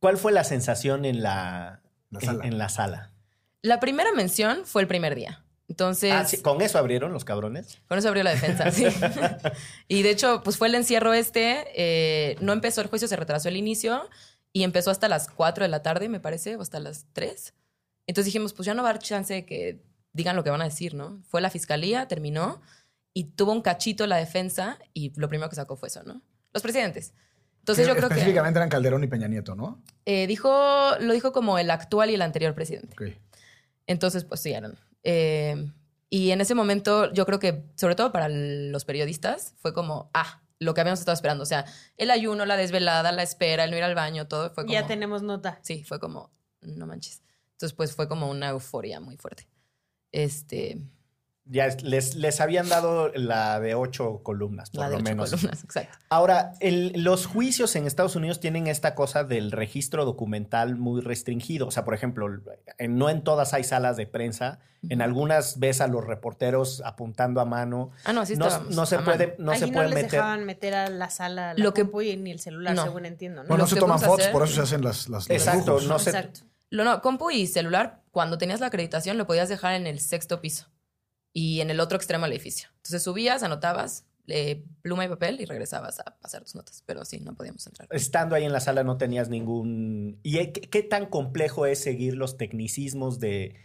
¿Cuál 0.00 0.16
fue 0.18 0.32
la 0.32 0.44
sensación 0.44 1.04
en 1.04 1.22
la, 1.22 1.80
La 2.10 2.18
en- 2.20 2.26
sala. 2.26 2.44
en 2.46 2.58
la 2.58 2.68
sala? 2.68 3.12
La 3.62 3.78
primera 3.80 4.12
mención 4.12 4.62
fue 4.64 4.82
el 4.82 4.88
primer 4.88 5.14
día. 5.14 5.44
Entonces, 5.68 6.12
Ah, 6.12 6.24
sí, 6.24 6.42
¿Con 6.42 6.60
eso 6.62 6.78
abrieron 6.78 7.12
los 7.12 7.24
cabrones? 7.24 7.80
con 7.86 7.96
eso 7.98 8.08
abrió 8.08 8.24
la 8.24 8.30
defensa, 8.32 8.70
sí. 8.72 8.86
y 9.88 10.02
de 10.02 10.10
hecho, 10.10 10.42
pues 10.42 10.56
fue 10.56 10.66
el 10.68 10.74
encierro 10.74 11.12
este. 11.14 11.64
eh, 11.76 12.36
no 12.40 12.52
empezó 12.52 12.80
el 12.80 12.88
juicio, 12.88 13.06
se 13.06 13.14
retrasó 13.16 13.48
el 13.48 13.56
inicio 13.56 14.08
y 14.52 14.64
empezó 14.64 14.90
hasta 14.90 15.08
las 15.08 15.28
4 15.28 15.62
de 15.64 15.68
la 15.68 15.82
tarde, 15.82 16.08
me 16.08 16.18
parece, 16.18 16.56
o 16.56 16.62
hasta 16.62 16.80
las 16.80 17.06
3. 17.12 17.54
Entonces 18.08 18.24
dijimos, 18.26 18.52
pues 18.52 18.66
ya 18.66 18.74
no 18.74 18.82
va 18.82 18.88
a 18.88 18.90
haber 18.90 19.02
chance 19.02 19.32
de 19.32 19.46
que 19.46 19.80
digan 20.12 20.36
lo 20.36 20.44
que 20.44 20.50
van 20.50 20.60
a 20.62 20.64
decir, 20.64 20.94
¿no? 20.94 21.20
Fue 21.28 21.40
la 21.40 21.50
fiscalía, 21.50 22.08
terminó 22.08 22.60
y 23.12 23.24
tuvo 23.24 23.52
un 23.52 23.62
cachito 23.62 24.06
la 24.06 24.16
defensa 24.16 24.78
y 24.94 25.12
lo 25.18 25.28
primero 25.28 25.48
que 25.48 25.56
sacó 25.56 25.76
fue 25.76 25.88
eso, 25.88 26.02
¿no? 26.02 26.22
Los 26.52 26.62
presidentes. 26.62 27.14
Entonces 27.60 27.86
yo 27.86 27.94
creo 27.94 28.08
que 28.08 28.14
Específicamente 28.14 28.58
eran 28.58 28.68
Calderón 28.68 29.04
y 29.04 29.06
Peña 29.06 29.28
Nieto, 29.28 29.54
¿no? 29.54 29.82
eh, 30.06 30.26
dijo, 30.26 30.50
lo 30.98 31.12
dijo 31.12 31.32
como 31.32 31.58
el 31.58 31.70
actual 31.70 32.10
y 32.10 32.14
el 32.14 32.22
anterior 32.22 32.54
presidente. 32.54 32.94
Ok. 32.94 33.16
Entonces, 33.86 34.24
pues 34.24 34.40
sí, 34.40 34.52
eran. 34.52 34.78
Eh, 35.02 35.70
y 36.08 36.30
en 36.30 36.40
ese 36.40 36.54
momento, 36.54 37.12
yo 37.12 37.26
creo 37.26 37.38
que, 37.38 37.64
sobre 37.76 37.94
todo 37.94 38.12
para 38.12 38.28
los 38.28 38.84
periodistas, 38.84 39.54
fue 39.58 39.72
como, 39.72 40.10
ah, 40.14 40.42
lo 40.58 40.74
que 40.74 40.80
habíamos 40.80 41.00
estado 41.00 41.14
esperando. 41.14 41.42
O 41.42 41.46
sea, 41.46 41.64
el 41.96 42.10
ayuno, 42.10 42.46
la 42.46 42.56
desvelada, 42.56 43.12
la 43.12 43.22
espera, 43.22 43.64
el 43.64 43.70
no 43.70 43.76
ir 43.76 43.84
al 43.84 43.94
baño, 43.94 44.26
todo 44.26 44.50
fue 44.50 44.64
como. 44.64 44.72
Ya 44.72 44.86
tenemos 44.86 45.22
nota. 45.22 45.58
Sí, 45.62 45.84
fue 45.84 46.00
como, 46.00 46.30
no 46.62 46.86
manches. 46.86 47.22
Entonces, 47.52 47.74
pues 47.74 47.94
fue 47.94 48.08
como 48.08 48.30
una 48.30 48.48
euforia 48.50 49.00
muy 49.00 49.16
fuerte. 49.16 49.46
Este, 50.12 50.78
Ya 51.52 51.66
es- 51.66 51.82
les, 51.82 52.14
les 52.14 52.40
habían 52.40 52.68
dado 52.68 53.08
la 53.12 53.58
de 53.58 53.74
ocho 53.74 54.22
columnas, 54.22 54.70
por 54.70 54.80
la 54.82 54.86
de 54.88 54.92
lo 54.92 54.96
ocho 54.98 55.04
menos. 55.04 55.30
columnas, 55.30 55.64
exacto. 55.64 55.98
Ahora, 56.08 56.52
el- 56.60 56.92
los 57.02 57.26
juicios 57.26 57.74
en 57.74 57.88
Estados 57.88 58.14
Unidos 58.14 58.38
tienen 58.38 58.68
esta 58.68 58.94
cosa 58.94 59.24
del 59.24 59.50
registro 59.50 60.04
documental 60.04 60.76
muy 60.76 61.00
restringido. 61.00 61.66
O 61.66 61.70
sea, 61.72 61.84
por 61.84 61.94
ejemplo, 61.94 62.28
en- 62.78 62.98
no 62.98 63.10
en 63.10 63.24
todas 63.24 63.52
hay 63.52 63.64
salas 63.64 63.96
de 63.96 64.06
prensa. 64.06 64.60
En 64.88 65.02
algunas 65.02 65.58
ves 65.58 65.80
a 65.80 65.88
los 65.88 66.06
reporteros 66.06 66.82
apuntando 66.86 67.40
a 67.40 67.44
mano. 67.44 67.90
Ah, 68.04 68.12
no, 68.12 68.24
sí 68.24 68.36
no, 68.36 68.46
no 68.70 68.86
se 68.86 68.98
puede, 69.00 69.34
no 69.38 69.54
se 69.56 69.66
no 69.66 69.72
puede 69.72 69.88
les 69.88 69.94
meter. 69.96 70.10
dejaban 70.12 70.44
meter 70.46 70.74
a 70.74 70.88
la 70.88 71.10
sala 71.10 71.54
la 71.54 71.62
Lo 71.64 71.74
que- 71.74 71.82
y 72.04 72.16
ni 72.16 72.30
el 72.30 72.38
celular, 72.38 72.76
No. 72.76 72.84
según 72.84 73.04
entiendo, 73.06 73.42
¿no? 73.42 73.48
Bueno, 73.48 73.64
no 73.64 73.68
se 73.68 73.76
toman 73.76 73.98
fotos, 73.98 74.20
hacer- 74.20 74.32
por 74.32 74.44
eso 74.44 74.54
se 74.54 74.60
hacen 74.62 74.82
las, 74.82 75.08
las 75.08 75.28
Exacto, 75.28 75.58
dibujos. 75.78 75.86
no 75.88 75.98
se- 75.98 76.10
Exacto. 76.10 76.40
Lo 76.70 76.84
no, 76.84 77.02
compu 77.02 77.30
y 77.30 77.46
celular, 77.46 78.02
cuando 78.10 78.38
tenías 78.38 78.60
la 78.60 78.66
acreditación, 78.66 79.18
lo 79.18 79.26
podías 79.26 79.48
dejar 79.48 79.74
en 79.74 79.86
el 79.86 80.00
sexto 80.00 80.40
piso 80.40 80.70
y 81.32 81.60
en 81.60 81.70
el 81.70 81.80
otro 81.80 81.96
extremo 81.96 82.24
del 82.24 82.32
edificio. 82.32 82.68
Entonces 82.76 83.02
subías, 83.02 83.42
anotabas, 83.42 84.06
pluma 84.82 85.04
y 85.04 85.08
papel 85.08 85.40
y 85.40 85.44
regresabas 85.44 85.98
a 86.00 86.16
pasar 86.20 86.42
tus 86.42 86.54
notas. 86.54 86.82
Pero 86.86 87.04
sí, 87.04 87.20
no 87.20 87.34
podíamos 87.34 87.66
entrar. 87.66 87.88
Estando 87.90 88.36
ahí 88.36 88.44
en 88.44 88.52
la 88.52 88.60
sala 88.60 88.84
no 88.84 88.96
tenías 88.96 89.28
ningún... 89.28 90.20
¿Y 90.22 90.38
qué, 90.52 90.52
qué 90.52 90.82
tan 90.82 91.06
complejo 91.06 91.66
es 91.66 91.82
seguir 91.82 92.16
los 92.16 92.36
tecnicismos 92.36 93.18
de, 93.18 93.56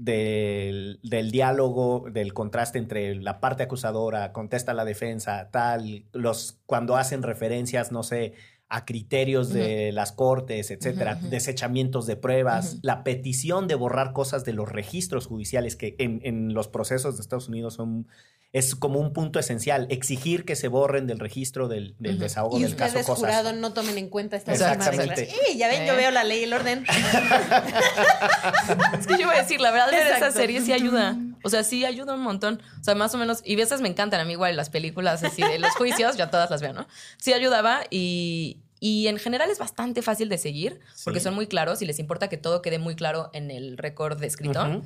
del, 0.00 0.98
del 1.02 1.30
diálogo, 1.30 2.06
del 2.10 2.32
contraste 2.32 2.78
entre 2.78 3.14
la 3.16 3.38
parte 3.38 3.64
acusadora, 3.64 4.32
contesta 4.32 4.72
la 4.72 4.86
defensa, 4.86 5.50
tal, 5.50 6.06
los 6.12 6.58
cuando 6.64 6.96
hacen 6.96 7.22
referencias, 7.22 7.92
no 7.92 8.02
sé, 8.02 8.32
a 8.70 8.84
criterios 8.84 9.52
de 9.52 9.92
las 9.92 10.12
cortes, 10.12 10.70
etcétera, 10.70 11.16
desechamientos 11.16 12.06
de 12.06 12.16
pruebas, 12.16 12.78
la 12.82 13.02
petición 13.04 13.68
de 13.68 13.74
borrar 13.74 14.12
cosas 14.12 14.44
de 14.44 14.52
los 14.52 14.68
registros 14.68 15.26
judiciales 15.26 15.76
que 15.76 15.96
en, 15.98 16.20
en 16.24 16.54
los 16.54 16.68
procesos 16.68 17.16
de 17.16 17.22
Estados 17.22 17.48
Unidos 17.48 17.74
son 17.74 18.06
es 18.52 18.74
como 18.74 18.98
un 18.98 19.12
punto 19.12 19.38
esencial, 19.38 19.86
exigir 19.90 20.44
que 20.44 20.56
se 20.56 20.66
borren 20.66 21.06
del 21.06 21.20
registro 21.20 21.68
del, 21.68 21.94
desahogo 22.00 22.58
Y 22.58 22.62
del 22.62 22.74
caso 22.74 22.98
ustedes, 22.98 23.06
cosas. 23.06 23.20
jurado, 23.20 23.52
no 23.52 23.72
tomen 23.72 23.96
en 23.96 24.08
cuenta 24.08 24.36
estas 24.36 24.60
Exactamente. 24.60 25.28
Y 25.52 25.56
ya 25.56 25.68
ven, 25.68 25.86
yo 25.86 25.92
Eh. 25.92 25.96
veo 25.96 26.10
la 26.10 26.24
ley 26.24 26.40
y 26.40 26.44
el 26.44 26.52
orden. 26.52 26.84
Es 28.98 29.06
que 29.06 29.18
yo 29.18 29.26
voy 29.26 29.36
a 29.36 29.42
decir, 29.42 29.60
la 29.60 29.70
verdad, 29.70 29.92
ver 29.92 30.16
esa 30.16 30.32
serie 30.32 30.60
sí 30.62 30.72
ayuda. 30.72 31.16
O 31.44 31.48
sea, 31.50 31.64
sí 31.64 31.84
ayuda 31.84 32.14
un 32.14 32.22
montón. 32.22 32.62
O 32.80 32.84
sea, 32.84 32.94
más 32.94 33.14
o 33.14 33.18
menos, 33.18 33.40
y 33.44 33.60
esas 33.60 33.80
me 33.80 33.88
encantan 33.88 34.20
a 34.20 34.24
mí 34.24 34.32
igual, 34.32 34.56
las 34.56 34.70
películas 34.70 35.22
así 35.24 35.42
de 35.42 35.58
los 35.58 35.70
juicios, 35.72 36.16
ya 36.16 36.30
todas 36.30 36.50
las 36.50 36.60
veo, 36.60 36.72
¿no? 36.72 36.86
Sí 37.18 37.32
ayudaba 37.32 37.82
y, 37.90 38.62
y 38.80 39.06
en 39.08 39.18
general 39.18 39.50
es 39.50 39.58
bastante 39.58 40.02
fácil 40.02 40.28
de 40.28 40.38
seguir 40.38 40.80
porque 41.04 41.20
Sí. 41.20 41.24
son 41.24 41.34
muy 41.34 41.46
claros 41.46 41.80
y 41.82 41.86
les 41.86 41.98
importa 41.98 42.28
que 42.28 42.36
todo 42.36 42.62
quede 42.62 42.78
muy 42.78 42.94
claro 42.96 43.30
en 43.32 43.50
el 43.50 43.78
récord 43.78 44.18
de 44.20 44.26
escrito. 44.26 44.82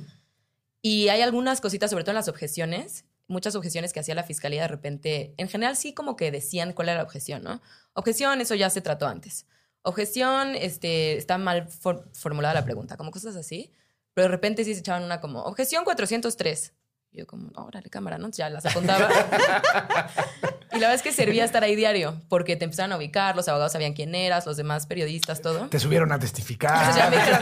Y 0.81 1.09
hay 1.09 1.21
algunas 1.21 1.61
cositas, 1.61 1.89
sobre 1.89 2.03
todo 2.03 2.11
en 2.11 2.15
las 2.17 2.27
objeciones, 2.27 3.05
muchas 3.27 3.55
objeciones 3.55 3.91
que 3.91 3.99
hacía 3.99 4.13
la 4.13 4.23
fiscalía 4.23 4.61
de 4.61 4.67
repente, 4.67 5.33
en 5.37 5.49
general 5.49 5.75
sí 5.75 5.93
como 5.93 6.15
que 6.15 6.31
decían 6.31 6.73
cuál 6.73 6.89
era 6.89 6.97
la 6.97 7.03
objeción, 7.03 7.43
¿no? 7.43 7.61
Objeción, 7.93 8.39
eso 8.39 8.53
ya 8.53 8.69
se 8.69 8.81
trató 8.81 9.07
antes. 9.07 9.47
Objeción, 9.81 10.55
este, 10.55 11.17
está 11.17 11.37
mal 11.37 11.67
for- 11.67 12.07
formulada 12.13 12.53
la 12.53 12.65
pregunta, 12.65 12.97
como 12.97 13.11
cosas 13.11 13.35
así. 13.35 13.71
Pero 14.15 14.23
de 14.25 14.31
repente 14.31 14.63
sí 14.63 14.73
se 14.73 14.79
echaban 14.79 15.03
una 15.03 15.21
como, 15.21 15.43
objeción 15.43 15.83
403. 15.83 16.73
Y 17.11 17.19
yo 17.19 17.27
como, 17.27 17.49
órale, 17.55 17.89
cámara, 17.91 18.17
¿no? 18.17 18.29
Ya 18.31 18.49
las 18.49 18.65
apuntaba. 18.65 19.07
y 20.71 20.75
la 20.75 20.79
verdad 20.79 20.95
es 20.95 21.01
que 21.01 21.11
servía 21.13 21.45
estar 21.45 21.63
ahí 21.63 21.75
diario, 21.75 22.19
porque 22.27 22.55
te 22.55 22.65
empezaron 22.65 22.91
a 22.93 22.97
ubicar, 22.97 23.35
los 23.35 23.47
abogados 23.47 23.71
sabían 23.73 23.93
quién 23.93 24.15
eras, 24.15 24.45
los 24.45 24.57
demás 24.57 24.85
periodistas, 24.87 25.41
todo. 25.41 25.67
Te 25.69 25.79
subieron 25.79 26.11
a 26.11 26.15
Entonces 26.15 26.33
testificar. 26.33 26.95
ya 26.95 27.09
me 27.09 27.17
dijeron, 27.17 27.41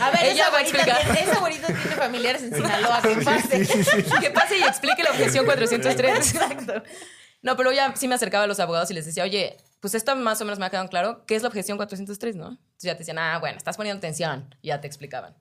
A 0.00 0.10
ver, 0.10 0.20
Ella 0.24 0.32
esa 0.32 0.50
va 0.50 0.58
a 0.58 0.60
abuelita, 0.60 0.78
explicar. 0.78 1.02
tiene, 1.04 1.20
esa 1.20 1.36
abuelita 1.38 1.66
tiene 1.82 1.96
familiares 1.96 2.42
en 2.44 2.54
Sinaloa, 2.54 3.02
que 3.02 3.16
pase. 3.16 3.66
que 4.20 4.30
pase 4.30 4.58
y 4.58 4.62
explique 4.62 5.02
la 5.02 5.10
objeción 5.10 5.44
403. 5.44 6.16
Exacto. 6.16 6.82
No, 7.42 7.56
pero 7.56 7.72
ya 7.72 7.94
sí 7.96 8.06
me 8.08 8.14
acercaba 8.14 8.44
a 8.44 8.46
los 8.46 8.60
abogados 8.60 8.90
y 8.90 8.94
les 8.94 9.06
decía, 9.06 9.24
oye, 9.24 9.56
pues 9.80 9.94
esto 9.94 10.14
más 10.16 10.40
o 10.42 10.44
menos 10.44 10.58
me 10.58 10.66
ha 10.66 10.70
quedado 10.70 10.88
claro. 10.88 11.24
¿Qué 11.26 11.34
es 11.36 11.42
la 11.42 11.48
objeción 11.48 11.78
403, 11.78 12.36
no? 12.36 12.48
Entonces 12.48 12.82
ya 12.82 12.92
te 12.92 12.98
decían, 12.98 13.18
ah, 13.18 13.38
bueno, 13.38 13.56
estás 13.56 13.78
poniendo 13.78 13.96
atención. 13.98 14.54
Y 14.60 14.68
ya 14.68 14.80
te 14.82 14.86
explicaban. 14.86 15.34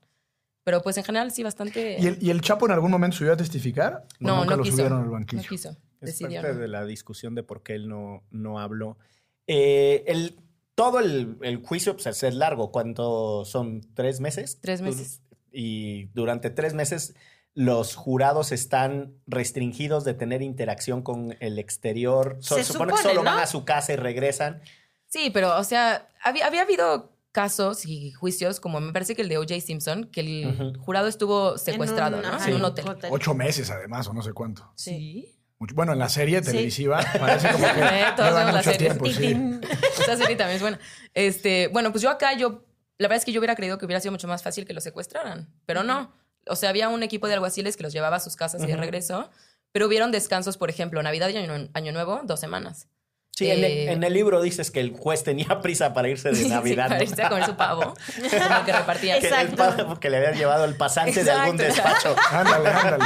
Pero 0.69 0.83
pues 0.83 0.95
en 0.99 1.03
general 1.03 1.31
sí 1.31 1.41
bastante... 1.41 1.97
¿Y 1.99 2.05
el, 2.05 2.17
y 2.21 2.29
el 2.29 2.41
Chapo 2.41 2.67
en 2.67 2.71
algún 2.73 2.91
momento 2.91 3.17
subió 3.17 3.33
a 3.33 3.37
testificar? 3.37 4.05
¿O 4.21 4.27
no, 4.27 4.37
nunca 4.41 4.51
no 4.51 4.57
lo 4.57 4.63
quiso. 4.63 4.75
subieron 4.75 5.01
al 5.01 5.09
banquillo? 5.09 5.41
No 5.41 5.49
quiso. 5.49 5.69
Es 5.99 6.11
Decidió 6.11 6.43
parte 6.43 6.53
no. 6.53 6.59
de 6.59 6.67
la 6.67 6.85
discusión 6.85 7.33
de 7.33 7.41
por 7.41 7.63
qué 7.63 7.73
él 7.73 7.89
no, 7.89 8.21
no 8.29 8.59
habló. 8.59 8.99
Eh, 9.47 10.03
el, 10.05 10.39
todo 10.75 10.99
el, 10.99 11.37
el 11.41 11.57
juicio 11.65 11.97
pues, 11.97 12.21
es 12.21 12.35
largo. 12.35 12.71
¿Cuánto 12.71 13.45
son? 13.45 13.81
¿Tres 13.95 14.19
meses? 14.19 14.59
Tres 14.61 14.83
meses. 14.83 15.23
Y 15.51 16.05
durante 16.13 16.51
tres 16.51 16.75
meses 16.75 17.15
los 17.55 17.95
jurados 17.95 18.51
están 18.51 19.15
restringidos 19.25 20.03
de 20.03 20.13
tener 20.13 20.43
interacción 20.43 21.01
con 21.01 21.35
el 21.39 21.57
exterior. 21.57 22.37
Se 22.41 22.63
supone 22.63 22.93
que 22.93 23.01
solo 23.01 23.23
¿no? 23.23 23.31
van 23.31 23.39
a 23.39 23.47
su 23.47 23.65
casa 23.65 23.93
y 23.93 23.95
regresan. 23.95 24.61
Sí, 25.07 25.31
pero, 25.33 25.57
o 25.57 25.63
sea, 25.63 26.09
había, 26.21 26.45
había 26.45 26.61
habido 26.61 27.11
casos 27.41 27.85
y 27.85 28.11
juicios, 28.11 28.59
como 28.59 28.79
me 28.81 28.91
parece 28.91 29.15
que 29.15 29.21
el 29.21 29.29
de 29.29 29.37
O.J. 29.37 29.61
Simpson, 29.61 30.05
que 30.11 30.19
el 30.21 30.77
jurado 30.77 31.07
estuvo 31.07 31.57
secuestrado, 31.57 32.17
En 32.19 32.25
un- 32.25 32.29
¿no? 32.31 32.35
ajá, 32.37 32.49
En 32.49 32.55
un 32.55 32.65
hotel. 32.65 32.85
Ocho 33.09 33.33
meses, 33.33 33.69
además, 33.69 34.07
o 34.07 34.13
no 34.13 34.21
sé 34.21 34.33
cuánto. 34.33 34.71
Sí. 34.75 35.35
Mucho- 35.57 35.75
Bueno, 35.75 35.93
en 35.93 35.99
la 35.99 36.09
serie 36.09 36.39
Sí. 36.39 36.51
televisiva 36.51 36.99
parece 37.19 37.49
como 37.51 37.65
que 37.65 37.79
Eh, 38.01 38.05
todos 38.17 38.33
la 38.33 38.45
mucho 38.51 38.63
serie. 38.63 38.77
tiempo, 38.89 39.05
sí. 39.07 39.59
Esa 40.01 40.17
serie 40.17 40.35
también 40.35 40.55
es 40.57 40.61
buena. 40.61 40.79
Este, 41.13 41.67
bueno, 41.69 41.91
pues 41.91 42.01
yo 42.01 42.09
acá, 42.09 42.33
yo, 42.33 42.65
la 42.97 43.07
verdad 43.07 43.17
es 43.17 43.25
que 43.25 43.31
yo 43.31 43.39
hubiera 43.39 43.55
creído 43.55 43.77
que 43.77 43.85
hubiera 43.85 43.99
sido 44.01 44.11
mucho 44.11 44.27
más 44.27 44.43
fácil 44.43 44.65
que 44.65 44.73
los 44.73 44.83
secuestraran, 44.83 45.49
pero 45.65 45.83
no. 45.83 46.11
O 46.47 46.55
sea, 46.55 46.69
había 46.69 46.89
un 46.89 47.03
equipo 47.03 47.27
de 47.27 47.33
alguaciles 47.35 47.77
que 47.77 47.83
los 47.83 47.93
llevaba 47.93 48.17
a 48.17 48.19
sus 48.19 48.35
casas 48.35 48.63
y 48.63 48.67
de 48.67 48.75
regreso, 48.77 49.29
pero 49.71 49.85
hubieron 49.87 50.11
descansos, 50.11 50.57
por 50.57 50.69
ejemplo, 50.69 51.01
Navidad 51.03 51.29
y 51.29 51.37
Año, 51.37 51.69
Año 51.73 51.91
Nuevo, 51.91 52.21
dos 52.23 52.39
semanas. 52.39 52.87
Sí, 53.35 53.49
en, 53.49 53.59
el, 53.59 53.63
Eh, 53.65 53.91
en 53.93 54.03
el 54.03 54.13
libro 54.13 54.41
dices 54.41 54.69
que 54.69 54.79
el 54.81 54.91
juez 54.91 55.23
tenía 55.23 55.47
prisa 55.61 55.93
para 55.93 56.09
irse 56.09 56.29
de 56.29 56.35
Sí, 56.43 56.49
Navidad. 56.49 56.87
para 56.87 56.97
¿no? 56.97 57.03
irse 57.03 57.23
a 57.23 57.29
comer 57.29 57.45
su 57.45 57.55
pavo, 57.55 57.93
que 58.65 58.71
repartía. 58.73 59.19
que, 59.19 59.27
el 59.27 59.33
Exacto. 59.33 59.55
pa- 59.87 59.99
que 59.99 60.09
le 60.09 60.17
habían 60.17 60.35
llevado 60.35 60.65
el 60.65 60.75
pasante 60.75 61.23
de 61.23 61.31
algún 61.31 61.57
despacho. 61.57 62.15
Ándale, 62.31 62.69
ándale. 62.69 63.05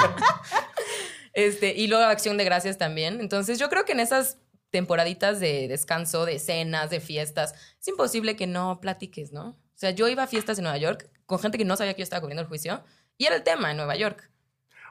Este, 1.34 1.74
y 1.76 1.88
luego 1.88 2.04
Acción 2.06 2.38
de 2.38 2.44
Gracias 2.46 2.78
también. 2.78 3.20
Entonces, 3.20 3.60
yo 3.60 3.70
creo 3.70 3.86
que 3.86 3.94
en 3.94 4.00
esas 4.00 4.38
temporaditas 4.70 5.40
de 5.40 5.68
descanso, 5.68 6.26
de 6.26 6.40
cenas, 6.40 6.90
de 6.90 7.00
fiestas, 7.00 7.54
es 7.80 7.88
imposible 7.88 8.36
que 8.36 8.48
no 8.48 8.80
platiques, 8.82 9.32
¿no? 9.32 9.50
O 9.50 9.58
sea, 9.84 9.92
yo 9.92 10.08
iba 10.08 10.24
a 10.24 10.28
fiestas 10.28 10.58
en 10.58 10.64
Nueva 10.64 10.78
York 10.78 11.10
con 11.26 11.40
gente 11.40 11.58
que 11.58 11.66
no 11.66 11.76
sabía 11.76 11.94
que 11.94 12.00
yo 12.00 12.04
estaba 12.04 12.22
cubriendo 12.22 12.42
el 12.42 12.48
juicio 12.48 12.84
y 13.18 13.26
era 13.26 13.36
el 13.36 13.44
tema 13.44 13.72
en 13.72 13.78
Nueva 13.78 13.96
York. 13.96 14.30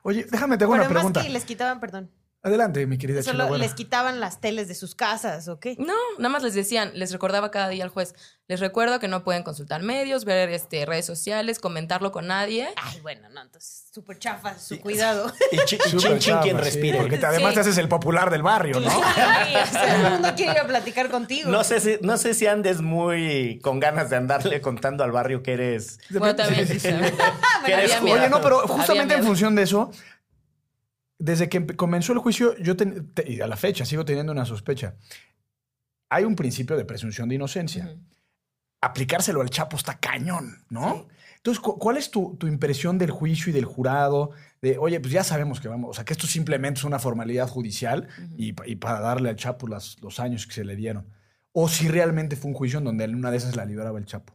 Oye, 0.03 0.27
déjame, 0.31 0.57
te 0.59 0.65
hago 0.65 0.73
Pero 0.73 0.83
una 0.83 0.87
además 0.87 1.03
pregunta. 1.03 1.23
que 1.23 1.31
les 1.31 1.45
quitaban, 1.45 1.81
perdón. 1.81 2.11
Adelante, 2.45 2.85
mi 2.89 2.99
querida 2.99 3.23
Solo 3.23 3.57
les 3.57 3.73
quitaban 3.73 4.19
las 4.19 4.41
teles 4.41 4.67
de 4.67 4.75
sus 4.75 4.97
casas, 4.97 5.47
¿o 5.47 5.61
qué? 5.61 5.77
No, 5.79 5.95
nada 6.19 6.29
más 6.29 6.43
les 6.43 6.55
decían, 6.55 6.91
les 6.95 7.13
recordaba 7.13 7.53
cada 7.53 7.69
día 7.69 7.85
al 7.85 7.91
juez, 7.91 8.15
les 8.49 8.59
recuerdo 8.59 8.99
que 8.99 9.07
no 9.07 9.23
pueden 9.23 9.45
consultar 9.45 9.83
medios, 9.85 10.25
ver 10.25 10.49
este, 10.51 10.85
redes 10.85 11.07
sociales, 11.07 11.61
comentarlo 11.61 12.11
con 12.11 12.27
nadie. 12.27 12.69
Ay, 12.83 13.01
bueno, 13.01 13.29
no, 13.29 13.43
entonces 13.43 13.85
súper 13.95 14.19
chafa 14.19 14.59
su 14.59 14.81
cuidado. 14.81 15.33
Y, 15.53 15.59
chi- 15.67 15.77
y 15.87 15.97
chin 15.97 16.19
chin 16.19 16.37
quien 16.43 16.57
sí, 16.59 16.63
respire. 16.65 16.99
porque 16.99 17.17
te- 17.17 17.27
además 17.27 17.51
Sí. 17.51 17.55
te 17.55 17.61
haces 17.61 17.79
el 17.79 17.89
popular 17.89 18.29
del 18.31 18.43
barrio, 18.43 18.81
¿no? 18.81 18.91
Ay, 18.91 19.55
o 19.63 19.67
sea, 19.67 19.95
el 20.07 20.11
mundo 20.11 20.33
quiere 20.35 20.53
ir 20.53 20.59
a 20.59 20.67
platicar 20.67 21.11
contigo. 21.11 21.49
No 21.49 21.63
sé, 21.63 21.79
si, 21.79 21.99
no 22.03 22.17
sé 22.19 22.35
si 22.35 22.49
andes 22.49 22.81
muy 22.81 23.61
con 23.63 23.79
ganas 23.79 24.11
de 24.11 24.17
andarle 24.17 24.61
contando 24.61 25.05
al 25.05 25.13
barrio 25.13 25.45
que 25.45 25.53
eres. 25.53 26.01
Bueno, 26.11 26.35
también. 26.35 26.67
Sí, 26.67 26.79
que 27.67 27.73
eres. 27.73 28.01
Oye, 28.03 28.29
no, 28.29 28.41
pero 28.41 28.67
justamente 28.67 29.15
en 29.15 29.23
función 29.23 29.55
de 29.55 29.63
eso, 29.63 29.93
desde 31.25 31.49
que 31.49 31.65
comenzó 31.77 32.13
el 32.13 32.19
juicio, 32.19 32.57
yo 32.59 32.77
ten- 32.77 33.13
te- 33.15 33.31
y 33.31 33.41
a 33.41 33.47
la 33.47 33.57
fecha 33.57 33.85
sigo 33.85 34.05
teniendo 34.05 34.33
una 34.33 34.45
sospecha. 34.45 34.97
Hay 36.11 36.25
un 36.25 36.37
principio 36.37 36.77
de 36.77 36.85
presunción 36.85 37.29
de 37.29 37.37
inocencia. 37.37 37.97
Aplicárselo 38.81 39.41
al 39.41 39.51
Chapo 39.51 39.77
está 39.77 39.99
cañón, 39.99 40.65
¿no? 40.69 41.07
Entonces, 41.37 41.61
cu- 41.61 41.79
¿cuál 41.79 41.97
es 41.97 42.11
tu, 42.11 42.37
tu 42.37 42.47
impresión 42.49 42.99
del 42.99 43.11
juicio 43.13 43.51
y 43.51 43.53
del 43.53 43.65
jurado? 43.65 44.33
De, 44.61 44.79
oye, 44.79 44.99
pues 45.01 45.13
ya 45.13 45.23
sabemos 45.25 45.61
que 45.61 45.69
vamos, 45.69 45.91
o 45.91 45.95
sea, 45.95 46.05
que 46.05 46.13
esto 46.13 46.27
simplemente 46.27 46.79
es 46.79 46.85
una 46.85 46.99
formalidad 46.99 47.49
judicial 47.49 48.09
y, 48.37 48.53
pa- 48.53 48.67
y 48.67 48.77
para 48.77 49.01
darle 49.01 49.29
al 49.31 49.37
Chapo 49.37 49.69
las- 49.69 50.01
los 50.03 50.19
años 50.21 50.47
que 50.47 50.55
se 50.55 50.65
le 50.65 50.75
dieron. 50.77 51.07
O 51.53 51.69
si 51.69 51.87
realmente 51.89 52.35
fue 52.37 52.51
un 52.51 52.57
juicio 52.57 52.79
en 52.79 52.85
donde 52.85 53.05
en 53.05 53.15
una 53.15 53.31
de 53.31 53.37
esas 53.37 53.55
la 53.57 53.65
liberaba 53.65 53.99
el 53.99 54.07
Chapo. 54.07 54.35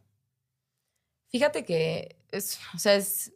Fíjate 1.30 1.66
que 1.66 2.16
es, 2.32 2.60
o 2.74 2.80
sea, 2.80 2.96
es, 2.96 3.34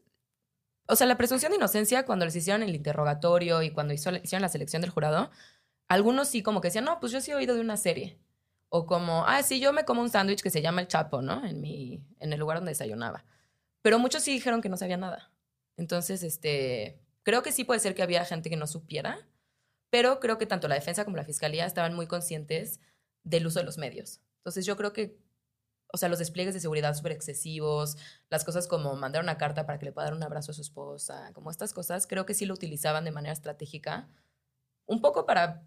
o 0.91 0.95
sea, 0.95 1.07
la 1.07 1.17
presunción 1.17 1.51
de 1.51 1.57
inocencia, 1.57 2.05
cuando 2.05 2.25
les 2.25 2.35
hicieron 2.35 2.63
el 2.63 2.75
interrogatorio 2.75 3.61
y 3.63 3.71
cuando 3.71 3.93
hizo- 3.93 4.11
hicieron 4.23 4.41
la 4.41 4.49
selección 4.49 4.81
del 4.81 4.91
jurado, 4.91 5.31
algunos 5.87 6.27
sí 6.29 6.43
como 6.43 6.61
que 6.61 6.67
decían, 6.69 6.85
no, 6.85 6.99
pues 6.99 7.11
yo 7.11 7.21
sí 7.21 7.31
he 7.31 7.35
oído 7.35 7.55
de 7.55 7.61
una 7.61 7.77
serie. 7.77 8.19
O 8.69 8.85
como, 8.85 9.25
ah, 9.27 9.43
sí, 9.43 9.59
yo 9.59 9.73
me 9.73 9.85
como 9.85 10.01
un 10.01 10.09
sándwich 10.09 10.41
que 10.41 10.49
se 10.49 10.61
llama 10.61 10.81
el 10.81 10.87
Chapo, 10.87 11.21
¿no? 11.21 11.45
En, 11.45 11.59
mi, 11.61 12.01
en 12.19 12.31
el 12.33 12.39
lugar 12.39 12.57
donde 12.57 12.71
desayunaba. 12.71 13.25
Pero 13.81 13.99
muchos 13.99 14.23
sí 14.23 14.31
dijeron 14.33 14.61
que 14.61 14.69
no 14.69 14.77
sabía 14.77 14.97
nada. 14.97 15.31
Entonces, 15.77 16.23
este, 16.23 16.99
creo 17.23 17.43
que 17.43 17.51
sí 17.51 17.63
puede 17.65 17.79
ser 17.81 17.95
que 17.95 18.03
había 18.03 18.23
gente 18.25 18.49
que 18.49 18.55
no 18.57 18.67
supiera, 18.67 19.27
pero 19.89 20.19
creo 20.19 20.37
que 20.37 20.45
tanto 20.45 20.67
la 20.69 20.75
defensa 20.75 21.03
como 21.05 21.17
la 21.17 21.25
fiscalía 21.25 21.65
estaban 21.65 21.93
muy 21.95 22.07
conscientes 22.07 22.79
del 23.23 23.47
uso 23.47 23.59
de 23.59 23.65
los 23.65 23.77
medios. 23.77 24.21
Entonces, 24.37 24.65
yo 24.65 24.77
creo 24.77 24.93
que, 24.93 25.17
o 25.93 25.97
sea, 25.97 26.09
los 26.09 26.19
despliegues 26.19 26.53
de 26.53 26.59
seguridad 26.59 26.95
súper 26.95 27.11
excesivos, 27.11 27.97
las 28.29 28.43
cosas 28.45 28.67
como 28.67 28.95
mandar 28.95 29.23
una 29.23 29.37
carta 29.37 29.65
para 29.65 29.79
que 29.79 29.85
le 29.85 29.91
pueda 29.91 30.05
dar 30.07 30.15
un 30.15 30.23
abrazo 30.23 30.51
a 30.51 30.53
su 30.55 30.61
esposa, 30.61 31.31
como 31.33 31.51
estas 31.51 31.73
cosas, 31.73 32.07
creo 32.07 32.25
que 32.25 32.33
sí 32.33 32.45
lo 32.45 32.53
utilizaban 32.53 33.05
de 33.05 33.11
manera 33.11 33.33
estratégica, 33.33 34.09
un 34.85 35.01
poco 35.01 35.25
para 35.25 35.63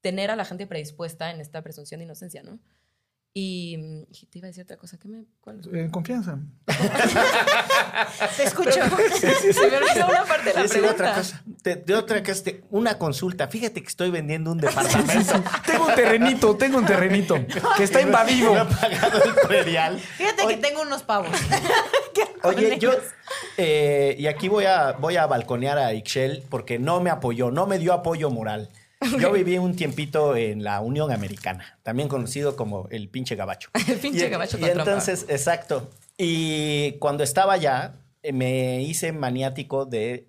tener 0.00 0.30
a 0.30 0.36
la 0.36 0.44
gente 0.44 0.66
predispuesta 0.66 1.30
en 1.30 1.40
esta 1.40 1.62
presunción 1.62 1.98
de 2.00 2.04
inocencia, 2.04 2.42
¿no? 2.42 2.58
Y, 3.32 3.76
mm, 3.78 4.02
y 4.10 4.26
te 4.26 4.38
iba 4.38 4.46
a 4.46 4.50
decir 4.50 4.64
otra 4.64 4.76
cosa, 4.76 4.98
¿qué 4.98 5.06
me...? 5.06 5.24
¿Cuál? 5.40 5.60
En 5.72 5.88
confianza. 5.90 6.36
Te 8.36 8.42
escucho. 8.44 8.72
Se 8.72 9.70
me 9.70 9.76
olvidó 9.76 10.06
una 10.08 10.24
parte 10.24 10.52
de 10.52 10.54
la 10.62 10.68
pregunta. 10.68 10.92
otra 10.92 11.14
cosa. 11.14 11.42
Te- 11.62 11.76
de 11.76 11.94
otra 11.94 12.22
cosa, 12.24 12.42
te- 12.44 12.64
una 12.70 12.98
consulta. 12.98 13.46
Fíjate 13.48 13.82
que 13.82 13.88
estoy 13.88 14.10
vendiendo 14.10 14.50
un 14.52 14.58
departamento. 14.60 15.42
Tengo 15.64 15.86
un 15.86 15.94
terrenito, 15.94 16.56
tengo 16.56 16.78
un 16.78 16.86
terrenito 16.86 17.36
que 17.76 17.84
está 17.84 18.00
invadido. 18.00 18.52
No 18.54 18.62
he 18.62 18.74
pagado 18.74 19.22
el 19.22 19.34
predial. 19.46 19.98
Fíjate 20.00 20.46
que 20.48 20.56
tengo 20.56 20.82
unos 20.82 21.02
pavos. 21.02 21.28
Oye, 22.42 22.78
yo. 22.78 22.92
eh, 23.58 24.16
y 24.18 24.26
aquí 24.26 24.48
voy 24.48 24.64
a, 24.64 24.92
voy 24.92 25.16
a 25.16 25.26
balconear 25.26 25.78
a 25.78 25.92
Ixchel 25.94 26.42
porque 26.48 26.78
no 26.78 27.00
me 27.00 27.10
apoyó, 27.10 27.50
no 27.50 27.66
me 27.66 27.78
dio 27.78 27.92
apoyo 27.92 28.30
moral. 28.30 28.70
Yo 29.18 29.32
viví 29.32 29.56
un 29.58 29.74
tiempito 29.76 30.36
en 30.36 30.62
la 30.62 30.80
Unión 30.80 31.10
Americana, 31.10 31.78
también 31.82 32.08
conocido 32.08 32.54
como 32.56 32.86
el 32.90 33.08
pinche 33.08 33.34
gabacho. 33.36 33.70
El 33.88 33.98
pinche 33.98 34.26
Y- 34.26 34.30
gabacho 34.30 34.58
Y 34.58 34.60
con 34.60 34.70
trompa. 34.70 34.90
entonces, 34.90 35.26
exacto. 35.28 35.90
Y 36.18 36.92
cuando 36.98 37.24
estaba 37.24 37.54
allá, 37.54 37.94
eh, 38.22 38.32
me 38.32 38.82
hice 38.82 39.12
maniático 39.12 39.86
de 39.86 40.26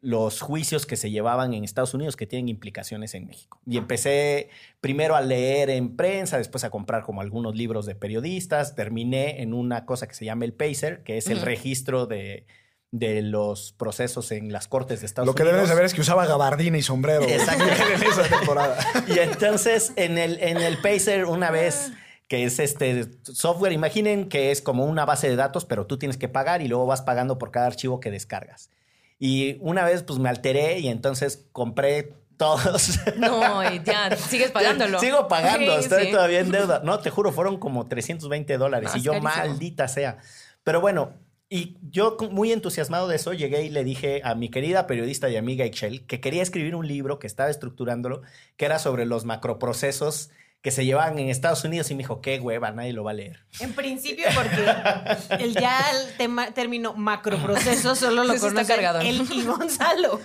los 0.00 0.40
juicios 0.40 0.86
que 0.86 0.96
se 0.96 1.10
llevaban 1.10 1.54
en 1.54 1.64
Estados 1.64 1.92
Unidos 1.94 2.14
que 2.16 2.26
tienen 2.26 2.48
implicaciones 2.48 3.14
en 3.14 3.26
México. 3.26 3.60
Y 3.66 3.78
empecé 3.78 4.48
primero 4.80 5.16
a 5.16 5.20
leer 5.20 5.70
en 5.70 5.96
prensa, 5.96 6.38
después 6.38 6.62
a 6.64 6.70
comprar 6.70 7.02
como 7.02 7.20
algunos 7.20 7.56
libros 7.56 7.84
de 7.86 7.96
periodistas, 7.96 8.74
terminé 8.76 9.42
en 9.42 9.52
una 9.54 9.86
cosa 9.86 10.06
que 10.06 10.14
se 10.14 10.24
llama 10.24 10.44
el 10.44 10.52
PACER, 10.52 11.02
que 11.02 11.18
es 11.18 11.28
el 11.28 11.40
registro 11.40 12.06
de, 12.06 12.46
de 12.90 13.20
los 13.20 13.72
procesos 13.72 14.32
en 14.32 14.50
las 14.52 14.66
cortes 14.66 15.00
de 15.00 15.06
Estados 15.06 15.26
Lo 15.26 15.34
que 15.34 15.42
Unidos. 15.42 15.56
deben 15.56 15.66
de 15.66 15.72
saber 15.72 15.84
es 15.84 15.94
que 15.94 16.00
usaba 16.00 16.26
gabardina 16.26 16.78
y 16.78 16.82
sombrero. 16.82 17.22
Exacto. 17.24 17.64
en 17.94 18.02
esa 18.02 18.22
temporada. 18.24 18.78
Y 19.06 19.18
entonces 19.18 19.92
en 19.96 20.16
el, 20.16 20.38
en 20.42 20.56
el 20.58 20.78
Pacer 20.78 21.26
una 21.26 21.50
vez 21.50 21.92
que 22.28 22.44
es 22.44 22.58
este 22.58 23.08
software, 23.24 23.72
imaginen 23.72 24.28
que 24.28 24.50
es 24.50 24.60
como 24.62 24.84
una 24.84 25.04
base 25.04 25.28
de 25.28 25.36
datos, 25.36 25.64
pero 25.64 25.86
tú 25.86 25.98
tienes 25.98 26.16
que 26.18 26.28
pagar 26.28 26.62
y 26.62 26.68
luego 26.68 26.86
vas 26.86 27.02
pagando 27.02 27.38
por 27.38 27.50
cada 27.50 27.66
archivo 27.66 28.00
que 28.00 28.10
descargas. 28.10 28.70
Y 29.18 29.56
una 29.60 29.84
vez 29.84 30.02
pues 30.02 30.18
me 30.18 30.28
alteré 30.28 30.78
y 30.78 30.88
entonces 30.88 31.46
compré 31.52 32.14
todos. 32.38 33.00
No, 33.16 33.70
y 33.70 33.82
ya, 33.82 34.14
sigues 34.16 34.50
pagándolo. 34.52 34.98
Sigo 35.00 35.26
pagando, 35.28 35.74
Sí, 35.78 35.80
estoy 35.84 36.06
sí. 36.06 36.12
todavía 36.12 36.40
en 36.40 36.52
deuda. 36.52 36.80
No, 36.84 37.00
te 37.00 37.10
juro, 37.10 37.32
fueron 37.32 37.58
como 37.58 37.86
320 37.86 38.56
dólares. 38.58 38.90
No, 38.92 38.98
y 38.98 39.02
yo, 39.02 39.12
carísimo. 39.12 39.34
maldita 39.36 39.88
sea. 39.88 40.18
Pero 40.64 40.80
bueno, 40.80 41.12
y 41.50 41.78
yo 41.82 42.16
muy 42.30 42.52
entusiasmado 42.52 43.08
de 43.08 43.16
eso 43.16 43.32
llegué 43.32 43.62
y 43.62 43.70
le 43.70 43.82
dije 43.82 44.20
a 44.24 44.34
mi 44.34 44.50
querida 44.50 44.86
periodista 44.86 45.30
y 45.30 45.36
amiga 45.36 45.64
Excel 45.64 46.04
que 46.06 46.20
quería 46.20 46.42
escribir 46.42 46.74
un 46.74 46.86
libro 46.86 47.18
que 47.18 47.26
estaba 47.26 47.48
estructurándolo, 47.48 48.22
que 48.56 48.66
era 48.66 48.78
sobre 48.78 49.06
los 49.06 49.24
macroprocesos 49.24 50.30
que 50.60 50.72
se 50.72 50.84
llevaban 50.84 51.18
en 51.20 51.28
Estados 51.28 51.62
Unidos 51.62 51.88
y 51.90 51.94
me 51.94 51.98
dijo, 51.98 52.20
qué 52.20 52.40
hueva, 52.40 52.72
nadie 52.72 52.92
lo 52.92 53.04
va 53.04 53.12
a 53.12 53.14
leer. 53.14 53.44
En 53.60 53.74
principio, 53.74 54.26
porque 54.34 55.44
el 55.44 55.54
ya 55.54 55.80
el 55.92 56.16
tema, 56.16 56.50
término 56.50 56.94
macroproceso 56.94 57.94
solo 57.94 58.24
lo 58.24 58.36
conoce 58.38 58.66
cargado, 58.66 59.00
él 59.00 59.24
y 59.30 59.44
Gonzalo. 59.44 60.20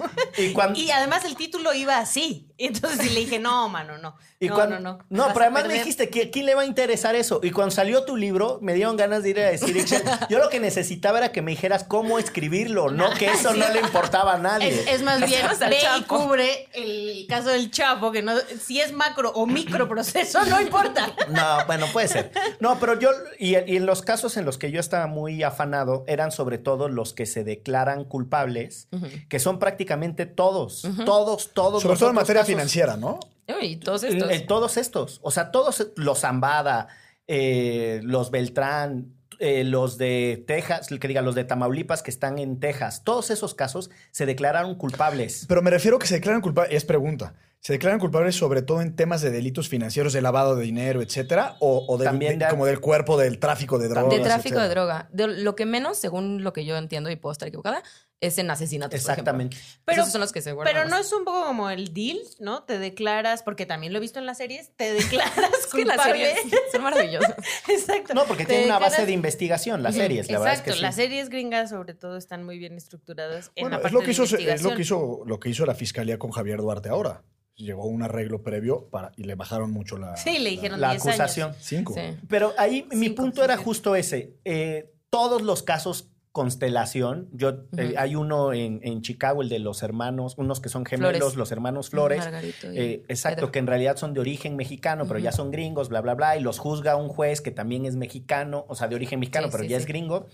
Y 0.75 0.89
además 0.89 1.23
el 1.25 1.35
título 1.35 1.73
iba 1.73 1.99
así. 1.99 2.47
Entonces 2.57 2.99
sí 3.01 3.09
le 3.13 3.21
dije, 3.21 3.39
no, 3.39 3.67
mano, 3.69 3.97
no. 3.97 4.15
Y 4.39 4.47
no, 4.47 4.55
cuando- 4.55 4.79
no, 4.79 4.97
no. 4.97 5.05
No, 5.09 5.27
pero 5.33 5.45
además 5.45 5.67
me 5.67 5.73
dijiste 5.75 6.09
que 6.09 6.29
quién 6.29 6.45
le 6.45 6.55
va 6.55 6.61
a 6.61 6.65
interesar 6.65 7.15
eso. 7.15 7.39
Y 7.43 7.51
cuando 7.51 7.71
salió 7.73 8.03
tu 8.05 8.15
libro, 8.17 8.59
me 8.61 8.73
dieron 8.73 8.95
ganas 8.97 9.23
de 9.23 9.29
ir 9.29 9.39
a 9.39 9.49
decir, 9.49 9.75
Excel, 9.77 10.03
yo 10.29 10.39
lo 10.39 10.49
que 10.49 10.59
necesitaba 10.59 11.17
era 11.19 11.31
que 11.31 11.41
me 11.41 11.51
dijeras 11.51 11.83
cómo 11.83 12.19
escribirlo, 12.19 12.89
no 12.91 13.13
que 13.15 13.27
eso 13.31 13.53
no 13.53 13.67
le 13.69 13.79
importaba 13.79 14.33
a 14.33 14.37
nadie. 14.37 14.69
Es, 14.69 14.87
es 14.87 15.01
más 15.03 15.19
bien, 15.25 15.45
ve 15.69 15.79
y 15.97 16.03
cubre 16.03 16.67
el 16.73 17.25
caso 17.27 17.49
del 17.49 17.71
Chapo, 17.71 18.11
que 18.11 18.21
no, 18.21 18.33
si 18.61 18.79
es 18.81 18.91
macro 18.93 19.31
o 19.33 19.45
microproceso, 19.45 20.43
no 20.45 20.59
importa. 20.61 21.13
No, 21.29 21.65
bueno, 21.65 21.85
puede 21.93 22.07
ser. 22.07 22.31
No, 22.59 22.79
pero 22.79 22.99
yo, 22.99 23.09
y, 23.39 23.51
y 23.55 23.77
en 23.77 23.85
los 23.85 24.01
casos 24.01 24.37
en 24.37 24.45
los 24.45 24.57
que 24.57 24.71
yo 24.71 24.79
estaba 24.79 25.07
muy 25.07 25.41
afanado, 25.43 26.03
eran 26.07 26.31
sobre 26.31 26.57
todo 26.57 26.89
los 26.89 27.13
que 27.13 27.25
se 27.25 27.43
declaran 27.43 28.03
culpables, 28.03 28.87
que 29.29 29.39
son 29.39 29.59
prácticamente 29.59 30.25
todos, 30.25 30.85
todos, 31.05 31.53
todos. 31.53 31.81
Sobre 31.81 31.93
los 31.93 31.99
todo 31.99 32.09
en 32.09 32.15
materia 32.15 32.42
casos. 32.43 32.55
financiera, 32.55 32.97
¿no? 32.97 33.19
Y 33.61 33.75
todos 33.77 34.03
estos. 34.03 34.31
en 34.31 34.47
todos 34.47 34.77
estos. 34.77 35.19
O 35.21 35.31
sea, 35.31 35.51
todos 35.51 35.87
los 35.95 36.19
Zambada, 36.21 36.87
eh, 37.27 37.99
los 38.03 38.31
Beltrán, 38.31 39.13
eh, 39.39 39.63
los 39.63 39.97
de 39.97 40.43
Texas, 40.47 40.87
que 40.87 41.07
diga, 41.07 41.21
los 41.21 41.35
de 41.35 41.43
Tamaulipas 41.43 42.01
que 42.03 42.11
están 42.11 42.37
en 42.39 42.59
Texas, 42.59 43.03
todos 43.03 43.29
esos 43.31 43.53
casos 43.55 43.89
se 44.11 44.25
declararon 44.25 44.75
culpables. 44.75 45.45
Pero 45.47 45.61
me 45.61 45.69
refiero 45.71 45.99
que 45.99 46.07
se 46.07 46.15
declaran 46.15 46.41
culpables, 46.41 46.73
es 46.73 46.85
pregunta, 46.85 47.33
¿se 47.59 47.73
declaran 47.73 47.99
culpables 47.99 48.35
sobre 48.35 48.61
todo 48.61 48.81
en 48.81 48.95
temas 48.95 49.21
de 49.21 49.31
delitos 49.31 49.67
financieros, 49.67 50.13
de 50.13 50.21
lavado 50.21 50.55
de 50.55 50.63
dinero, 50.63 51.01
etcétera? 51.01 51.55
¿O, 51.59 51.85
o 51.87 51.97
del- 51.97 52.05
También 52.05 52.39
de- 52.39 52.45
de- 52.45 52.51
como 52.51 52.65
del 52.65 52.79
cuerpo 52.79 53.17
del 53.17 53.39
tráfico 53.39 53.79
de 53.79 53.89
drogas? 53.89 54.15
de 54.17 54.23
tráfico 54.23 54.59
de 54.59 54.69
droga. 54.69 55.09
De 55.11 55.27
lo 55.27 55.55
que 55.55 55.65
menos, 55.65 55.97
según 55.97 56.43
lo 56.43 56.53
que 56.53 56.63
yo 56.63 56.77
entiendo 56.77 57.09
y 57.09 57.15
puedo 57.17 57.31
estar 57.33 57.47
equivocada, 57.47 57.83
es 58.25 58.37
en 58.37 58.49
asesinatos. 58.49 58.99
Exactamente. 58.99 59.57
Pero, 59.57 59.81
Pero- 59.85 60.01
Esos 60.03 60.11
son 60.11 60.21
los 60.21 60.31
que 60.31 60.41
se 60.41 60.51
guardan. 60.53 60.73
Pero 60.73 60.89
no 60.89 60.97
es 60.97 61.11
un 61.11 61.25
poco 61.25 61.45
como 61.45 61.69
el 61.69 61.93
deal, 61.93 62.17
¿no? 62.39 62.63
Te 62.63 62.79
declaras, 62.79 63.43
porque 63.43 63.65
también 63.65 63.91
lo 63.93 63.97
he 63.97 64.01
visto 64.01 64.19
en 64.19 64.25
las 64.25 64.37
series, 64.37 64.71
te 64.75 64.93
declaras 64.93 65.33
Es 65.59 65.67
que 65.67 65.85
las 65.85 66.01
series 66.01 66.37
son 66.71 66.83
maravillosas. 66.83 67.35
Exacto. 67.67 68.13
No, 68.13 68.25
porque 68.25 68.45
tiene 68.45 68.65
una 68.65 68.79
base 68.79 69.05
de 69.05 69.11
investigación, 69.11 69.83
las 69.83 69.95
series, 69.95 70.29
la 70.29 70.39
verdad 70.39 70.53
es 70.53 70.59
Exacto, 70.59 70.71
que 70.71 70.77
sí. 70.77 70.81
las 70.81 70.95
series 70.95 71.29
gringas 71.29 71.69
sobre 71.69 71.93
todo 71.93 72.17
están 72.17 72.43
muy 72.43 72.57
bien 72.57 72.75
estructuradas 72.77 73.51
en 73.55 73.63
Bueno, 73.63 73.69
la 73.71 73.75
es 73.77 73.81
parte 73.83 73.93
lo, 73.93 73.99
que 74.01 74.05
de 74.07 74.11
hizo, 74.11 74.23
es 74.23 74.61
lo 74.63 74.75
que 74.75 74.81
hizo 74.81 75.21
lo 75.25 75.39
que 75.39 75.49
hizo 75.49 75.65
la 75.65 75.75
fiscalía 75.75 76.17
con 76.19 76.31
Javier 76.31 76.59
Duarte 76.59 76.89
ahora. 76.89 77.23
Llegó 77.55 77.85
un 77.85 78.01
arreglo 78.01 78.41
previo 78.41 78.89
para, 78.89 79.11
y 79.15 79.25
le 79.25 79.35
bajaron 79.35 79.69
mucho 79.71 79.97
la. 79.97 80.17
Sí, 80.17 80.39
le 80.39 80.49
dijeron 80.49 80.81
La 80.81 80.89
10 80.91 81.01
acusación. 81.05 81.49
años. 81.51 81.63
Cinco. 81.63 81.93
Sí. 81.93 82.01
Pero 82.27 82.51
ahí 82.57 82.87
mi 82.91 83.07
Cinco, 83.09 83.21
punto 83.21 83.43
era 83.43 83.57
justo 83.57 83.95
ese. 83.95 84.37
Eh, 84.43 84.91
todos 85.11 85.43
los 85.43 85.61
casos 85.61 86.09
constelación, 86.33 87.29
yo 87.31 87.63
eh, 87.77 87.93
hay 87.97 88.15
uno 88.15 88.51
en, 88.53 88.81
en 88.83 89.01
Chicago, 89.01 89.41
el 89.43 89.49
de 89.49 89.59
los 89.59 89.83
hermanos, 89.83 90.33
unos 90.37 90.59
que 90.59 90.67
son 90.67 90.83
gemelos, 90.85 91.17
Flores. 91.19 91.35
los 91.37 91.51
hermanos 91.53 91.89
Flores. 91.91 92.27
Y 92.63 92.67
Eh, 92.77 93.05
exacto, 93.07 93.37
Pedro. 93.37 93.51
que 93.53 93.59
en 93.59 93.67
realidad 93.67 93.95
son 93.95 94.13
de 94.13 94.19
origen 94.19 94.55
mexicano, 94.57 95.05
pero 95.07 95.19
ya 95.19 95.31
son 95.31 95.51
gringos, 95.51 95.87
bla, 95.89 96.01
bla, 96.01 96.15
bla, 96.15 96.35
y 96.35 96.41
los 96.41 96.59
juzga 96.59 96.95
un 96.97 97.07
juez 97.07 97.39
que 97.39 97.51
también 97.51 97.85
es 97.85 97.95
mexicano, 97.95 98.65
o 98.67 98.75
sea, 98.75 98.87
de 98.89 98.95
origen 98.95 99.19
mexicano, 99.19 99.47
Sí, 99.47 99.51
pero 99.53 99.63
sí, 99.63 99.69
ya 99.69 99.77
sí. 99.77 99.81
es 99.83 99.87
gringo. 99.87 100.25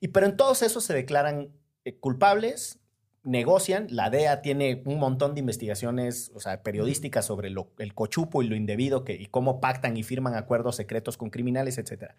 Y 0.00 0.08
pero 0.08 0.26
en 0.26 0.36
todos 0.36 0.62
esos 0.62 0.84
se 0.84 0.94
declaran 0.94 1.48
eh, 1.84 1.96
culpables, 1.98 2.78
negocian, 3.24 3.88
la 3.90 4.10
DEA 4.10 4.40
tiene 4.42 4.80
un 4.86 4.98
montón 5.00 5.34
de 5.34 5.40
investigaciones, 5.40 6.30
o 6.34 6.40
sea, 6.40 6.62
periodísticas 6.62 7.26
sobre 7.26 7.50
lo- 7.50 7.72
el 7.78 7.92
cochupo 7.94 8.42
y 8.44 8.48
lo 8.48 8.54
indebido 8.54 9.04
que, 9.04 9.14
y 9.14 9.26
cómo 9.26 9.60
pactan 9.60 9.96
y 9.96 10.04
firman 10.04 10.34
acuerdos 10.34 10.76
secretos 10.76 11.16
con 11.18 11.30
criminales, 11.30 11.78
etcétera. 11.78 12.14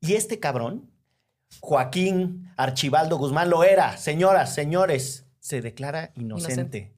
Y 0.00 0.14
este 0.14 0.38
cabrón, 0.38 0.88
Joaquín 1.58 2.52
Archibaldo 2.56 3.16
Guzmán, 3.18 3.50
lo 3.50 3.64
era, 3.64 3.96
señoras, 3.96 4.54
señores, 4.54 5.24
se 5.40 5.60
declara 5.60 6.12
inocente. 6.14 6.92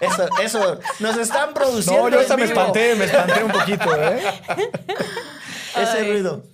Eso, 0.00 0.28
eso, 0.42 0.80
nos 1.00 1.16
están 1.16 1.54
produciendo. 1.54 2.02
No, 2.02 2.08
yo 2.10 2.20
hasta 2.20 2.36
me 2.36 2.44
espanté, 2.44 2.94
me 2.94 3.04
espanté 3.06 3.42
un 3.44 3.52
poquito, 3.52 3.96
¿eh? 4.02 4.20
Ese 5.76 5.98
Ay. 5.98 6.10
ruido. 6.10 6.44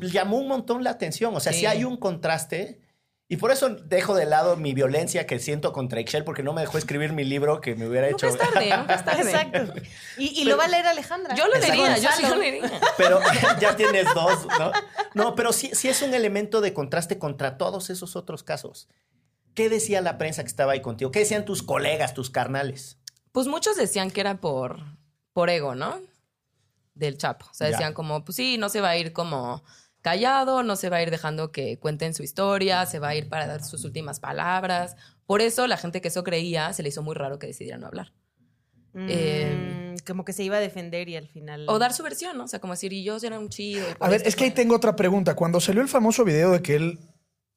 Llamó 0.00 0.38
un 0.38 0.48
montón 0.48 0.82
la 0.82 0.90
atención. 0.90 1.36
O 1.36 1.40
sea, 1.40 1.52
si 1.52 1.60
Sí. 1.60 1.66
hay 1.66 1.84
un 1.84 1.96
contraste. 1.96 2.80
Y 3.28 3.38
por 3.38 3.50
eso 3.50 3.70
dejo 3.70 4.14
de 4.14 4.24
lado 4.24 4.56
mi 4.56 4.72
violencia 4.72 5.26
que 5.26 5.40
siento 5.40 5.72
contra 5.72 5.98
Excel 5.98 6.22
porque 6.22 6.44
no 6.44 6.52
me 6.52 6.60
dejó 6.60 6.78
escribir 6.78 7.12
mi 7.12 7.24
libro 7.24 7.60
que 7.60 7.74
me 7.74 7.88
hubiera 7.88 8.08
Nunca 8.08 8.28
hecho. 8.28 8.36
es 8.36 8.38
tarde, 8.38 8.76
nunca 8.76 8.94
es 8.94 9.04
tarde. 9.04 9.22
Exacto. 9.22 9.74
Y, 10.16 10.40
y 10.40 10.44
lo 10.44 10.56
va 10.56 10.66
a 10.66 10.68
leer 10.68 10.86
Alejandra. 10.86 11.34
Yo 11.34 11.48
lo 11.48 11.54
leería, 11.58 11.98
yo 11.98 12.08
sí 12.16 12.22
lo 12.22 12.36
leería. 12.36 12.70
Pero 12.96 13.18
ya 13.60 13.74
tienes 13.74 14.06
dos, 14.14 14.46
¿no? 14.60 14.70
No, 15.14 15.34
pero 15.34 15.52
sí, 15.52 15.70
sí 15.72 15.88
es 15.88 16.02
un 16.02 16.14
elemento 16.14 16.60
de 16.60 16.72
contraste 16.72 17.18
contra 17.18 17.58
todos 17.58 17.90
esos 17.90 18.14
otros 18.14 18.44
casos. 18.44 18.88
¿Qué 19.54 19.68
decía 19.70 20.00
la 20.02 20.18
prensa 20.18 20.42
que 20.44 20.48
estaba 20.48 20.72
ahí 20.72 20.80
contigo? 20.82 21.10
¿Qué 21.10 21.18
decían 21.20 21.44
tus 21.44 21.64
colegas, 21.64 22.14
tus 22.14 22.30
carnales? 22.30 22.98
Pues 23.32 23.48
muchos 23.48 23.74
decían 23.76 24.12
que 24.12 24.20
era 24.20 24.40
por, 24.40 24.78
por 25.32 25.50
ego, 25.50 25.74
¿no? 25.74 25.98
Del 26.94 27.18
Chapo. 27.18 27.46
O 27.50 27.54
sea, 27.54 27.66
Ya. 27.68 27.72
decían 27.76 27.92
como, 27.92 28.24
pues 28.24 28.36
sí, 28.36 28.56
no 28.56 28.68
se 28.68 28.80
va 28.80 28.90
a 28.90 28.96
ir 28.96 29.12
como 29.12 29.64
callado, 30.06 30.62
no 30.62 30.76
se 30.76 30.88
va 30.88 30.98
a 30.98 31.02
ir 31.02 31.10
dejando 31.10 31.50
que 31.50 31.80
cuenten 31.80 32.14
su 32.14 32.22
historia, 32.22 32.86
se 32.86 33.00
va 33.00 33.08
a 33.08 33.16
ir 33.16 33.28
para 33.28 33.48
dar 33.48 33.64
sus 33.64 33.84
últimas 33.84 34.20
palabras. 34.20 34.94
Por 35.26 35.40
eso 35.40 35.66
la 35.66 35.76
gente 35.76 36.00
que 36.00 36.06
eso 36.08 36.22
creía 36.22 36.72
se 36.72 36.84
le 36.84 36.90
hizo 36.90 37.02
muy 37.02 37.16
raro 37.16 37.40
que 37.40 37.48
decidiera 37.48 37.76
no 37.76 37.88
hablar. 37.88 38.12
Eh, 38.94 39.92
Mm, 39.92 40.06
como 40.06 40.24
que 40.24 40.32
se 40.32 40.44
iba 40.44 40.58
a 40.58 40.60
defender 40.60 41.08
y 41.08 41.16
al 41.16 41.26
final. 41.26 41.66
O 41.68 41.80
dar 41.80 41.92
su 41.92 42.04
versión, 42.04 42.38
¿no? 42.38 42.44
O 42.44 42.48
sea, 42.48 42.60
como 42.60 42.74
decir, 42.74 42.92
y 42.92 43.02
yo 43.02 43.16
era 43.20 43.36
un 43.40 43.48
chido. 43.48 43.84
A 43.98 44.08
ver, 44.08 44.22
es 44.24 44.36
que 44.36 44.44
ahí 44.44 44.52
tengo 44.52 44.76
otra 44.76 44.94
pregunta. 44.94 45.34
Cuando 45.34 45.60
salió 45.60 45.82
el 45.82 45.88
famoso 45.88 46.24
video 46.24 46.52
de 46.52 46.62
que 46.62 46.76
él 46.76 47.00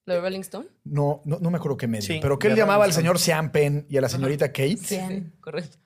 ¿Lo 0.06 0.16
de 0.16 0.22
Rolling 0.22 0.40
Stone? 0.40 0.68
no, 0.86 1.22
no, 1.26 1.38
no 1.40 1.52
me 1.52 1.58
acuerdo 1.58 1.78
qué 1.78 1.88
medio, 1.88 2.08
Sí, 2.08 2.18
pero 2.20 2.40
que 2.40 2.48
él 2.48 2.56
llamaba 2.56 2.86
al 2.86 2.94
señor 2.94 3.20
Sean 3.20 3.52
Penn 3.52 3.86
y 3.90 3.98
a 3.98 4.02
la 4.02 4.10
señorita 4.10 4.48
Kate. 4.48 4.78
Sí, 4.78 5.00
sí, 5.08 5.24
correcto. 5.40 5.78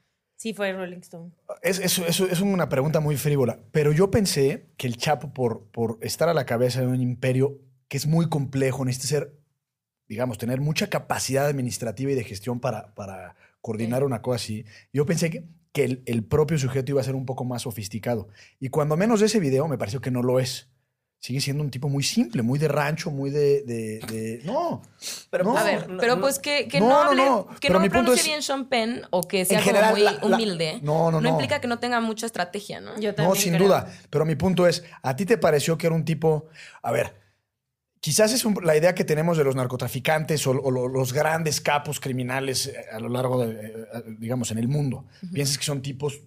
Sí, 0.43 0.53
fue 0.53 0.73
Rolling 0.73 0.97
Stone. 0.97 1.31
Es, 1.61 1.79
es- 1.79 1.99
es- 1.99 2.19
es 2.19 2.41
una 2.41 2.67
pregunta 2.67 2.99
muy 2.99 3.15
frívola, 3.15 3.59
pero 3.71 3.93
yo 3.93 4.11
pensé 4.11 4.65
que 4.75 4.87
el 4.87 4.97
Chapo, 4.97 5.33
por, 5.33 5.67
por 5.71 5.97
estar 6.01 6.27
a 6.27 6.33
la 6.33 6.45
cabeza 6.45 6.81
de 6.81 6.87
un 6.87 6.99
imperio 6.99 7.61
que 7.87 7.95
es 7.95 8.07
muy 8.07 8.27
complejo, 8.27 8.83
necesita 8.83 9.07
ser, 9.07 9.37
digamos, 10.09 10.37
tener 10.37 10.59
mucha 10.59 10.89
capacidad 10.89 11.45
administrativa 11.45 12.11
y 12.11 12.15
de 12.15 12.25
gestión 12.25 12.59
para, 12.59 12.93
para 12.93 13.37
coordinar 13.61 14.03
una 14.03 14.21
cosa 14.21 14.35
así. 14.35 14.65
Yo 14.91 15.05
pensé 15.05 15.29
que, 15.29 15.45
que 15.71 15.85
el, 15.85 16.03
el 16.07 16.25
propio 16.25 16.57
sujeto 16.57 16.91
iba 16.91 16.99
a 16.99 17.05
ser 17.05 17.15
un 17.15 17.25
poco 17.25 17.45
más 17.45 17.61
sofisticado. 17.61 18.27
Y 18.59 18.67
cuando 18.67 18.97
menos 18.97 19.21
de 19.21 19.27
ese 19.27 19.39
video 19.39 19.69
me 19.69 19.77
pareció 19.77 20.01
que 20.01 20.11
no 20.11 20.23
lo 20.23 20.41
es. 20.41 20.67
Sigue 21.23 21.39
siendo 21.39 21.63
un 21.63 21.71
tipo 21.71 21.87
muy 21.87 22.03
simple, 22.03 22.41
muy 22.41 22.59
de 22.59 22.67
rancho, 22.67 23.09
muy 23.09 23.29
de... 23.29 23.61
de- 23.63 23.99
de- 24.11 24.41
No, 24.43 24.81
Pero, 25.29 25.45
No. 25.45 25.57
A 25.57 25.63
ver, 25.63 25.87
no, 25.89 25.97
pero 25.97 26.15
no. 26.17 26.21
pues 26.21 26.37
que, 26.37 26.67
que 26.67 26.81
No, 26.81 26.89
no, 26.89 26.93
no, 26.95 27.09
hable, 27.11 27.25
no, 27.25 27.47
que 27.61 27.69
pero 27.69 27.79
no 27.79 27.89
pronuncie 27.89 28.19
es- 28.19 28.27
bien 28.27 28.41
Sean 28.43 28.67
Penn 28.67 29.03
o 29.09 29.21
que 29.25 29.45
sea 29.45 29.59
En 29.59 29.63
como 29.63 29.73
general, 29.73 29.93
muy 29.93 30.01
la- 30.01 30.11
la- 30.11 30.25
humilde. 30.35 30.79
no, 30.83 31.11
no, 31.11 31.21
no. 31.21 31.29
implica 31.29 31.61
que 31.61 31.69
no 31.69 31.79
tenga 31.79 32.01
mucha 32.01 32.25
estrategia, 32.25 32.81
¿no? 32.81 32.99
Yo 32.99 33.11
No, 33.11 33.15
también 33.15 33.35
sin 33.41 33.53
creo. 33.53 33.67
duda. 33.67 33.89
Pero 34.09 34.25
mi 34.25 34.35
punto 34.35 34.67
es, 34.67 34.83
¿a 35.01 35.15
ti 35.15 35.25
te 35.25 35.37
pareció 35.37 35.77
que 35.77 35.87
era 35.87 35.95
un 35.95 36.03
tipo, 36.03 36.47
a 36.81 36.91
ver, 36.91 37.15
quizás 38.01 38.33
es 38.33 38.43
un- 38.43 38.59
la 38.61 38.75
idea 38.75 38.93
que 38.93 39.05
tenemos 39.05 39.37
de 39.37 39.45
los 39.45 39.55
narcotraficantes 39.55 40.45
o, 40.45 40.51
o 40.51 40.71
lo- 40.71 40.89
los 40.89 41.13
grandes 41.13 41.61
capos 41.61 42.01
criminales 42.01 42.65
eh, 42.67 42.75
a 42.91 42.99
lo 42.99 43.07
largo 43.07 43.45
de, 43.45 43.53
eh, 43.65 43.73
eh, 43.93 44.03
digamos, 44.19 44.51
en 44.51 44.57
el 44.57 44.67
mundo? 44.67 45.05
Piensas 45.31 45.57
que 45.57 45.63
son 45.63 45.81
tipos, 45.81 46.19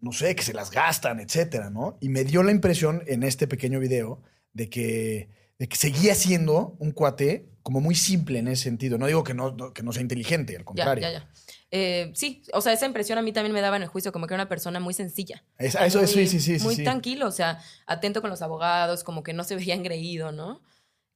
no 0.00 0.12
sé, 0.12 0.34
que 0.36 0.42
se 0.42 0.52
las 0.52 0.70
gastan, 0.70 1.20
etcétera, 1.20 1.70
¿no? 1.70 1.96
Y 2.00 2.08
me 2.08 2.24
dio 2.24 2.42
la 2.42 2.52
impresión 2.52 3.02
en 3.06 3.22
este 3.22 3.46
pequeño 3.48 3.80
video 3.80 4.20
de 4.52 4.68
que, 4.68 5.28
de 5.58 5.68
que 5.68 5.76
seguía 5.76 6.14
siendo 6.14 6.76
un 6.78 6.92
cuate 6.92 7.48
como 7.62 7.80
muy 7.80 7.94
simple 7.94 8.38
en 8.38 8.48
ese 8.48 8.64
sentido. 8.64 8.96
No 8.98 9.06
digo 9.06 9.24
que 9.24 9.34
no, 9.34 9.50
no- 9.52 9.72
que 9.72 9.82
no 9.82 9.92
sea 9.92 10.02
inteligente, 10.02 10.54
al 10.54 10.60
Ya, 10.60 10.64
contrario. 10.64 11.02
ya, 11.02 11.12
ya. 11.12 11.28
Eh, 11.72 12.12
sí, 12.14 12.42
o 12.52 12.60
sea, 12.60 12.72
esa 12.72 12.86
impresión 12.86 13.18
a 13.18 13.22
mí 13.22 13.32
también 13.32 13.52
me 13.52 13.60
daba 13.60 13.76
en 13.76 13.82
el 13.82 13.88
juicio, 13.88 14.12
como 14.12 14.26
que 14.28 14.34
era 14.34 14.42
una 14.44 14.48
persona 14.48 14.78
muy 14.78 14.94
sencilla. 14.94 15.42
Es- 15.58 15.74
eso, 15.74 15.98
muy, 15.98 16.06
sí, 16.06 16.26
sí, 16.28 16.38
sí. 16.40 16.58
sí, 16.58 16.64
Muy 16.64 16.76
sí. 16.76 16.84
tranquilo, 16.84 17.26
o 17.26 17.32
sea, 17.32 17.58
atento 17.86 18.20
con 18.20 18.30
los 18.30 18.40
abogados, 18.42 19.02
como 19.02 19.22
que 19.24 19.32
no 19.32 19.42
se 19.42 19.56
veía 19.56 19.74
engreído, 19.74 20.30
¿no? 20.30 20.62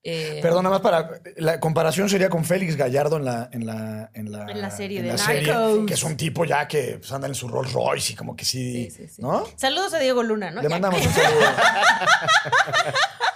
Eh, 0.03 0.39
Perdón, 0.41 0.65
nada 0.65 0.77
más 0.77 0.83
para. 0.83 1.21
La 1.37 1.61
comparación 1.61 2.09
sería 2.09 2.31
con 2.31 2.45
Félix 2.47 2.75
Gallardo 2.77 3.19
en 3.19 3.25
la, 3.27 3.51
en 3.53 3.67
la, 3.67 4.11
en 4.15 4.33
la, 4.33 4.51
En 4.51 4.61
la 4.63 4.71
serie 4.71 5.01
en 5.01 5.05
de 5.07 5.13
la 5.13 5.19
serie, 5.19 5.53
Narcos. 5.53 5.87
que 5.87 5.93
es 5.95 6.03
un 6.03 6.17
tipo 6.17 6.47
ya 6.47 6.67
que 6.67 6.97
pues, 6.99 7.13
anda 7.13 7.27
en 7.29 7.35
su 7.35 7.49
Rolls 7.49 7.73
Royce 7.75 8.15
y 8.15 8.17
como 8.17 8.35
que 8.35 8.45
sí. 8.47 8.89
Sí, 8.91 9.07
sí, 9.07 9.09
sí. 9.17 9.23
¿No? 9.23 9.45
Saludos 9.57 9.93
a 9.93 9.99
Diego 9.99 10.23
Luna, 10.23 10.51
¿no? 10.51 10.63
Le 10.63 10.69
Ya. 10.69 10.75
mandamos 10.75 11.05
un 11.05 11.13
saludo. 11.13 11.47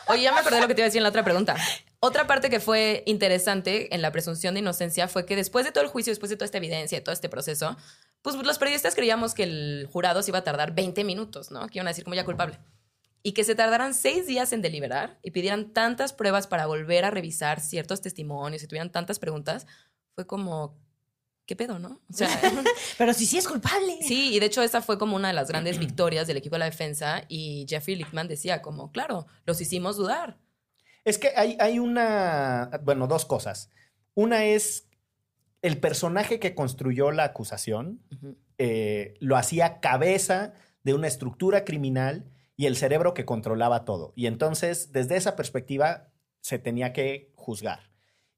Oye, 0.06 0.22
ya 0.22 0.32
me 0.32 0.40
acordé 0.40 0.60
lo 0.60 0.68
que 0.68 0.74
te 0.74 0.80
iba 0.80 0.84
a 0.86 0.88
decir 0.88 0.98
en 0.98 1.04
la 1.04 1.08
otra 1.08 1.22
pregunta. 1.24 1.54
Otra 2.00 2.26
parte 2.26 2.50
que 2.50 2.60
fue 2.60 3.02
interesante 3.06 3.94
en 3.94 4.02
la 4.02 4.12
presunción 4.12 4.54
de 4.54 4.60
inocencia 4.60 5.08
fue 5.08 5.24
que 5.24 5.36
después 5.36 5.64
de 5.64 5.72
todo 5.72 5.82
el 5.84 5.88
juicio, 5.90 6.10
después 6.10 6.28
de 6.30 6.36
toda 6.36 6.44
esta 6.46 6.58
evidencia, 6.58 6.98
de 6.98 7.02
todo 7.04 7.12
este 7.14 7.28
proceso, 7.30 7.76
pues 8.22 8.36
los 8.36 8.58
periodistas 8.58 8.94
creíamos 8.94 9.34
que 9.34 9.44
el 9.44 9.88
jurado 9.90 10.22
se 10.22 10.30
iba 10.30 10.38
a 10.38 10.44
tardar 10.44 10.74
20 10.74 11.04
minutos, 11.04 11.50
¿no? 11.50 11.66
Que 11.68 11.78
iban 11.78 11.86
a 11.86 11.90
decir 11.90 12.04
como 12.04 12.14
ya 12.14 12.24
culpable. 12.24 12.58
Y 13.24 13.32
que 13.32 13.42
se 13.42 13.56
tardaran 13.56 13.94
seis 13.94 14.26
días 14.26 14.52
en 14.52 14.62
deliberar 14.62 15.18
y 15.22 15.32
pidieran 15.32 15.72
tantas 15.72 16.12
pruebas 16.12 16.46
para 16.46 16.66
volver 16.66 17.04
a 17.04 17.10
revisar 17.10 17.58
ciertos 17.60 18.00
testimonios 18.00 18.62
y 18.62 18.68
tuvieran 18.68 18.92
tantas 18.92 19.18
preguntas, 19.18 19.66
fue 20.14 20.26
como, 20.26 20.78
¿qué 21.46 21.56
pedo, 21.56 21.80
no? 21.80 22.02
O 22.08 22.12
sea, 22.12 22.28
Pero 22.98 23.12
si 23.12 23.26
sí 23.26 23.38
es 23.38 23.48
culpable. 23.48 23.98
Sí, 24.02 24.34
y 24.34 24.40
de 24.40 24.46
hecho 24.46 24.62
esa 24.62 24.82
fue 24.82 24.98
como 24.98 25.16
una 25.16 25.28
de 25.28 25.34
las 25.34 25.48
grandes 25.48 25.78
victorias 25.80 26.28
del 26.28 26.36
equipo 26.36 26.54
de 26.54 26.60
la 26.60 26.64
defensa 26.66 27.24
y 27.28 27.66
Jeffrey 27.68 27.96
Lichtman 27.96 28.28
decía 28.28 28.62
como, 28.62 28.92
claro, 28.92 29.26
los 29.44 29.60
hicimos 29.60 29.96
dudar. 29.96 30.38
Es 31.04 31.18
que 31.18 31.32
hay, 31.34 31.56
hay 31.58 31.80
una, 31.80 32.78
bueno, 32.84 33.06
dos 33.08 33.24
cosas. 33.24 33.70
Una 34.14 34.44
es 34.44 34.86
el 35.62 35.78
personaje 35.78 36.38
que 36.38 36.54
construyó 36.54 37.10
la 37.10 37.24
acusación 37.24 38.00
eh, 38.58 39.14
lo 39.18 39.36
hacía 39.36 39.80
cabeza 39.80 40.52
de 40.84 40.94
una 40.94 41.08
estructura 41.08 41.64
criminal 41.64 42.30
y 42.56 42.66
el 42.66 42.76
cerebro 42.76 43.14
que 43.14 43.24
controlaba 43.24 43.84
todo. 43.84 44.12
Y 44.16 44.26
entonces, 44.26 44.92
desde 44.92 45.16
esa 45.16 45.36
perspectiva, 45.36 46.08
se 46.40 46.58
tenía 46.58 46.92
que 46.92 47.32
juzgar. 47.34 47.90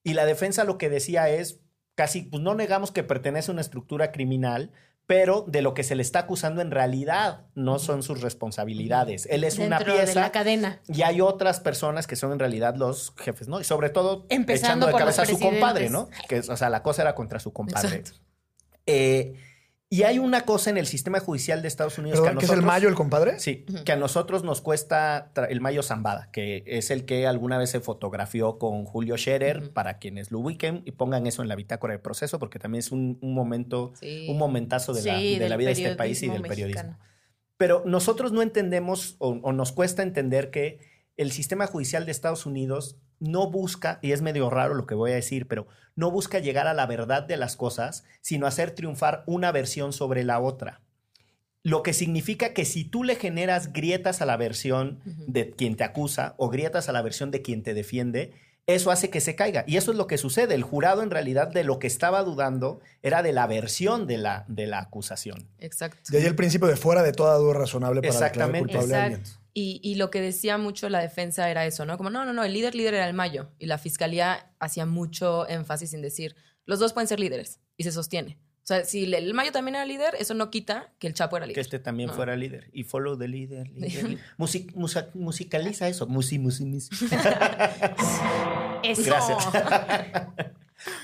Y 0.03 0.15
la 0.15 0.25
defensa 0.25 0.65
lo 0.65 0.79
que 0.79 0.89
decía 0.89 1.29
es, 1.29 1.61
casi, 1.95 2.23
pues 2.23 2.43
no 2.43 2.55
negamos 2.55 2.93
que 2.93 3.03
pertenece 3.03 3.51
a 3.51 3.53
una 3.53 3.61
estructura 3.61 4.13
criminal, 4.13 4.73
pero 5.07 5.45
de 5.47 5.63
lo 5.63 5.75
que 5.75 5.85
se 5.85 5.95
le 5.95 6.03
está 6.03 6.21
acusando 6.21 6.61
en 6.61 6.71
realidad 6.71 7.47
no 7.55 7.79
son 7.79 8.03
sus 8.03 8.21
responsabilidades. 8.23 9.27
Él 9.31 9.45
es 9.45 9.59
una 9.59 9.79
Dentro 9.79 9.95
de 9.95 10.05
pieza 10.05 10.21
la 10.21 10.33
cadena. 10.33 10.81
y 10.89 11.03
hay 11.03 11.21
otras 11.21 11.61
personas 11.61 12.07
que 12.07 12.17
son 12.17 12.33
en 12.33 12.39
realidad 12.39 12.75
los 12.75 13.15
jefes, 13.17 13.47
¿no? 13.47 13.61
Y 13.61 13.65
sobre 13.65 13.91
todo 13.91 14.27
echando 14.29 14.35
Empezando 14.35 14.87
de 14.87 14.93
por 14.93 15.01
cabeza 15.01 15.23
a 15.23 15.27
su 15.27 15.39
compadre, 15.39 15.91
¿no? 15.91 16.09
Que, 16.29 16.41
o 16.41 16.57
sea, 16.57 16.71
la 16.71 16.83
cosa 16.83 17.03
era 17.03 17.15
contra 17.15 17.39
su 17.39 17.53
compadre. 17.53 17.97
Exacto. 17.97 18.21
Eh, 18.87 19.35
y 19.89 20.03
hay 20.03 20.19
una 20.19 20.41
cosa 20.45 20.71
en 20.71 20.79
el 20.79 20.87
sistema 20.87 21.21
judicial 21.21 21.63
de 21.63 21.69
Estados 21.69 21.97
Unidos 21.99 22.19
que 22.21 22.27
a 22.27 22.31
Perdón, 22.31 22.39
¿Que 22.41 22.45
es 22.47 22.51
el 22.51 22.57
nosotros... 22.57 22.75
Mayo 22.75 22.89
el 22.89 22.95
compadre? 22.97 23.39
Sí, 23.39 23.65
que 23.85 23.93
a 23.93 23.97
nosotros 23.97 24.43
nos 24.43 24.61
cuesta 24.61 25.31
el 25.49 25.61
Mayo 25.61 25.83
Zambada, 25.85 26.29
que 26.33 26.65
es 26.67 26.91
el 26.91 27.05
que 27.05 27.27
alguna 27.27 27.57
vez 27.57 27.71
se 27.71 27.79
fotografió 27.81 28.59
con 28.59 28.85
Julio 28.85 29.17
Scherer, 29.17 29.73
para 29.73 29.99
quienes 29.99 30.31
lo 30.33 30.41
ubiquen 30.41 30.83
y 30.85 30.91
pongan 30.93 31.27
eso 31.29 31.43
en 31.43 31.49
la 31.49 31.55
bitácora 31.55 31.93
del 31.93 32.01
proceso, 32.01 32.39
porque 32.41 32.59
también 32.59 32.81
es 32.81 32.91
un, 32.91 33.19
un 33.23 33.33
momento, 33.33 33.93
Sí. 34.01 34.27
un 34.29 34.39
momentazo 34.39 34.93
de 34.93 35.03
la, 35.05 35.19
de 35.19 35.49
la 35.49 35.57
vida 35.57 35.69
de 35.69 35.73
este 35.75 35.95
país 35.97 36.21
y 36.23 36.29
del 36.29 36.43
periodismo 36.43 36.49
periodismo. 36.49 36.83
mexicano. 36.91 37.07
Pero 37.57 37.83
nosotros 37.87 38.33
no 38.33 38.43
entendemos 38.43 39.15
o, 39.19 39.29
o 39.43 39.53
nos 39.53 39.71
cuesta 39.73 40.03
entender 40.03 40.51
que 40.51 40.81
el 41.17 41.31
sistema 41.33 41.67
judicial 41.67 42.05
de 42.05 42.11
Estados 42.13 42.45
Unidos 42.45 42.99
no 43.21 43.51
busca, 43.51 43.99
y 44.03 44.13
es 44.13 44.23
medio 44.23 44.51
raro 44.51 44.75
lo 44.75 44.87
que 44.87 44.95
voy 44.95 45.13
a 45.13 45.17
decir, 45.17 45.47
pero 45.49 45.67
no 45.95 46.11
busca 46.11 46.39
llegar 46.39 46.67
a 46.67 46.75
la 46.75 46.87
verdad 46.87 47.23
de 47.23 47.37
las 47.37 47.57
cosas, 47.57 48.05
sino 48.21 48.47
hacer 48.47 48.73
triunfar 48.73 49.25
una 49.27 49.53
versión 49.53 49.93
sobre 49.93 50.25
la 50.25 50.41
otra. 50.41 50.81
Lo 51.63 51.83
que 51.83 51.93
significa 51.93 52.53
que 52.53 52.65
si 52.65 52.85
tú 52.85 53.03
le 53.03 53.17
generas 53.17 53.73
grietas 53.73 54.23
a 54.23 54.27
la 54.27 54.37
versión 54.37 55.01
de 55.05 55.51
quien 55.51 55.75
te 55.75 55.83
acusa 55.83 56.35
o 56.37 56.49
grietas 56.49 56.89
a 56.89 56.93
la 56.93 57.03
versión 57.03 57.33
de 57.33 57.43
quien 57.43 57.65
te 57.65 57.75
defiende, 57.75 58.35
eso 58.67 58.91
hace 58.91 59.11
que 59.11 59.21
se 59.21 59.35
caiga. 59.35 59.65
Y 59.67 59.77
eso 59.77 59.91
es 59.93 59.97
lo 59.97 60.07
que 60.07 60.19
sucede. 60.19 60.55
El 60.55 60.63
jurado 60.63 61.03
en 61.03 61.11
realidad 61.11 61.49
de 61.49 61.65
lo 61.65 61.79
que 61.79 61.87
estaba 61.87 62.23
dudando 62.23 62.81
era 63.03 63.23
de 63.23 63.33
la 63.33 63.47
versión 63.47 64.07
de 64.07 64.19
la, 64.19 64.45
de 64.49 64.67
la 64.67 64.81
acusación. 64.81 65.49
Exacto. 65.59 65.99
De 66.11 66.19
ahí 66.19 66.25
el 66.25 66.37
principio 66.37 66.69
de 66.69 66.77
fuera 66.77 67.03
de 67.03 67.13
toda 67.13 67.37
duda 67.37 67.55
razonable 67.55 68.01
para 68.01 68.13
declarar 68.13 68.31
Exactamente. 68.31 68.73
culpable 68.73 68.95
a 68.95 69.05
alguien. 69.05 69.23
Y, 69.59 69.81
y 69.83 69.95
lo 69.95 70.11
que 70.11 70.21
decía 70.21 70.59
mucho 70.59 70.91
la 70.91 70.99
defensa 71.01 71.49
era 71.51 71.65
eso, 71.65 71.87
¿no? 71.87 71.97
Como, 71.97 72.11
no, 72.11 72.27
no, 72.27 72.35
no, 72.35 72.45
el 72.45 72.53
líder 72.53 72.75
líder 72.75 72.93
era 72.93 73.09
el 73.09 73.15
Mayo. 73.15 73.49
Y 73.59 73.65
la 73.65 73.79
fiscalía 73.79 74.53
hacía 74.59 74.85
mucho 74.85 75.49
énfasis 75.49 75.95
en 75.95 76.03
decir, 76.03 76.37
los 76.67 76.79
dos 76.79 76.93
pueden 76.93 77.09
ser 77.09 77.19
líderes. 77.21 77.61
Y 77.79 77.85
se 77.85 77.93
sostiene. 77.93 78.39
O 78.63 78.67
sea, 78.67 78.85
si 78.85 79.05
el- 79.15 79.33
Mayo 79.33 79.53
también 79.53 79.77
era 79.77 79.87
líder, 79.87 80.15
eso 80.19 80.35
no 80.35 80.51
quita 80.51 80.93
que 80.99 81.07
el 81.07 81.15
Chapo 81.15 81.39
era 81.39 81.47
líder. 81.47 81.55
Que 81.55 81.61
este 81.63 81.79
también 81.79 82.09
No. 82.09 82.15
fuera 82.15 82.37
líder. 82.37 82.69
Y 82.75 82.83
follow 82.85 83.17
the 83.17 83.29
leader. 83.29 83.67
leader, 83.71 84.03
leader. 84.09 84.19
Music- 84.37 84.75
musa- 84.75 85.09
musicaliza 85.15 85.89
eso. 85.89 86.07
Musi, 86.07 86.39
musi, 86.39 86.67
musi. 86.67 86.91
Eso. 88.83 89.03
Gracias. 89.05 89.47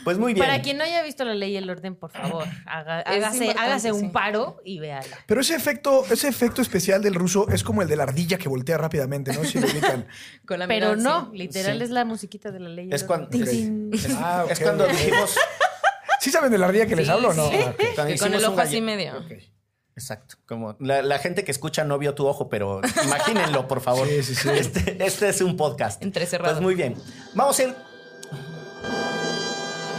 Pues 0.05 0.19
muy 0.19 0.35
bien. 0.35 0.47
Para 0.47 0.61
quien 0.63 0.79
no 0.79 0.85
haya 0.85 1.03
visto 1.03 1.25
la 1.25 1.35
ley 1.35 1.53
y 1.53 1.57
el 1.57 1.69
orden, 1.69 1.97
por 1.97 2.11
favor, 2.11 2.45
haga- 2.67 3.01
hágase, 3.01 3.91
un 3.93 4.01
sí. 4.01 4.09
paro 4.09 4.61
y 4.65 4.79
véala. 4.79 5.17
Pero 5.27 5.41
ese 5.41 5.55
efecto, 5.57 6.05
ese 6.11 6.29
efecto 6.29 6.63
especial 6.63 7.03
del 7.03 7.15
ruso 7.15 7.49
es 7.49 7.65
como 7.65 7.83
el 7.83 7.89
de 7.89 7.97
la 7.97 8.03
ardilla 8.05 8.39
que 8.39 8.49
voltea 8.49 8.77
rápidamente, 8.79 9.33
¿no? 9.33 9.45
Si 9.45 9.59
lo. 9.59 9.67
Con 10.47 10.59
la 10.59 10.67
Pero 10.69 10.95
mirada, 10.95 10.97
no, 10.97 11.31
sí. 11.33 11.39
literal 11.39 11.79
Sí. 11.79 11.85
es 11.85 11.91
la 11.91 12.05
musiquita 12.05 12.51
de 12.51 12.61
la 12.61 12.69
ley. 12.69 12.85
y 12.85 12.89
el 12.89 12.95
Es 12.95 13.05
cuando, 13.05 13.29
es, 13.37 14.09
Ah, 14.17 14.45
es 14.49 14.61
cuando 14.61 14.87
dijimos. 14.87 15.37
¿Sí 16.21 16.31
saben 16.31 16.53
de 16.53 16.59
la 16.59 16.67
ardilla 16.67 16.87
que 16.87 16.95
les 16.95 17.07
Sí, 17.07 17.13
hablo 17.13 17.31
o 17.31 17.35
no? 17.35 17.47
Ah, 17.47 17.75
con 18.21 18.35
el 18.35 18.45
ojo 18.45 18.61
así 18.61 18.81
medio. 18.81 19.15
Exacto. 19.97 20.37
Como 20.47 20.77
la, 20.81 21.03
la 21.03 21.19
gente 21.19 21.45
que 21.45 21.51
escucha 21.51 21.85
no 21.85 21.99
vio 21.99 22.15
tu 22.15 22.27
ojo, 22.27 22.49
pero 22.49 22.81
imagínenlo, 23.05 23.67
por 23.69 23.81
favor. 23.81 24.07
Sí, 24.09 24.23
sí, 24.23 24.35
sí. 24.35 24.49
Este, 24.51 25.05
este 25.05 25.29
es 25.29 25.41
un 25.41 25.57
podcast. 25.57 26.03
Entrecerrado. 26.03 26.53
Pues 26.55 26.63
muy 26.63 26.75
bien. 26.75 26.95
Vamos 27.35 27.59
a 27.59 27.63
ir. 27.65 27.75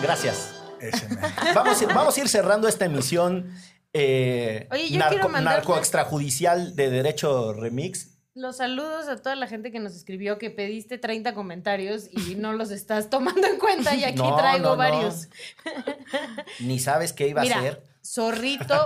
Gracias. 0.04 0.54
Vamos, 1.56 1.80
a 1.82 1.84
ir- 1.86 1.94
vamos 1.94 2.18
a 2.18 2.20
ir 2.20 2.28
cerrando 2.28 2.68
esta 2.68 2.86
emisión. 2.86 3.50
eh, 3.94 4.68
Oye, 4.72 4.90
mandarle- 5.00 5.42
narco 5.42 5.78
extrajudicial 5.78 6.76
de 6.76 6.90
Derecho 6.90 7.54
Remix. 7.54 8.10
Los 8.36 8.58
saludos 8.58 9.08
a 9.08 9.16
toda 9.18 9.36
la 9.36 9.48
gente 9.48 9.72
que 9.72 9.80
nos 9.80 9.96
escribió 9.96 10.38
que 10.40 10.50
pediste 10.50 10.98
30 10.98 11.34
comentarios 11.36 12.10
y 12.12 12.36
no 12.36 12.52
los 12.54 12.72
estás 12.72 13.10
tomando 13.10 13.48
en 13.48 13.60
cuenta 13.60 13.96
y 13.96 14.04
aquí 14.04 14.16
No, 14.18 14.36
traigo 14.36 14.64
no, 14.66 14.72
no. 14.72 14.78
varios. 14.78 15.30
Ni 16.60 16.80
sabes 16.80 17.14
qué 17.14 17.28
iba 17.30 17.42
a 17.42 17.46
hacer. 17.46 17.84
Zorrito, 18.06 18.86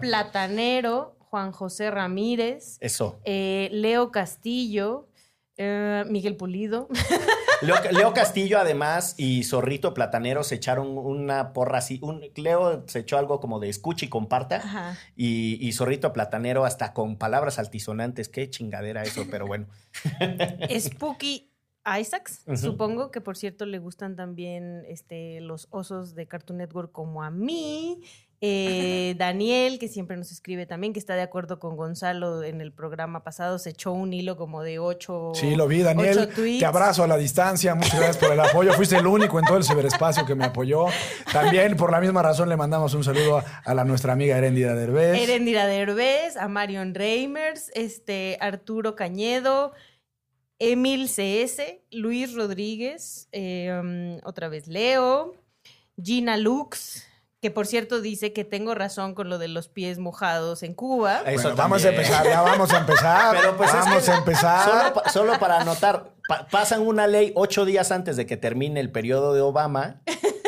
Platanero, 0.00 1.16
Juan 1.18 1.52
José 1.52 1.90
Ramírez, 1.90 2.78
Eso. 2.80 3.20
eh, 3.24 3.68
Leo 3.72 4.10
Castillo, 4.10 5.08
Eh, 5.56 6.04
Miguel 6.08 6.36
Pulido. 6.36 6.88
Leo, 7.62 7.76
Leo 7.90 8.14
Castillo, 8.14 8.58
además, 8.58 9.14
y 9.16 9.44
Zorrito 9.44 9.94
Platanero 9.94 10.44
se 10.44 10.56
echaron 10.56 10.98
una 10.98 11.52
porra 11.52 11.78
así. 11.78 11.98
Un, 12.02 12.22
Leo 12.36 12.84
se 12.86 13.00
echó 13.00 13.18
algo 13.18 13.40
como 13.40 13.60
de 13.60 13.68
escucha 13.68 14.06
y 14.06 14.08
comparta. 14.08 14.56
Ajá. 14.56 14.98
Y, 15.16 15.58
y 15.66 15.72
Zorrito 15.72 16.12
Platanero 16.12 16.64
hasta 16.64 16.92
con 16.92 17.16
palabras 17.16 17.58
altisonantes. 17.58 18.28
Qué 18.28 18.48
chingadera 18.50 19.02
eso, 19.02 19.24
pero 19.30 19.46
bueno. 19.46 19.66
Spooky 20.78 21.50
Isaacs, 21.86 22.44
supongo 22.56 23.10
que 23.10 23.20
por 23.20 23.36
cierto 23.36 23.66
le 23.66 23.78
gustan 23.78 24.16
también 24.16 24.84
este, 24.88 25.40
los 25.42 25.68
osos 25.70 26.14
de 26.14 26.26
Cartoon 26.26 26.58
Network 26.58 26.92
como 26.92 27.22
a 27.22 27.30
mí. 27.30 28.00
Eh, 28.40 29.14
Daniel, 29.16 29.78
que 29.78 29.88
siempre 29.88 30.16
nos 30.16 30.30
escribe 30.30 30.66
también, 30.66 30.92
que 30.92 30.98
está 30.98 31.14
de 31.14 31.22
acuerdo 31.22 31.58
con 31.58 31.76
Gonzalo 31.76 32.42
en 32.42 32.60
el 32.60 32.72
programa 32.72 33.24
pasado, 33.24 33.58
se 33.58 33.70
echó 33.70 33.92
un 33.92 34.12
hilo 34.12 34.36
como 34.36 34.62
de 34.62 34.78
ocho. 34.78 35.32
Sí, 35.34 35.56
lo 35.56 35.66
vi, 35.66 35.82
Daniel. 35.82 36.28
Te 36.34 36.66
abrazo 36.66 37.04
a 37.04 37.06
la 37.06 37.16
distancia. 37.16 37.74
Muchas 37.74 37.96
gracias 37.96 38.18
por 38.18 38.32
el 38.32 38.40
apoyo. 38.40 38.72
Fuiste 38.74 38.96
el 38.96 39.06
único 39.06 39.38
en 39.38 39.44
todo 39.46 39.56
el 39.56 39.64
ciberespacio 39.64 40.26
que 40.26 40.34
me 40.34 40.44
apoyó. 40.44 40.86
También, 41.32 41.76
por 41.76 41.90
la 41.90 42.00
misma 42.00 42.22
razón, 42.22 42.48
le 42.48 42.56
mandamos 42.56 42.92
un 42.94 43.04
saludo 43.04 43.38
a, 43.38 43.44
a 43.64 43.74
la 43.74 43.84
nuestra 43.84 44.12
amiga 44.12 44.36
Erendira 44.36 44.74
Derbez. 44.74 45.20
Erendira 45.22 45.66
Derbez, 45.66 46.36
a 46.36 46.48
Marion 46.48 46.94
Reimers, 46.94 47.70
este, 47.74 48.36
Arturo 48.40 48.94
Cañedo, 48.94 49.72
Emil 50.58 51.08
CS, 51.08 51.80
Luis 51.90 52.34
Rodríguez, 52.34 53.28
eh, 53.32 53.70
um, 53.82 54.18
otra 54.24 54.48
vez 54.48 54.66
Leo, 54.66 55.34
Gina 56.02 56.36
Lux, 56.36 57.06
que 57.44 57.50
por 57.50 57.66
cierto 57.66 58.00
dice 58.00 58.32
que 58.32 58.42
tengo 58.42 58.74
razón 58.74 59.14
con 59.14 59.28
lo 59.28 59.36
de 59.36 59.48
los 59.48 59.68
pies 59.68 59.98
mojados 59.98 60.62
en 60.62 60.72
Cuba. 60.72 61.20
Eso 61.26 61.42
Bueno, 61.42 61.56
vamos 61.56 61.84
a 61.84 61.90
empezar, 61.90 62.24
ya 62.24 62.40
vamos 62.40 62.72
a 62.72 62.78
empezar. 62.78 63.36
Pero 63.36 63.54
pues 63.58 63.68
es 63.68 63.76
vamos 63.76 64.02
que 64.06 64.10
a 64.12 64.16
empezar. 64.16 64.64
Solo, 64.70 64.94
pa- 64.94 65.10
solo 65.10 65.38
para 65.38 65.60
anotar, 65.60 66.08
pa- 66.26 66.46
pasan 66.50 66.80
una 66.80 67.06
ley 67.06 67.32
ocho 67.34 67.66
días 67.66 67.92
antes 67.92 68.16
de 68.16 68.24
que 68.24 68.38
termine 68.38 68.80
el 68.80 68.90
periodo 68.90 69.34
de 69.34 69.42
Obama, 69.42 70.00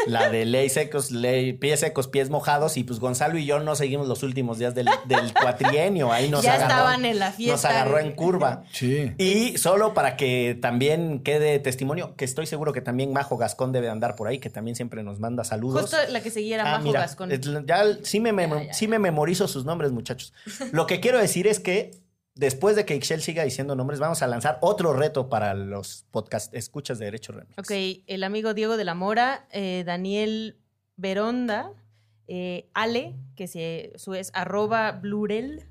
la 0.07 0.31
de 0.31 0.45
ley 0.45 0.69
secos, 0.69 1.11
ley 1.11 1.53
pies 1.53 1.81
secos, 1.81 2.09
pies 2.09 2.31
mojados, 2.31 2.77
y 2.77 2.85
pues 2.85 3.01
Gonzalo 3.01 3.39
y 3.39 3.47
yo 3.47 3.61
no 3.61 3.75
seguimos 3.77 4.09
los 4.09 4.23
últimos 4.23 4.59
días 4.59 4.75
del, 4.75 4.89
del 5.07 5.33
cuatrienio. 5.35 6.13
Ahí 6.13 6.29
nos 6.31 6.43
Ya 6.43 6.55
agarró, 6.55 6.71
estaban 6.73 7.05
en 7.05 7.19
la 7.19 7.27
Nos 7.29 7.37
fiesta. 7.37 7.69
agarró 7.71 7.99
en 7.99 8.13
curva. 8.13 8.63
Sí. 8.73 9.13
Y 9.19 9.59
solo 9.59 9.95
para 9.95 10.17
que 10.17 10.59
también 10.61 11.21
quede 11.23 11.59
testimonio, 11.59 12.15
que 12.17 12.25
estoy 12.25 12.47
seguro 12.47 12.73
que 12.73 12.81
también 12.81 13.13
Majo 13.13 13.37
Gascón 13.37 13.73
debe 13.73 13.89
andar 13.89 14.17
por 14.17 14.29
ahí, 14.29 14.39
que 14.39 14.51
también 14.51 14.77
siempre 14.77 15.03
nos 15.03 15.21
manda 15.21 15.45
saludos. 15.45 15.83
Justo 15.83 15.97
la 16.09 16.21
que 16.23 16.31
seguía 16.31 16.57
era 16.57 16.65
Ah, 16.69 16.73
Majo 16.79 16.85
mira, 16.85 17.01
Gascón. 17.01 17.31
ya 17.67 17.83
sí 18.03 18.21
me, 18.21 18.33
ya, 18.33 18.73
sí 18.73 18.89
me 18.89 18.99
memorizo 18.99 19.49
sus 19.49 19.65
nombres, 19.65 19.93
muchachos. 19.93 20.33
Lo 20.73 20.87
que 20.87 21.01
quiero 21.01 21.19
decir 21.19 21.47
es 21.47 21.61
que 21.61 21.91
después 22.37 22.77
de 22.77 22.85
que 22.85 22.95
Ixchel 22.95 23.21
siga 23.21 23.43
diciendo 23.43 23.75
nombres, 23.75 23.99
vamos 23.99 24.23
a 24.23 24.27
lanzar 24.29 24.59
otro 24.61 24.93
reto 24.93 25.29
para 25.29 25.55
los 25.55 26.05
podcast 26.13 26.55
escuchas 26.55 26.99
de 26.99 27.07
Derecho 27.07 27.33
Remix. 27.33 27.59
Ok, 27.59 28.05
el 28.07 28.23
amigo 28.23 28.55
Diego 28.55 28.77
de 28.77 28.85
la 28.85 28.95
Mora, 28.95 29.49
eh, 29.51 29.83
Daniel 29.85 30.59
Veronda, 30.97 31.73
eh, 32.29 32.71
Ale, 32.75 33.17
que 33.35 33.49
se, 33.49 33.93
su 33.97 34.15
es 34.15 34.31
arroba 34.35 34.93
blurel, 34.93 35.65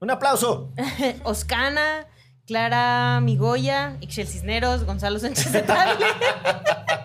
Un 0.00 0.10
aplauso. 0.10 0.72
Oscana, 1.24 2.06
Clara 2.46 3.20
Migoya, 3.20 3.96
Ixchel 4.00 4.28
Cisneros, 4.28 4.84
Gonzalo 4.84 5.18
Sánchez 5.18 5.52
de 5.52 5.64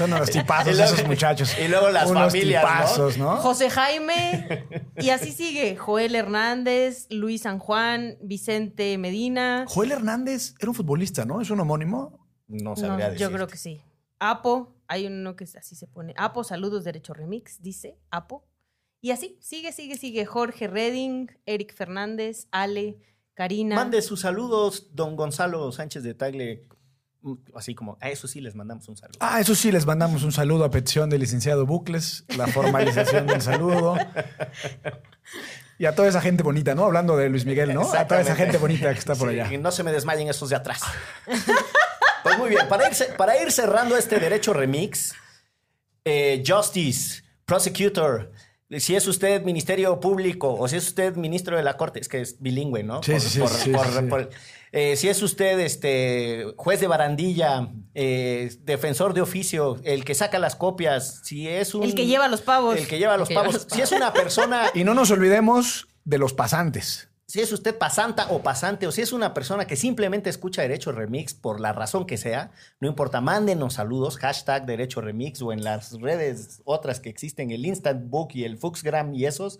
Son 0.00 0.12
unos 0.12 0.30
tipazos 0.32 0.76
luego- 0.76 0.94
esos 0.94 1.06
muchachos. 1.06 1.54
y 1.62 1.68
luego 1.68 1.90
las 1.90 2.08
unos 2.10 2.32
familias, 2.32 2.62
¿no? 2.62 2.68
tipazos, 2.70 3.18
¿no? 3.18 3.36
José 3.36 3.70
Jaime, 3.70 4.66
y 4.98 5.10
así 5.10 5.32
sigue, 5.32 5.76
Joel 5.76 6.14
Hernández, 6.14 7.06
Luis 7.10 7.42
San 7.42 7.58
Juan, 7.58 8.16
Vicente 8.22 8.96
Medina. 8.98 9.64
Joel 9.68 9.92
Hernández 9.92 10.54
era 10.58 10.70
un 10.70 10.74
futbolista, 10.74 11.24
¿no? 11.24 11.40
¿Es 11.40 11.50
un 11.50 11.60
homónimo? 11.60 12.26
No 12.48 12.70
No, 12.70 12.76
sabría 12.76 13.08
yo 13.08 13.12
decir. 13.26 13.28
creo 13.36 13.46
que 13.46 13.56
sí. 13.58 13.80
Apo, 14.18 14.74
hay 14.88 15.06
uno 15.06 15.36
que 15.36 15.44
así 15.44 15.74
se 15.76 15.86
pone. 15.86 16.14
Apo, 16.16 16.42
saludos, 16.44 16.84
Derecho 16.84 17.14
Remix, 17.14 17.62
dice 17.62 17.96
Apo. 18.10 18.44
Y 19.00 19.12
así, 19.12 19.38
sigue, 19.40 19.72
sigue, 19.72 19.96
sigue. 19.96 20.26
Jorge 20.26 20.66
Redding, 20.68 21.30
Eric 21.46 21.74
Fernández, 21.74 22.48
Ale, 22.50 22.98
Karina. 23.34 23.76
Mande 23.76 24.02
sus 24.02 24.20
saludos, 24.20 24.88
don 24.94 25.16
Gonzalo 25.16 25.72
Sánchez 25.72 26.02
de 26.02 26.12
Tagle. 26.14 26.68
Así 27.54 27.74
como, 27.74 27.98
a 28.00 28.08
eso 28.08 28.26
sí 28.26 28.40
les 28.40 28.54
mandamos 28.54 28.88
un 28.88 28.96
saludo. 28.96 29.18
Ah, 29.20 29.40
eso 29.40 29.54
sí, 29.54 29.70
les 29.70 29.84
mandamos 29.84 30.22
un 30.22 30.32
saludo 30.32 30.64
a 30.64 30.70
petición 30.70 31.10
del 31.10 31.20
licenciado 31.20 31.66
Bucles, 31.66 32.24
la 32.36 32.46
formalización 32.46 33.26
del 33.26 33.42
saludo. 33.42 33.96
Y 35.78 35.86
a 35.86 35.94
toda 35.94 36.08
esa 36.08 36.20
gente 36.20 36.42
bonita, 36.42 36.74
¿no? 36.74 36.84
Hablando 36.84 37.16
de 37.16 37.28
Luis 37.28 37.46
Miguel, 37.46 37.72
¿no? 37.74 37.90
A 37.92 38.06
toda 38.06 38.20
esa 38.20 38.34
gente 38.36 38.58
bonita 38.58 38.92
que 38.92 38.98
está 38.98 39.14
por 39.14 39.30
Sí, 39.30 39.40
allá. 39.40 39.58
no 39.58 39.70
se 39.70 39.82
me 39.82 39.92
desmayen 39.92 40.28
esos 40.28 40.50
de 40.50 40.56
atrás. 40.56 40.80
pues 42.22 42.38
muy 42.38 42.50
bien, 42.50 42.68
para 42.68 42.88
ir, 42.88 42.94
para 43.16 43.40
ir 43.42 43.50
cerrando 43.50 43.96
este 43.96 44.18
derecho 44.18 44.52
remix, 44.52 45.14
eh, 46.04 46.42
Justice, 46.46 47.22
Prosecutor, 47.44 48.30
si 48.78 48.94
es 48.94 49.06
usted 49.06 49.42
Ministerio 49.42 49.98
Público 50.00 50.54
o 50.54 50.68
si 50.68 50.76
es 50.76 50.86
usted 50.86 51.16
Ministro 51.16 51.56
de 51.56 51.62
la 51.62 51.76
Corte, 51.76 52.00
es 52.00 52.08
que 52.08 52.20
es 52.20 52.40
bilingüe, 52.40 52.82
¿no? 52.82 53.02
Sí, 53.02 53.18
sí, 53.20 53.28
sí, 53.28 53.40
sí, 53.48 53.72
sí, 53.72 53.72
sí. 53.72 54.08
Eh, 54.72 54.94
si 54.96 55.08
es 55.08 55.20
usted 55.22 55.58
este, 55.58 56.46
juez 56.56 56.80
de 56.80 56.86
barandilla, 56.86 57.70
eh, 57.94 58.52
defensor 58.60 59.14
de 59.14 59.20
oficio, 59.20 59.80
el 59.82 60.04
que 60.04 60.14
saca 60.14 60.38
las 60.38 60.54
copias, 60.54 61.20
si 61.24 61.48
es 61.48 61.74
un... 61.74 61.82
El 61.82 61.94
que 61.94 62.06
lleva 62.06 62.28
los 62.28 62.40
pavos. 62.40 62.76
El 62.76 62.86
que 62.86 62.98
lleva 62.98 63.16
los 63.16 63.26
que 63.26 63.34
lleva 63.34 63.46
pavos. 63.46 63.64
los 63.64 63.72
Si 63.72 63.80
es 63.80 63.90
una 63.90 64.12
persona 64.12 64.70
Y 64.74 64.84
no 64.84 64.94
nos 64.94 65.10
olvidemos 65.10 65.88
de 66.04 66.18
los 66.18 66.32
pasantes. 66.32 67.08
si 67.26 67.40
es 67.40 67.52
usted 67.52 67.76
pasanta 67.76 68.28
o 68.30 68.42
pasante, 68.42 68.86
o 68.86 68.92
si 68.92 69.02
es 69.02 69.12
una 69.12 69.34
persona 69.34 69.66
que 69.66 69.74
simplemente 69.74 70.30
escucha 70.30 70.62
Derecho 70.62 70.92
Remix 70.92 71.34
por 71.34 71.60
la 71.60 71.72
razón 71.72 72.06
que 72.06 72.16
sea, 72.16 72.52
no 72.78 72.86
importa, 72.86 73.20
mándenos 73.20 73.74
saludos, 73.74 74.18
hashtag 74.18 74.66
Derecho 74.66 75.00
Remix 75.00 75.42
o 75.42 75.52
en 75.52 75.64
las 75.64 76.00
redes 76.00 76.62
otras 76.64 77.00
que 77.00 77.08
existen, 77.08 77.50
el 77.50 77.66
Instant 77.66 78.08
Book 78.08 78.30
y 78.34 78.44
el 78.44 78.56
Fuxgram 78.56 79.14
y 79.14 79.26
esos, 79.26 79.58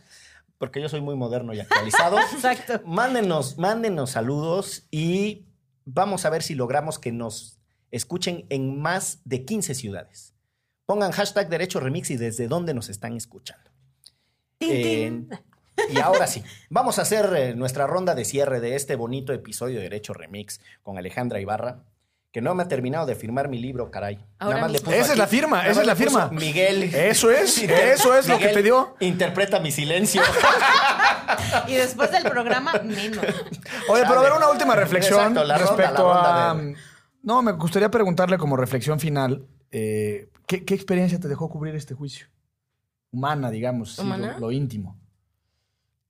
porque 0.61 0.83
yo 0.83 0.91
soy 0.91 1.01
muy 1.01 1.17
moderno 1.17 1.55
y 1.55 1.61
actualizado. 1.61 2.21
Exacto. 2.35 2.83
mándenos, 2.85 3.57
mándenos 3.57 4.11
saludos 4.11 4.87
y 4.91 5.47
vamos 5.87 6.27
a 6.27 6.31
ver 6.31 6.43
si 6.43 6.55
logramos 6.55 6.99
que 6.99 7.13
nos 7.13 7.59
escuchen 7.91 8.45
en 8.51 8.79
más 8.79 9.23
de 9.25 9.47
15 9.47 9.75
ciudades. 9.75 10.35
Pongan 10.85 11.13
hashtag 11.13 11.49
Derecho 11.49 11.81
Remix 11.81 12.11
y 12.11 12.19
desde 12.19 12.47
dónde 12.47 12.75
nos 12.75 12.91
están 12.91 13.17
escuchando. 13.17 13.71
Eh, 14.61 15.25
y 15.89 15.99
ahora 15.99 16.27
sí, 16.27 16.45
vamos 16.69 16.99
a 16.99 17.03
hacer 17.03 17.35
eh, 17.35 17.55
nuestra 17.55 17.87
ronda 17.87 18.15
de 18.15 18.27
cierre 18.27 18.61
de 18.61 18.77
este 18.77 18.97
bonito 18.97 19.33
episodio 19.33 19.77
de 19.77 19.85
Derecho 19.85 20.13
Remix 20.13 20.61
con 20.83 20.99
Alejandra 20.99 21.41
Ibarra, 21.41 21.85
que 22.33 22.41
no 22.41 22.55
me 22.55 22.63
ha 22.63 22.69
terminado 22.69 23.07
de 23.07 23.15
firmar 23.17 23.49
mi 23.49 23.59
libro, 23.59 23.91
caray. 23.91 24.25
Ahora 24.39 24.67
le 24.69 24.75
mismo. 24.75 24.87
puso 24.87 24.97
Esa 24.97 25.13
es 25.13 25.19
la 25.19 25.27
firma, 25.27 25.59
nada 25.59 25.71
esa 25.71 25.81
más 25.81 25.83
es 25.83 25.87
la 25.87 25.95
le 25.95 25.99
firma. 25.99 26.31
Miguel. 26.31 26.83
Eso 26.95 27.31
es, 27.31 27.59
eso 27.63 28.17
es 28.17 28.29
lo 28.29 28.39
que 28.39 28.49
te 28.49 28.63
dio. 28.63 28.95
Interpreta 29.01 29.59
mi 29.59 29.73
silencio. 29.73 30.23
Y 31.67 31.75
después 31.75 32.11
del 32.13 32.23
programa, 32.25 32.73
menos. 32.85 33.25
Oye, 33.89 34.03
pero 34.07 34.21
a 34.21 34.23
ver, 34.23 34.33
una 34.33 34.49
última 34.49 34.75
Exacto, 34.75 34.81
reflexión 34.81 35.35
respecto 35.35 35.45
la 35.45 35.59
ronda 36.15 36.51
a... 36.51 36.55
de- 36.55 36.77
No, 37.23 37.43
me 37.43 37.53
gustaría 37.53 37.91
preguntarle 37.91 38.39
como 38.39 38.57
reflexión 38.57 39.01
final, 39.01 39.47
eh, 39.73 40.29
¿qué, 40.47 40.65
qué 40.65 40.75
experiencia 40.75 41.19
te 41.19 41.27
dejó 41.29 41.49
cubrir 41.49 41.75
este 41.75 41.95
juicio? 41.95 42.27
Humana, 43.13 43.51
digamos, 43.51 43.97
sí, 43.97 44.05
lo- 44.07 44.39
lo, 44.39 44.53
íntimo. 44.53 44.97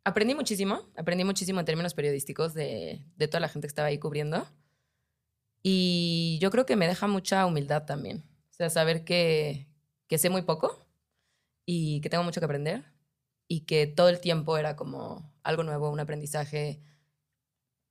Aprendí 0.05 0.35
muchísimo, 0.35 0.83
aprendí 0.97 1.25
muchísimo 1.25 1.61
en 1.61 1.67
términos 1.67 1.95
periodísticos 1.95 2.53
de, 2.53 3.03
de 3.17 3.29
toda 3.29 3.41
la 3.41 3.49
gente 3.49 3.67
que 3.67 3.71
estaba 3.71 3.89
ahí 3.89 3.99
cubriendo. 3.99 4.47
Y 5.63 6.39
yo 6.41 6.51
creo 6.51 6.67
que 6.67 6.77
me 6.77 6.87
deja 6.87 7.07
mucha 7.07 7.47
humildad 7.47 7.85
también. 7.85 8.25
O 8.51 8.53
sea, 8.53 8.71
saber 8.71 9.05
que, 9.05 9.69
que 10.09 10.19
sé 10.19 10.31
muy 10.31 10.43
poco 10.43 10.87
y 11.67 12.01
que 12.01 12.11
tengo 12.11 12.25
mucho 12.25 12.41
que 12.41 12.47
aprender 12.47 12.85
y 13.47 13.63
que 13.63 13.87
todo 13.87 14.09
el 14.09 14.21
tiempo 14.21 14.57
era 14.57 14.77
como 14.77 15.33
algo 15.43 15.63
nuevo, 15.63 15.91
un 15.91 16.01
aprendizaje, 16.01 16.83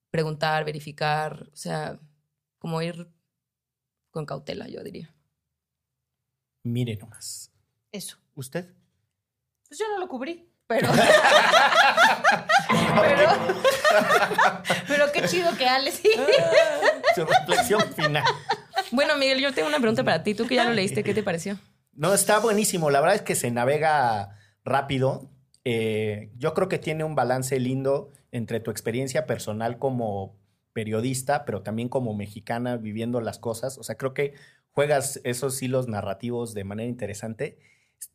preguntar, 0.10 0.66
verificar, 0.66 1.50
o 1.52 1.56
sea, 1.56 2.00
como 2.58 2.82
ir 2.82 3.12
con 4.12 4.26
cautela, 4.26 4.68
yo 4.68 4.84
diría. 4.84 5.14
Mire 6.64 6.96
nomás. 6.98 7.52
Eso. 7.92 8.18
¿Usted? 8.36 8.74
Pues 9.68 9.80
yo 9.80 9.88
no 9.90 10.00
lo 10.00 10.08
cubrí, 10.08 10.49
pero. 10.70 10.88
pero. 13.02 13.30
pero 14.88 15.12
qué 15.12 15.28
chido 15.28 15.58
que 15.58 15.68
Ale 15.68 15.92
sí. 15.92 16.12
Su 17.16 17.26
reflexión 17.26 17.82
final. 17.94 18.24
Bueno, 18.92 19.18
Miguel, 19.18 19.42
yo 19.42 19.52
tengo 19.52 19.68
una 19.68 19.80
pregunta 19.80 20.04
para 20.04 20.24
ti. 20.24 20.36
Tú 20.36 20.46
que 20.48 20.56
ya 20.56 20.66
lo 20.66 20.74
leíste, 20.74 21.04
¿qué 21.04 21.16
te 21.16 21.24
pareció? 21.24 21.58
No, 21.94 22.14
está 22.14 22.40
buenísimo. 22.40 22.92
La 22.92 23.02
verdad 23.02 23.16
es 23.16 23.24
que 23.24 23.36
se 23.36 23.50
navega 23.50 24.38
rápido. 24.64 25.32
Eh, 25.66 26.32
yo 26.38 26.54
creo 26.54 26.70
que 26.70 26.78
tiene 26.78 27.04
un 27.04 27.16
balance 27.16 27.60
lindo 27.60 28.12
entre 28.32 28.60
tu 28.60 28.70
experiencia 28.70 29.26
personal 29.26 29.80
como 29.80 30.38
periodista, 30.74 31.46
pero 31.46 31.64
también 31.64 31.90
como 31.90 32.14
mexicana 32.14 32.78
viviendo 32.78 33.22
las 33.22 33.40
cosas. 33.40 33.80
O 33.80 33.84
sea, 33.84 33.98
creo 33.98 34.14
que 34.14 34.36
juegas 34.72 35.20
esos 35.24 35.60
hilos 35.64 35.88
narrativos 35.88 36.54
de 36.54 36.64
manera 36.64 36.88
interesante. 36.88 37.58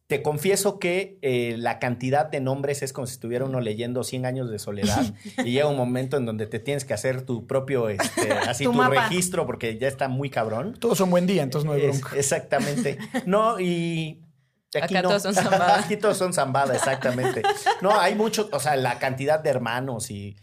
Te 0.06 0.20
confieso 0.22 0.78
que 0.78 1.18
eh, 1.22 1.56
la 1.58 1.78
cantidad 1.78 2.26
de 2.26 2.40
nombres 2.40 2.82
es 2.82 2.92
como 2.92 3.06
si 3.06 3.14
estuviera 3.14 3.46
uno 3.46 3.60
leyendo 3.60 4.04
100 4.04 4.26
años 4.26 4.50
de 4.50 4.58
soledad 4.58 5.14
y 5.38 5.52
llega 5.52 5.66
un 5.66 5.76
momento 5.78 6.18
en 6.18 6.26
donde 6.26 6.46
te 6.46 6.58
tienes 6.58 6.84
que 6.84 6.92
hacer 6.92 7.22
tu 7.22 7.46
propio, 7.46 7.88
este, 7.88 8.32
así 8.46 8.64
Tu 8.64 8.72
registro 8.82 9.46
porque 9.46 9.78
ya 9.78 9.88
está 9.88 10.08
muy 10.08 10.28
cabrón. 10.28 10.76
Todos 10.78 10.98
son 10.98 11.10
buen 11.10 11.26
día, 11.26 11.42
entonces 11.42 11.66
no 11.66 11.72
hay 11.72 11.82
Es- 11.86 12.00
bronca. 12.00 12.16
exactamente. 12.16 12.98
No, 13.26 13.58
y... 13.58 14.20
Acá 14.74 15.02
no. 15.02 15.08
todos 15.08 15.22
son 15.22 15.34
zambada. 15.34 15.78
Aquí 15.78 15.96
todos 15.96 16.16
son 16.18 16.32
zambada, 16.32 16.74
exactamente. 16.74 17.42
No, 17.80 17.98
hay 17.98 18.16
mucho, 18.16 18.48
o 18.52 18.58
sea, 18.58 18.74
la 18.74 18.98
cantidad 18.98 19.38
de 19.38 19.48
hermanos 19.50 20.10
y, 20.10 20.36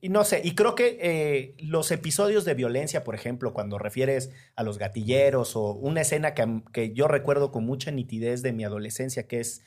y 0.00 0.08
no 0.08 0.24
sé, 0.24 0.40
y 0.44 0.54
creo 0.54 0.74
que 0.74 0.98
eh, 1.00 1.54
los 1.58 1.90
episodios 1.90 2.44
de 2.44 2.54
violencia, 2.54 3.04
por 3.04 3.14
ejemplo, 3.14 3.52
cuando 3.52 3.78
refieres 3.78 4.30
a 4.54 4.62
los 4.62 4.78
gatilleros 4.78 5.56
o 5.56 5.72
una 5.72 6.02
escena 6.02 6.34
que, 6.34 6.62
que 6.72 6.92
yo 6.92 7.08
recuerdo 7.08 7.52
con 7.52 7.64
mucha 7.64 7.90
nitidez 7.90 8.42
de 8.42 8.52
mi 8.52 8.64
adolescencia, 8.64 9.26
que 9.26 9.40
es, 9.40 9.62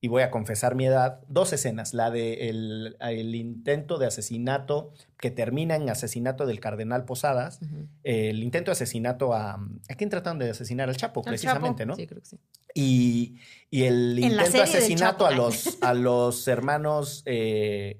y 0.00 0.08
voy 0.08 0.22
a 0.22 0.30
confesar 0.30 0.74
mi 0.74 0.86
edad, 0.86 1.20
dos 1.28 1.52
escenas, 1.52 1.94
la 1.94 2.10
de 2.10 2.50
el, 2.50 2.96
el 3.00 3.34
intento 3.34 3.98
de 3.98 4.06
asesinato 4.06 4.92
que 5.18 5.30
termina 5.30 5.76
en 5.76 5.88
asesinato 5.88 6.44
del 6.44 6.60
cardenal 6.60 7.06
Posadas, 7.06 7.60
el 8.02 8.42
intento 8.42 8.70
de 8.70 8.72
asesinato 8.72 9.32
a... 9.32 9.54
¿A 9.54 9.94
quién 9.96 10.10
tratan 10.10 10.38
de 10.38 10.50
asesinar? 10.50 10.90
Al 10.90 10.96
Chapo, 10.96 11.20
Al 11.20 11.30
precisamente, 11.30 11.86
¿no? 11.86 11.96
Sí, 11.96 12.06
creo 12.06 12.20
que 12.20 12.26
sí. 12.26 12.38
Y, 12.74 13.36
y 13.70 13.84
el 13.84 14.18
intento 14.18 14.58
de 14.58 14.62
asesinato 14.62 15.26
a 15.26 15.30
los, 15.30 15.78
a 15.80 15.94
los 15.94 16.48
hermanos, 16.48 17.22
eh, 17.24 17.98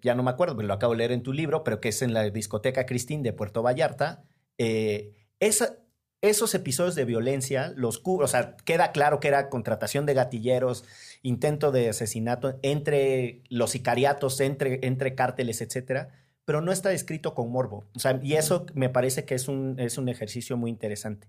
ya 0.00 0.14
no 0.14 0.22
me 0.22 0.30
acuerdo, 0.30 0.56
pero 0.56 0.68
lo 0.68 0.74
acabo 0.74 0.92
de 0.92 0.98
leer 0.98 1.12
en 1.12 1.22
tu 1.22 1.32
libro, 1.32 1.64
pero 1.64 1.80
que 1.80 1.90
es 1.90 2.02
en 2.02 2.14
la 2.14 2.28
discoteca 2.30 2.86
Cristín 2.86 3.22
de 3.22 3.32
Puerto 3.32 3.62
Vallarta. 3.62 4.24
eh, 4.58 5.14
esos 6.22 6.54
episodios 6.54 6.94
de 6.94 7.04
violencia 7.04 7.72
los 7.74 7.98
cubre, 7.98 8.24
o 8.24 8.28
sea, 8.28 8.56
queda 8.64 8.92
claro 8.92 9.18
que 9.18 9.26
era 9.26 9.50
contratación 9.50 10.06
de 10.06 10.14
gatilleros, 10.14 10.84
intento 11.22 11.72
de 11.72 11.88
asesinato 11.88 12.60
entre 12.62 13.42
los 13.48 13.72
sicariatos, 13.72 14.40
entre, 14.40 14.86
entre 14.86 15.16
cárteles, 15.16 15.60
etcétera, 15.60 16.10
pero 16.44 16.60
no 16.60 16.70
está 16.70 16.90
descrito 16.90 17.34
con 17.34 17.50
morbo. 17.50 17.86
Y 18.22 18.34
eso 18.34 18.66
me 18.74 18.88
parece 18.88 19.24
que 19.24 19.34
es 19.34 19.48
un, 19.48 19.80
es 19.80 19.98
un 19.98 20.08
ejercicio 20.08 20.56
muy 20.56 20.70
interesante. 20.70 21.28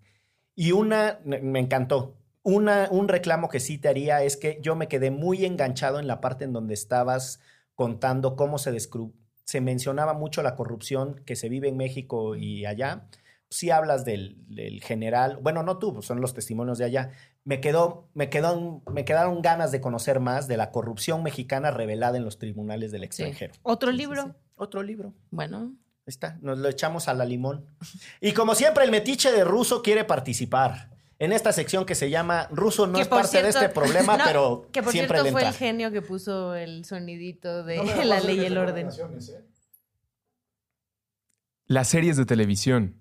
Y 0.55 0.72
una, 0.74 1.20
me 1.24 1.59
encantó. 1.59 2.16
Un 2.43 3.07
reclamo 3.07 3.47
que 3.49 3.59
sí 3.59 3.78
te 3.78 3.88
haría 3.88 4.22
es 4.24 4.38
que 4.38 4.59
yo 4.61 4.76
me 4.76 4.88
quedé 4.88 5.11
muy 5.11 5.45
enganchado 5.45 5.99
en 5.99 6.07
la 6.07 6.20
parte 6.22 6.43
en 6.43 6.53
donde 6.53 6.74
estabas 6.74 7.39
contando 7.76 8.36
cómo 8.36 8.57
se, 8.57 8.71
descru- 8.74 9.13
se 9.45 9.61
mencionaba 9.61 10.13
mucho 10.13 10.43
la 10.43 10.55
corrupción 10.55 11.21
que 11.26 11.36
se 11.36 11.49
vive 11.49 11.67
en 11.69 11.78
México 11.78 12.36
y 12.36 12.65
allá. 12.65 13.07
Sí 13.49 13.69
hablas 13.69 14.03
del, 14.03 14.38
del 14.47 14.82
general, 14.82 15.38
bueno, 15.41 15.61
no 15.61 15.78
tú, 15.78 16.01
son 16.01 16.21
los 16.21 16.34
testimonios 16.34 16.80
de 16.80 16.86
allá. 16.86 17.11
Me, 17.43 17.61
quedó, 17.61 18.09
me, 18.15 18.30
quedó, 18.30 18.82
me 18.91 19.05
quedaron 19.05 19.41
ganas 19.43 19.71
de 19.71 19.80
conocer 19.80 20.19
más 20.19 20.47
de 20.47 20.57
la 20.57 20.71
corrupción 20.71 21.21
mexicana 21.21 21.69
revelada 21.69 22.17
en 22.17 22.26
los 22.26 22.39
tribunales 22.39 22.91
del 22.91 23.03
extranjero. 23.03 23.53
Otro 23.61 23.91
Sí, 23.91 23.97
libro. 23.97 24.36
Otro 24.55 24.82
libro. 24.82 25.13
Bueno, 25.30 25.76
Ahí 26.05 26.09
está, 26.11 26.38
nos 26.41 26.57
lo 26.57 26.67
echamos 26.67 27.07
a 27.07 27.13
la 27.13 27.24
limón. 27.26 27.65
Y 28.19 28.34
como 28.34 28.55
siempre, 28.55 28.84
el 28.84 28.91
metiche 28.91 29.32
de 29.32 29.43
Ruso 29.45 29.82
quiere 29.82 30.03
participar 30.03 30.89
en 31.24 31.32
esta 31.32 31.53
sección 31.53 31.86
que 31.86 31.95
se 31.95 32.09
llama 32.09 32.49
Ruso 32.51 32.86
no 32.86 32.95
Que 32.95 33.03
es 33.03 33.07
parte 33.07 33.41
de 33.41 33.47
este 33.47 33.69
problema, 33.69 34.17
No, 34.17 34.24
pero 34.26 34.67
que 34.74 34.84
por 34.84 34.91
siempre 34.91 35.21
cierto 35.21 35.24
le 35.24 35.32
fue 35.32 35.47
el 35.47 35.53
genio 35.53 35.89
que 35.89 36.01
puso 36.01 36.53
el 36.53 36.84
sonidito 36.84 37.63
de 37.63 37.78
la 38.05 38.19
ley 38.19 38.41
y 38.41 38.45
el 38.45 38.57
orden. 38.57 38.89
Las 41.65 41.88
series 41.88 42.17
de 42.17 42.26
televisión. 42.26 42.97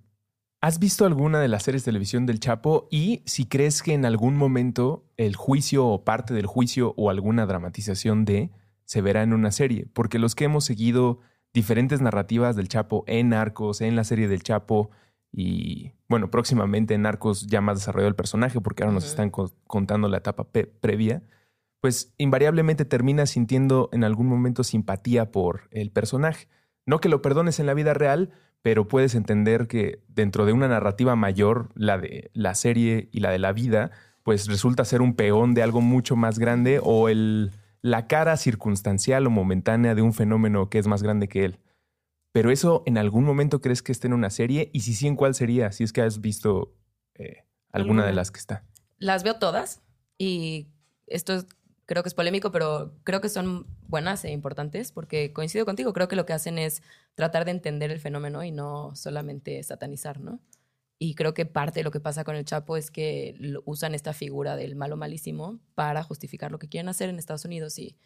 ¿Has 0.60 0.78
visto 0.78 1.04
alguna 1.04 1.40
de 1.40 1.48
las 1.48 1.64
series 1.64 1.82
de 1.82 1.90
televisión 1.90 2.24
del 2.24 2.38
Chapo? 2.38 2.86
Y 2.92 3.24
si 3.26 3.46
crees 3.46 3.82
que 3.82 3.92
en 3.92 4.04
algún 4.04 4.36
momento 4.36 5.04
el 5.16 5.34
juicio 5.34 5.84
o 5.86 6.04
parte 6.04 6.32
del 6.32 6.46
juicio 6.46 6.94
o 6.96 7.10
alguna 7.10 7.46
dramatización 7.46 8.24
de 8.24 8.52
se 8.84 9.00
verá 9.00 9.24
en 9.24 9.32
una 9.32 9.50
serie. 9.50 9.88
Porque 9.92 10.20
los 10.20 10.36
que 10.36 10.44
hemos 10.44 10.64
seguido 10.64 11.18
diferentes 11.52 12.00
narrativas 12.00 12.54
del 12.54 12.68
Chapo 12.68 13.02
en 13.08 13.30
Narcos, 13.30 13.80
en 13.80 13.96
la 13.96 14.04
serie 14.04 14.28
del 14.28 14.44
Chapo 14.44 14.90
y 15.32 15.92
bueno, 16.08 16.30
próximamente 16.30 16.94
en 16.94 17.02
Narcos 17.02 17.46
ya 17.46 17.60
más 17.60 17.78
desarrollado 17.78 18.08
el 18.08 18.14
personaje 18.14 18.60
porque 18.60 18.82
ahora 18.82 18.94
nos 18.94 19.04
están 19.06 19.30
co- 19.30 19.50
contando 19.66 20.08
la 20.08 20.18
etapa 20.18 20.44
previa, 20.80 21.22
pues 21.80 22.12
invariablemente 22.18 22.84
terminas 22.84 23.30
sintiendo 23.30 23.88
en 23.92 24.04
algún 24.04 24.26
momento 24.26 24.62
simpatía 24.62 25.32
por 25.32 25.62
el 25.70 25.90
personaje. 25.90 26.48
No 26.86 27.00
que 27.00 27.08
lo 27.08 27.22
perdones 27.22 27.58
en 27.60 27.66
la 27.66 27.74
vida 27.74 27.94
real, 27.94 28.30
pero 28.60 28.86
puedes 28.88 29.14
entender 29.14 29.66
que 29.66 30.02
dentro 30.08 30.44
de 30.46 30.52
una 30.52 30.68
narrativa 30.68 31.16
mayor, 31.16 31.70
la 31.74 31.98
de 31.98 32.30
la 32.34 32.54
serie 32.54 33.08
y 33.10 33.20
la 33.20 33.30
de 33.30 33.38
la 33.38 33.52
vida, 33.52 33.90
pues 34.22 34.46
resulta 34.46 34.84
ser 34.84 35.00
un 35.02 35.14
peón 35.14 35.54
de 35.54 35.62
algo 35.62 35.80
mucho 35.80 36.14
más 36.14 36.38
grande 36.38 36.78
o 36.82 37.08
el, 37.08 37.50
la 37.80 38.06
cara 38.06 38.36
circunstancial 38.36 39.26
o 39.26 39.30
momentánea 39.30 39.94
de 39.96 40.02
un 40.02 40.12
fenómeno 40.12 40.68
que 40.68 40.78
es 40.78 40.86
más 40.86 41.02
grande 41.02 41.26
que 41.28 41.44
él. 41.44 41.58
Pero 42.32 42.50
eso 42.50 42.82
en 42.86 42.96
algún 42.98 43.24
momento 43.24 43.60
crees 43.60 43.82
que 43.82 43.92
esté 43.92 44.06
en 44.06 44.14
una 44.14 44.30
serie 44.30 44.70
y 44.72 44.80
si 44.80 44.94
sí, 44.94 45.06
¿en 45.06 45.16
cuál 45.16 45.34
sería? 45.34 45.70
Si 45.72 45.84
es 45.84 45.92
que 45.92 46.00
has 46.02 46.20
visto 46.20 46.74
eh, 47.14 47.44
alguna 47.70 48.06
de 48.06 48.12
las 48.12 48.30
que 48.30 48.38
está. 48.38 48.64
las 48.98 49.22
veo 49.22 49.38
todas 49.38 49.82
y 50.18 50.68
esto 51.06 51.34
es- 51.34 51.46
creo 51.86 52.02
que 52.02 52.08
es 52.08 52.14
polémico, 52.14 52.50
pero 52.52 52.94
creo 53.04 53.20
que 53.20 53.28
son 53.28 53.66
buenas 53.88 54.24
e 54.24 54.30
importantes 54.30 54.92
porque 54.92 55.32
coincido 55.32 55.64
contigo, 55.66 55.92
creo 55.92 56.08
que 56.08 56.16
lo 56.16 56.24
que 56.24 56.32
hacen 56.32 56.56
es 56.58 56.82
tratar 57.14 57.44
de 57.44 57.50
entender 57.50 57.90
el 57.90 58.00
fenómeno 58.00 58.42
y 58.44 58.50
no 58.52 58.94
solamente 58.94 59.62
satanizar, 59.62 60.20
¿no? 60.20 60.40
Y 60.98 61.14
creo 61.16 61.34
que 61.34 61.44
parte 61.44 61.80
de 61.80 61.84
lo 61.84 61.90
que 61.90 61.98
pasa 62.00 62.22
con 62.24 62.36
el 62.36 62.44
Chapo 62.44 62.76
es 62.76 62.90
que 62.92 63.34
usan 63.66 63.94
esta 63.94 64.12
figura 64.12 64.54
del 64.56 64.76
malo 64.76 64.96
malísimo 64.96 65.58
para 65.74 66.02
justificar 66.04 66.52
lo 66.52 66.58
que 66.60 66.68
quieren 66.68 66.88
hacer 66.88 67.10
en 67.10 67.18
Estados 67.18 67.44
Unidos 67.44 67.76
y 67.78 67.96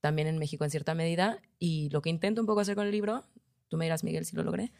también 0.00 0.26
en 0.26 0.38
México 0.38 0.64
en 0.64 0.70
cierta 0.70 0.94
medida. 0.94 1.40
Y 1.58 1.90
lo 1.90 2.00
que 2.00 2.08
intento 2.10 2.40
un 2.40 2.46
poco 2.46 2.60
hacer 2.60 2.74
con 2.74 2.86
el 2.86 2.92
libro, 2.92 3.24
tú 3.72 3.78
me 3.78 3.86
dirás, 3.86 4.04
Miguel, 4.04 4.26
si 4.26 4.36
lo 4.36 4.42
logré, 4.42 4.70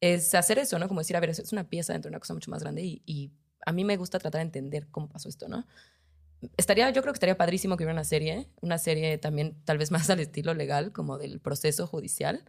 es 0.00 0.34
hacer 0.34 0.58
eso, 0.58 0.78
¿no? 0.78 0.88
Como 0.88 1.00
decir, 1.00 1.14
a 1.18 1.20
ver, 1.20 1.28
es 1.28 1.52
una 1.52 1.68
pieza 1.68 1.92
dentro 1.92 2.08
de 2.08 2.12
una 2.12 2.18
cosa 2.18 2.32
mucho 2.32 2.50
más 2.50 2.62
grande 2.62 2.82
y, 2.82 3.02
y 3.04 3.30
a 3.66 3.72
mí 3.72 3.84
me 3.84 3.98
gusta 3.98 4.18
tratar 4.18 4.38
de 4.38 4.46
entender 4.46 4.88
cómo 4.90 5.10
pasó 5.10 5.28
esto, 5.28 5.48
¿no? 5.48 5.66
Estaría, 6.56 6.88
yo 6.88 7.02
creo 7.02 7.12
que 7.12 7.18
estaría 7.18 7.36
padrísimo 7.36 7.76
que 7.76 7.84
hubiera 7.84 7.92
una 7.92 8.04
serie, 8.04 8.48
una 8.62 8.78
serie 8.78 9.18
también 9.18 9.62
tal 9.66 9.76
vez 9.76 9.90
más 9.90 10.08
al 10.08 10.20
estilo 10.20 10.54
legal, 10.54 10.92
como 10.92 11.18
del 11.18 11.40
proceso 11.40 11.86
judicial. 11.86 12.42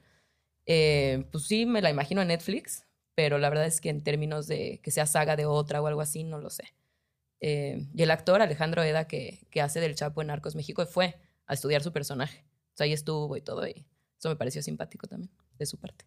Eh, 0.66 1.26
pues 1.34 1.48
sí, 1.48 1.66
me 1.66 1.82
la 1.82 1.90
imagino 1.90 2.22
en 2.22 2.30
Netflix, 2.30 2.86
pero 3.14 3.40
la 3.40 3.50
verdad 3.50 3.66
es 3.66 3.82
que 3.82 3.90
en 3.90 4.06
términos 4.06 4.48
de 4.48 4.80
que 4.82 4.92
sea 4.92 5.06
saga 5.06 5.36
de 5.36 5.46
otra 5.46 5.82
o 5.82 5.88
algo 5.88 6.00
así, 6.00 6.24
no 6.24 6.40
lo 6.40 6.50
sé. 6.50 6.64
Eh, 7.42 7.90
y 7.94 8.04
el 8.04 8.12
actor 8.12 8.42
Alejandro 8.42 8.84
Eda, 8.84 9.06
que, 9.06 9.46
que 9.52 9.60
hace 9.60 9.82
del 9.82 9.96
Chapo 9.96 10.22
en 10.22 10.28
Narcos 10.28 10.56
México, 10.56 10.86
fue 10.86 11.20
a 11.46 11.56
estudiar 11.56 11.84
su 11.84 11.92
personaje. 11.92 12.46
O 12.74 12.78
sea, 12.78 12.86
ahí 12.86 12.94
estuvo 12.94 13.36
y 13.36 13.42
todo, 13.42 13.68
y 13.68 13.86
eso 14.18 14.30
me 14.30 14.36
pareció 14.36 14.62
simpático 14.62 15.08
también, 15.08 15.32
de 15.60 15.66
su 15.66 15.78
parte. 15.78 16.06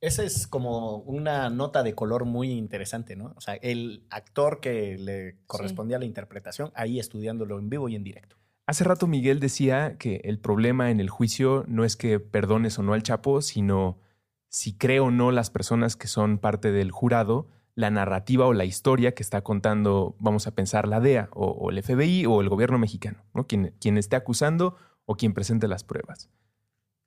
Esa 0.00 0.22
es 0.22 0.46
como 0.46 0.98
una 0.98 1.50
nota 1.50 1.82
de 1.82 1.94
color 1.94 2.24
muy 2.24 2.52
interesante, 2.52 3.16
¿no? 3.16 3.32
O 3.36 3.40
sea, 3.40 3.54
el 3.54 4.04
actor 4.10 4.60
que 4.60 4.96
le 4.96 5.38
correspondía 5.46 5.96
a 5.96 6.00
la 6.00 6.06
interpretación, 6.06 6.70
ahí 6.76 7.00
estudiándolo 7.00 7.58
en 7.58 7.68
vivo 7.68 7.88
y 7.88 7.96
en 7.96 8.04
directo. 8.04 8.36
Hace 8.66 8.84
rato 8.84 9.08
Miguel 9.08 9.40
decía 9.40 9.96
que 9.98 10.20
el 10.24 10.38
problema 10.38 10.90
en 10.90 11.00
el 11.00 11.10
juicio 11.10 11.64
no 11.66 11.84
es 11.84 11.96
que 11.96 12.20
perdones 12.20 12.78
o 12.78 12.82
no 12.82 12.92
al 12.92 13.02
Chapo, 13.02 13.42
sino 13.42 13.98
si 14.50 14.76
cree 14.76 15.00
o 15.00 15.10
no 15.10 15.32
las 15.32 15.50
personas 15.50 15.96
que 15.96 16.06
son 16.06 16.38
parte 16.38 16.70
del 16.70 16.92
jurado, 16.92 17.48
la 17.74 17.90
narrativa 17.90 18.46
o 18.46 18.52
la 18.52 18.64
historia 18.64 19.14
que 19.14 19.22
está 19.22 19.42
contando, 19.42 20.16
vamos 20.20 20.46
a 20.46 20.54
pensar, 20.54 20.86
la 20.86 21.00
DEA 21.00 21.28
o, 21.32 21.46
o 21.46 21.70
el 21.70 21.82
FBI 21.82 22.26
o 22.26 22.40
el 22.40 22.48
gobierno 22.48 22.78
mexicano, 22.78 23.24
¿no? 23.34 23.46
quien, 23.46 23.74
quien 23.80 23.98
esté 23.98 24.16
acusando 24.16 24.76
o 25.06 25.16
quien 25.16 25.32
presente 25.32 25.66
las 25.66 25.82
pruebas. 25.82 26.28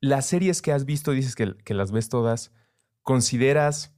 Las 0.02 0.26
series 0.26 0.62
que 0.62 0.72
has 0.72 0.86
visto, 0.86 1.12
dices 1.12 1.36
que, 1.36 1.56
que 1.64 1.74
las 1.74 1.92
ves 1.92 2.10
todas, 2.10 2.52
¿consideras 3.04 3.96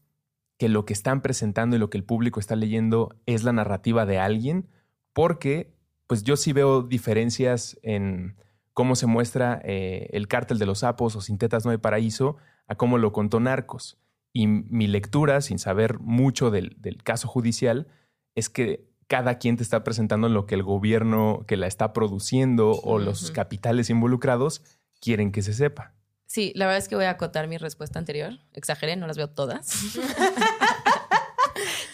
que 0.57 0.69
lo 0.69 0.85
que 0.85 0.93
están 0.93 1.21
presentando 1.21 1.75
y 1.75 1.79
lo 1.79 1.89
que 1.89 1.97
el 1.97 2.03
público 2.03 2.39
está 2.39 2.55
leyendo 2.55 3.15
es 3.25 3.43
la 3.43 3.53
narrativa 3.53 4.05
de 4.05 4.19
alguien? 4.19 4.69
Porque 5.13 5.73
pues 6.07 6.23
yo 6.23 6.35
sí 6.35 6.53
veo 6.53 6.83
diferencias 6.83 7.79
en 7.81 8.35
cómo 8.73 8.95
se 8.95 9.07
muestra 9.07 9.61
eh, 9.63 10.09
el 10.11 10.27
cártel 10.27 10.59
de 10.59 10.65
los 10.65 10.79
sapos 10.79 11.15
o 11.15 11.21
Sin 11.21 11.37
Tetas 11.37 11.65
No 11.65 11.71
hay 11.71 11.77
Paraíso 11.77 12.37
a 12.67 12.75
cómo 12.75 12.97
lo 12.97 13.11
contó 13.13 13.39
Narcos. 13.39 13.97
Y 14.33 14.47
mi 14.47 14.87
lectura, 14.87 15.41
sin 15.41 15.59
saber 15.59 15.99
mucho 15.99 16.51
del, 16.51 16.75
del 16.79 17.01
caso 17.03 17.27
judicial, 17.27 17.87
es 18.35 18.49
que 18.49 18.89
cada 19.07 19.37
quien 19.37 19.57
te 19.57 19.63
está 19.63 19.83
presentando 19.83 20.27
lo 20.27 20.47
que 20.47 20.55
el 20.55 20.63
gobierno 20.63 21.45
que 21.47 21.55
la 21.55 21.67
está 21.67 21.93
produciendo 21.93 22.71
o 22.71 22.97
los 22.97 23.31
capitales 23.31 23.89
involucrados 23.89 24.63
quieren 25.03 25.31
que 25.31 25.41
se 25.41 25.53
sepa. 25.53 25.93
Sí, 26.25 26.51
la 26.55 26.65
verdad 26.65 26.79
es 26.79 26.87
que 26.87 26.95
voy 26.95 27.05
a 27.05 27.11
acotar 27.11 27.47
mi 27.47 27.57
respuesta 27.57 27.99
anterior. 27.99 28.39
Exageré, 28.53 28.95
no 28.95 29.05
las 29.07 29.17
veo 29.17 29.29
todas. 29.29 29.69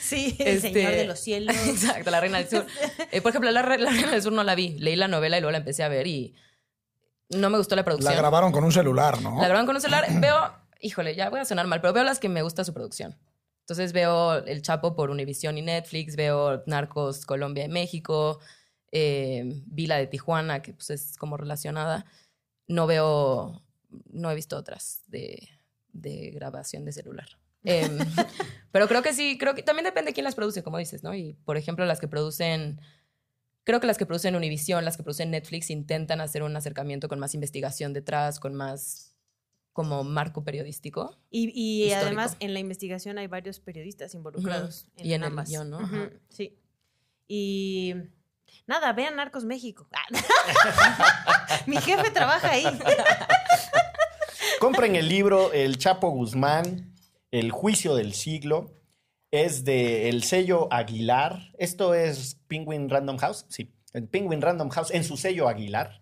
Sí, 0.02 0.36
el 0.40 0.56
Este- 0.58 0.74
Señor 0.74 0.92
de 0.94 1.06
los 1.06 1.20
Cielos. 1.20 1.56
Exacto, 1.68 2.10
La 2.10 2.20
Reina 2.20 2.40
del 2.40 2.50
Sur. 2.50 2.66
Eh, 3.12 3.22
por 3.22 3.30
ejemplo, 3.30 3.52
la, 3.52 3.62
La 3.62 3.92
Reina 3.92 4.10
del 4.12 4.22
Sur 4.24 4.34
no 4.34 4.44
la 4.44 4.56
vi. 4.56 4.70
Leí 4.80 4.96
la 4.96 5.08
novela 5.08 5.38
y 5.38 5.42
luego 5.42 5.52
la 5.52 5.60
empecé 5.60 5.84
a 5.84 5.88
ver 5.88 6.08
y 6.08 6.34
no 7.30 7.50
me 7.52 7.58
gustó 7.60 7.76
la 7.76 7.84
producción. 7.84 8.14
La 8.16 8.20
grabaron 8.20 8.52
con 8.52 8.64
un 8.64 8.72
celular, 8.72 9.22
¿no? 9.22 9.36
La 9.36 9.44
grabaron 9.46 9.68
con 9.68 9.76
un 9.76 9.82
celular. 9.82 10.06
Veo, 10.20 10.52
híjole, 10.82 11.16
ya 11.16 11.30
voy 11.30 11.42
a 11.42 11.46
sonar 11.46 11.68
mal, 11.68 11.80
pero 11.82 11.94
veo 11.94 12.04
las 12.04 12.18
que 12.20 12.28
me 12.28 12.42
gusta 12.42 12.64
su 12.64 12.74
producción. 12.74 13.18
Entonces 13.62 13.94
veo 13.94 14.44
El 14.46 14.64
Chapo 14.64 14.96
por 14.96 15.12
Univision 15.12 15.58
y 15.60 15.62
Netflix, 15.62 16.16
veo 16.16 16.64
Narcos 16.66 17.24
Colombia 17.28 17.66
y 17.66 17.70
México, 17.70 18.40
eh, 18.92 19.44
vi 19.68 19.86
la 19.86 19.98
de 19.98 20.08
Tijuana, 20.08 20.64
que 20.64 20.74
pues 20.74 20.90
es 20.90 21.18
como 21.20 21.38
relacionada. 21.38 22.06
No 22.70 22.88
veo, 22.88 23.62
no 24.12 24.32
he 24.32 24.36
visto 24.36 24.56
otras 24.56 25.04
de, 25.08 25.50
de 25.92 26.32
grabación 26.32 26.86
de 26.86 26.94
celular. 26.94 27.28
Em, 27.64 27.98
pero 28.72 28.88
creo 28.88 29.02
que 29.02 29.14
sí, 29.14 29.38
creo 29.38 29.56
que 29.56 29.64
también 29.64 29.84
depende 29.84 30.12
de 30.12 30.14
quién 30.14 30.24
las 30.24 30.36
produce, 30.36 30.64
como 30.64 30.78
dices, 30.78 31.04
¿no? 31.04 31.14
Y 31.14 31.34
por 31.44 31.58
ejemplo, 31.58 31.86
las 31.86 32.00
que 32.00 32.08
producen, 32.08 32.80
creo 33.66 33.82
que 33.82 33.88
las 33.88 33.98
que 33.98 34.06
producen 34.06 34.36
Univision, 34.36 34.86
las 34.86 34.96
que 34.96 35.04
producen 35.04 35.32
Netflix, 35.32 35.70
intentan 35.70 36.22
hacer 36.22 36.44
un 36.44 36.56
acercamiento 36.56 37.10
con 37.10 37.20
más 37.20 37.34
investigación 37.34 37.92
detrás, 37.92 38.40
con 38.40 38.56
más 38.56 39.18
como 39.74 40.04
marco 40.04 40.44
periodístico. 40.44 41.18
Y, 41.30 41.52
y 41.54 41.92
además 41.94 42.38
en 42.40 42.54
la 42.54 42.60
investigación 42.60 43.18
hay 43.18 43.28
varios 43.28 43.60
periodistas 43.60 44.14
involucrados. 44.14 44.88
Ujú. 44.96 45.08
Y 45.08 45.14
en 45.14 45.24
el 45.24 45.30
ambas. 45.30 45.50
guion, 45.50 45.70
¿no? 45.70 45.80
Sí. 46.30 46.58
Y 47.28 47.96
nada, 48.68 48.94
vean 48.94 49.16
Narcos 49.16 49.46
México. 49.46 49.88
Ah. 49.92 51.62
Mi 51.66 51.78
jefe 51.78 52.12
trabaja 52.12 52.52
ahí. 52.52 52.66
Compren 54.60 54.96
el 54.96 55.08
libro 55.08 55.54
El 55.54 55.78
Chapo 55.78 56.10
Guzmán, 56.10 56.94
El 57.32 57.52
Juicio 57.52 57.96
del 57.96 58.14
Siglo. 58.14 58.74
Es 59.32 59.64
de 59.64 60.10
el 60.10 60.24
sello 60.24 60.68
Aguilar. 60.72 61.52
Esto 61.60 61.94
es 61.94 62.40
Penguin 62.48 62.90
Random 62.90 63.18
House. 63.18 63.46
Sí, 63.50 63.72
el 63.94 64.08
Penguin 64.08 64.42
Random 64.42 64.70
House 64.70 64.92
en 64.92 65.04
su 65.04 65.18
sello 65.18 65.48
Aguilar. 65.48 66.00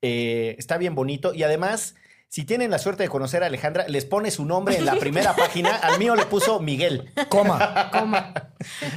Eh, 0.00 0.54
está 0.58 0.78
bien 0.78 0.94
bonito. 0.94 1.34
Y 1.34 1.42
además, 1.42 1.96
si 2.28 2.44
tienen 2.44 2.70
la 2.70 2.78
suerte 2.78 3.02
de 3.02 3.08
conocer 3.08 3.42
a 3.42 3.46
Alejandra, 3.46 3.88
les 3.88 4.04
pone 4.04 4.30
su 4.30 4.44
nombre 4.44 4.76
en 4.76 4.84
la 4.84 4.96
primera 4.96 5.34
página. 5.36 5.74
Al 5.76 5.98
mío 5.98 6.14
le 6.14 6.26
puso 6.26 6.60
Miguel. 6.60 7.12
Coma. 7.28 7.90
Coma. 7.90 8.32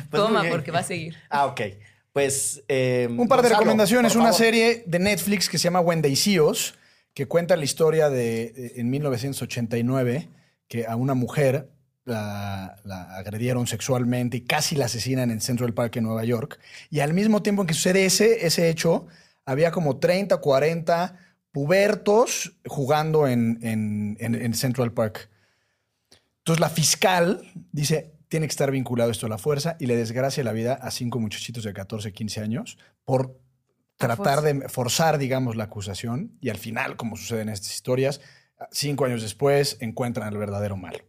Pues 0.10 0.30
bien. 0.30 0.50
porque 0.50 0.72
va 0.72 0.80
a 0.80 0.84
seguir. 0.84 1.18
Ah, 1.30 1.46
ok. 1.48 1.62
Pues. 2.14 2.64
eh, 2.68 3.08
Un 3.10 3.28
par 3.28 3.40
de 3.40 3.44
Gonzalo, 3.44 3.60
recomendaciones. 3.60 4.16
Una 4.16 4.26
favor. 4.26 4.38
serie 4.40 4.84
de 4.86 5.00
Netflix 5.00 5.48
que 5.50 5.58
se 5.58 5.66
llama 5.66 5.80
When 5.80 6.02
They 6.02 6.16
See 6.16 6.40
Us, 6.40 6.76
que 7.14 7.28
cuenta 7.28 7.56
la 7.56 7.64
historia 7.64 8.10
de, 8.10 8.52
de- 8.52 8.74
en 8.78 8.90
1989, 8.90 10.30
que 10.68 10.86
a 10.88 10.96
una 10.96 11.14
mujer 11.14 11.70
la, 12.06 12.76
la 12.84 13.16
agredieron 13.18 13.68
sexualmente 13.68 14.38
y 14.38 14.42
casi 14.42 14.76
la 14.76 14.86
asesinan 14.86 15.30
en 15.32 15.40
Central 15.42 15.74
Park 15.74 15.96
en 15.98 16.04
Nueva 16.04 16.26
York. 16.26 16.60
Y 16.90 17.00
al 17.00 17.14
mismo 17.14 17.42
tiempo 17.44 17.62
en 17.62 17.68
que 17.68 17.74
sucede 17.74 18.06
ese, 18.06 18.46
ese 18.46 18.70
hecho, 18.70 19.08
había 19.46 19.72
como 19.72 19.98
30, 20.00 20.38
40 20.38 21.18
pubertos 21.52 22.54
jugando 22.66 23.28
en, 23.28 23.60
en- 23.62 24.18
en- 24.20 24.36
en 24.36 24.54
Central 24.54 24.94
Park. 24.94 25.30
Entonces 26.40 26.60
la 26.60 26.70
fiscal 26.70 27.42
dice, 27.72 28.11
tiene 28.32 28.48
que 28.48 28.52
estar 28.52 28.72
vinculado 28.72 29.12
esto 29.12 29.26
a 29.26 29.30
la 29.30 29.38
fuerza 29.38 29.76
y 29.78 29.88
le 29.88 29.98
desgracia 29.98 30.42
la 30.46 30.54
vida 30.54 30.76
a 30.76 30.90
cinco 30.90 31.20
muchachitos 31.20 31.66
de 31.66 31.74
14, 31.74 32.14
15 32.14 32.40
años 32.40 32.78
por 33.04 33.38
tratar 33.98 34.40
de 34.40 34.70
forzar, 34.70 35.18
digamos, 35.18 35.58
la 35.58 35.66
acusación 35.66 36.38
y 36.40 36.48
al 36.48 36.58
final, 36.58 36.96
como 36.96 37.18
sucede 37.18 37.42
en 37.42 37.50
estas 37.50 37.74
historias, 37.74 38.22
cinco 38.72 39.04
años 39.04 39.22
después 39.22 39.76
encuentran 39.82 40.30
al 40.30 40.38
verdadero 40.38 40.78
malo. 40.78 41.00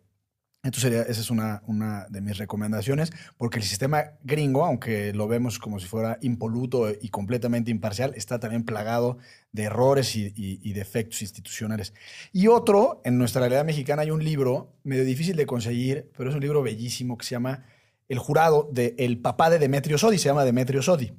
Entonces, 0.64 0.92
esa 1.08 1.20
es 1.20 1.30
una, 1.30 1.60
una 1.66 2.06
de 2.08 2.20
mis 2.20 2.38
recomendaciones, 2.38 3.10
porque 3.36 3.58
el 3.58 3.64
sistema 3.64 4.12
gringo, 4.22 4.64
aunque 4.64 5.12
lo 5.12 5.26
vemos 5.26 5.58
como 5.58 5.80
si 5.80 5.86
fuera 5.86 6.18
impoluto 6.20 6.88
y 7.00 7.08
completamente 7.08 7.72
imparcial, 7.72 8.12
está 8.14 8.38
también 8.38 8.62
plagado 8.64 9.18
de 9.50 9.64
errores 9.64 10.14
y, 10.14 10.26
y- 10.36 10.60
y 10.62 10.72
defectos 10.72 11.20
institucionales. 11.22 11.94
Y 12.32 12.46
otro, 12.46 13.00
en 13.04 13.18
nuestra 13.18 13.40
realidad 13.40 13.64
mexicana 13.64 14.02
hay 14.02 14.12
un 14.12 14.22
libro 14.22 14.72
medio 14.84 15.04
difícil 15.04 15.34
de 15.34 15.46
conseguir, 15.46 16.10
pero 16.16 16.30
es 16.30 16.36
un 16.36 16.40
libro 16.42 16.62
bellísimo 16.62 17.18
que 17.18 17.24
se 17.26 17.32
llama 17.32 17.64
El 18.08 18.18
jurado 18.20 18.68
de 18.72 18.94
el 18.98 19.18
papá 19.18 19.50
de 19.50 19.58
Demetrio 19.58 19.98
Sodi, 19.98 20.18
se 20.18 20.28
llama 20.28 20.44
Demetrio 20.44 20.80
Sodi, 20.82 21.12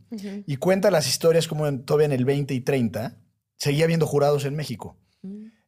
y 0.47 0.55
cuenta 0.55 0.89
las 0.89 1.05
historias 1.07 1.49
como 1.49 1.67
en, 1.67 1.83
todavía 1.83 2.05
en 2.05 2.13
el 2.13 2.23
20 2.23 2.53
y 2.53 2.61
30 2.61 3.17
seguía 3.57 3.83
habiendo 3.83 4.07
jurados 4.07 4.45
en 4.45 4.55
México. 4.55 4.95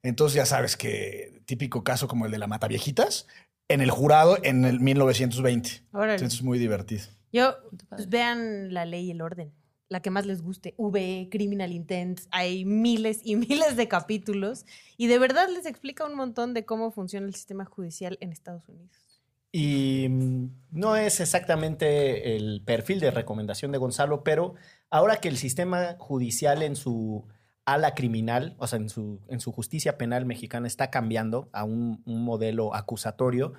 Entonces 0.04 0.36
ya 0.36 0.46
sabes 0.46 0.78
que 0.78 1.42
típico 1.46 1.84
caso 1.84 2.08
como 2.08 2.26
el 2.26 2.32
de 2.32 2.38
la 2.38 2.46
Mataviejitas, 2.48 3.26
en 3.68 3.82
el 3.82 3.92
jurado 3.92 4.38
en 4.44 4.66
el 4.66 4.80
1920. 4.80 5.84
Órale. 5.92 6.14
Entonces 6.14 6.40
es 6.40 6.44
muy 6.44 6.60
divertido. 6.60 7.06
Yo, 7.32 7.56
pues 7.90 8.10
vean 8.10 8.74
la 8.74 8.86
ley 8.86 9.08
y 9.08 9.12
el 9.12 9.22
orden. 9.22 9.54
La 9.90 10.02
que 10.02 10.10
más 10.10 10.26
les 10.26 10.42
guste. 10.42 10.74
V, 10.78 11.28
Criminal 11.30 11.72
Intent. 11.72 12.22
Hay 12.32 12.66
miles 12.66 13.22
y 13.24 13.36
miles 13.36 13.76
de 13.76 13.88
capítulos. 13.88 14.66
Y 14.98 15.08
de 15.08 15.20
verdad 15.20 15.48
les 15.50 15.66
explica 15.66 16.06
un 16.06 16.16
montón 16.16 16.54
de 16.54 16.66
cómo 16.66 16.92
funciona 16.92 17.28
el 17.28 17.36
sistema 17.36 17.66
judicial 17.66 18.18
en 18.22 18.32
Estados 18.32 18.68
Unidos. 18.70 19.06
Y 19.52 20.08
mm, 20.10 20.50
no 20.72 20.96
es 20.96 21.20
exactamente 21.20 22.36
el 22.36 22.62
perfil 22.66 23.00
de 23.00 23.12
recomendación 23.12 23.72
de 23.72 23.78
Gonzalo, 23.78 24.24
pero 24.24 24.56
ahora 24.90 25.18
que 25.18 25.30
el 25.30 25.38
sistema 25.38 25.96
judicial 25.98 26.62
en 26.62 26.76
su 26.76 27.26
ala 27.66 27.96
criminal, 27.96 28.56
o 28.60 28.68
sea, 28.68 28.78
en 28.78 28.90
su, 28.90 29.20
en 29.28 29.40
su 29.40 29.52
justicia 29.52 29.98
penal 29.98 30.26
mexicana 30.26 30.68
está 30.68 30.90
cambiando 30.92 31.50
a 31.52 31.64
un, 31.64 32.02
un 32.06 32.24
modelo 32.24 32.76
acusatorio, 32.76 33.54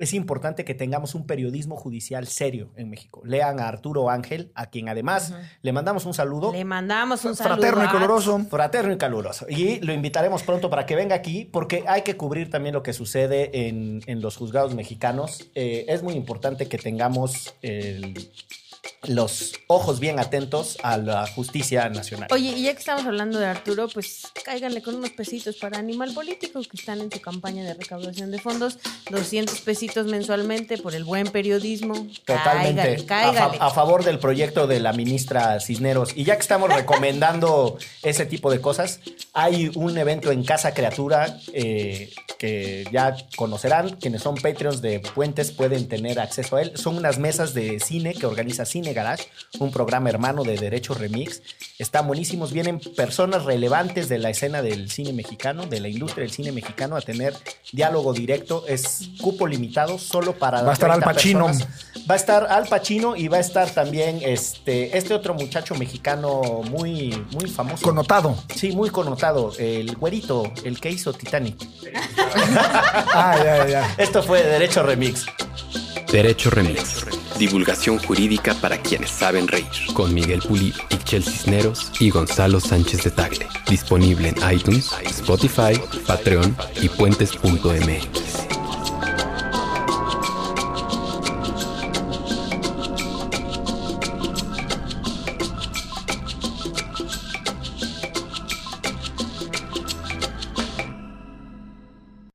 es 0.00 0.12
importante 0.14 0.64
que 0.64 0.74
tengamos 0.76 1.16
un 1.16 1.26
periodismo 1.26 1.74
judicial 1.76 2.28
serio 2.28 2.70
en 2.76 2.88
México. 2.88 3.20
Lean 3.24 3.58
a 3.58 3.66
Arturo 3.66 4.10
Ángel, 4.10 4.52
a 4.54 4.66
quien 4.66 4.88
además 4.88 5.34
le 5.60 5.72
mandamos 5.72 6.06
un 6.06 6.14
saludo. 6.14 6.52
Le 6.52 6.64
mandamos 6.64 7.24
un 7.24 7.34
saludo. 7.34 7.56
Fraterno 7.56 7.82
y 7.82 7.86
a- 7.88 7.90
coloroso. 7.90 8.38
Fraterno 8.48 8.92
y 8.92 8.96
caluroso. 8.96 9.46
Y 9.48 9.80
lo 9.80 9.92
invitaremos 9.92 10.44
pronto 10.44 10.70
para 10.70 10.86
que 10.86 10.94
venga 10.94 11.16
aquí, 11.16 11.46
porque 11.46 11.82
hay 11.88 12.02
que 12.02 12.16
cubrir 12.16 12.48
también 12.48 12.74
lo 12.74 12.84
que 12.84 12.92
sucede 12.92 13.66
en, 13.66 14.02
en 14.06 14.20
los 14.20 14.36
juzgados 14.36 14.72
mexicanos. 14.76 15.50
Eh, 15.56 15.86
es 15.88 16.04
muy 16.04 16.14
importante 16.14 16.68
que 16.68 16.78
tengamos 16.78 17.56
el- 17.62 18.14
los 19.04 19.52
ojos 19.68 20.00
bien 20.00 20.18
atentos 20.18 20.76
a 20.82 20.96
la 20.98 21.26
justicia 21.26 21.88
nacional. 21.88 22.28
Oye, 22.32 22.50
y 22.56 22.62
ya 22.64 22.72
que 22.72 22.80
estamos 22.80 23.06
hablando 23.06 23.38
de 23.38 23.46
Arturo, 23.46 23.88
pues 23.88 24.22
cáiganle 24.44 24.82
con 24.82 24.96
unos 24.96 25.10
pesitos 25.10 25.56
para 25.56 25.78
Animal 25.78 26.12
Político, 26.14 26.60
que 26.60 26.76
están 26.76 27.00
en 27.00 27.10
su 27.12 27.20
campaña 27.20 27.62
de 27.64 27.74
recaudación 27.74 28.30
de 28.30 28.38
fondos. 28.40 28.78
200 29.10 29.60
pesitos 29.60 30.06
mensualmente 30.06 30.78
por 30.78 30.94
el 30.94 31.04
buen 31.04 31.28
periodismo. 31.28 32.08
Totalmente 32.24 33.04
Cáigale, 33.06 33.38
a, 33.38 33.42
fa- 33.42 33.48
cáigale. 33.50 33.58
a 33.60 33.70
favor 33.70 34.04
del 34.04 34.18
proyecto 34.18 34.66
de 34.66 34.80
la 34.80 34.92
ministra 34.92 35.60
Cisneros. 35.60 36.10
Y 36.16 36.24
ya 36.24 36.34
que 36.36 36.42
estamos 36.42 36.68
recomendando 36.72 37.78
ese 38.02 38.26
tipo 38.26 38.50
de 38.50 38.60
cosas, 38.60 39.00
hay 39.40 39.70
un 39.76 39.96
evento 39.96 40.32
en 40.32 40.42
Casa 40.42 40.74
Criatura 40.74 41.38
eh, 41.52 42.12
que 42.40 42.88
ya 42.90 43.14
conocerán. 43.36 43.90
Quienes 43.90 44.20
son 44.20 44.34
Patreons 44.34 44.82
de 44.82 44.98
Puentes 44.98 45.52
pueden 45.52 45.86
tener 45.86 46.18
acceso 46.18 46.56
a 46.56 46.62
él. 46.62 46.72
Son 46.74 46.96
unas 46.96 47.20
mesas 47.20 47.54
de 47.54 47.78
cine 47.78 48.14
que 48.14 48.26
organiza 48.26 48.64
Cine 48.64 48.92
Garage, 48.92 49.28
un 49.60 49.70
programa 49.70 50.10
hermano 50.10 50.42
de 50.42 50.56
Derecho 50.56 50.92
Remix. 50.92 51.40
Están 51.78 52.08
buenísimos. 52.08 52.52
Vienen 52.52 52.80
personas 52.96 53.44
relevantes 53.44 54.08
de 54.08 54.18
la 54.18 54.30
escena 54.30 54.60
del 54.60 54.90
cine 54.90 55.12
mexicano, 55.12 55.66
de 55.66 55.78
la 55.78 55.88
industria 55.88 56.22
del 56.22 56.32
cine 56.32 56.50
mexicano, 56.50 56.96
a 56.96 57.00
tener 57.00 57.32
diálogo 57.70 58.12
directo. 58.12 58.64
Es 58.66 59.08
cupo 59.20 59.46
limitado 59.46 59.98
solo 59.98 60.36
para 60.36 60.62
Va 60.62 60.70
a 60.70 60.72
estar 60.72 60.90
Al 60.90 60.98
30 60.98 61.14
Pacino. 61.14 61.46
personas. 61.46 61.68
Va 62.10 62.14
a 62.14 62.18
estar 62.18 62.46
Al 62.50 62.66
Pacino 62.66 63.14
y 63.14 63.28
va 63.28 63.36
a 63.36 63.40
estar 63.40 63.70
también 63.70 64.18
este, 64.20 64.98
este 64.98 65.14
otro 65.14 65.34
muchacho 65.34 65.76
mexicano 65.76 66.62
muy, 66.68 67.24
muy 67.30 67.48
famoso. 67.48 67.84
Connotado. 67.84 68.36
Sí, 68.56 68.72
muy 68.72 68.90
connotado. 68.90 69.27
El 69.58 69.96
güerito, 69.96 70.52
el 70.64 70.80
que 70.80 70.90
hizo 70.90 71.12
Titanic. 71.12 71.56
Ah, 73.14 73.36
ya, 73.36 73.56
ya, 73.58 73.68
ya. 73.68 73.94
Esto 73.98 74.22
fue 74.22 74.42
Derecho 74.42 74.82
Remix. 74.82 75.26
Derecho 76.10 76.50
Remix. 76.50 77.04
Divulgación 77.38 77.98
jurídica 77.98 78.54
para 78.54 78.78
quienes 78.78 79.10
saben 79.10 79.46
reír. 79.48 79.66
Con 79.94 80.14
Miguel 80.14 80.40
Pulido, 80.40 80.78
Ixchel 80.90 81.24
Cisneros 81.24 81.90
y 82.00 82.10
Gonzalo 82.10 82.60
Sánchez 82.60 83.04
de 83.04 83.10
Tagle. 83.10 83.46
Disponible 83.68 84.28
en 84.34 84.52
iTunes, 84.52 84.92
Spotify, 85.04 85.80
Patreon 86.06 86.56
y 86.80 86.88
puentes.mx. 86.88 88.67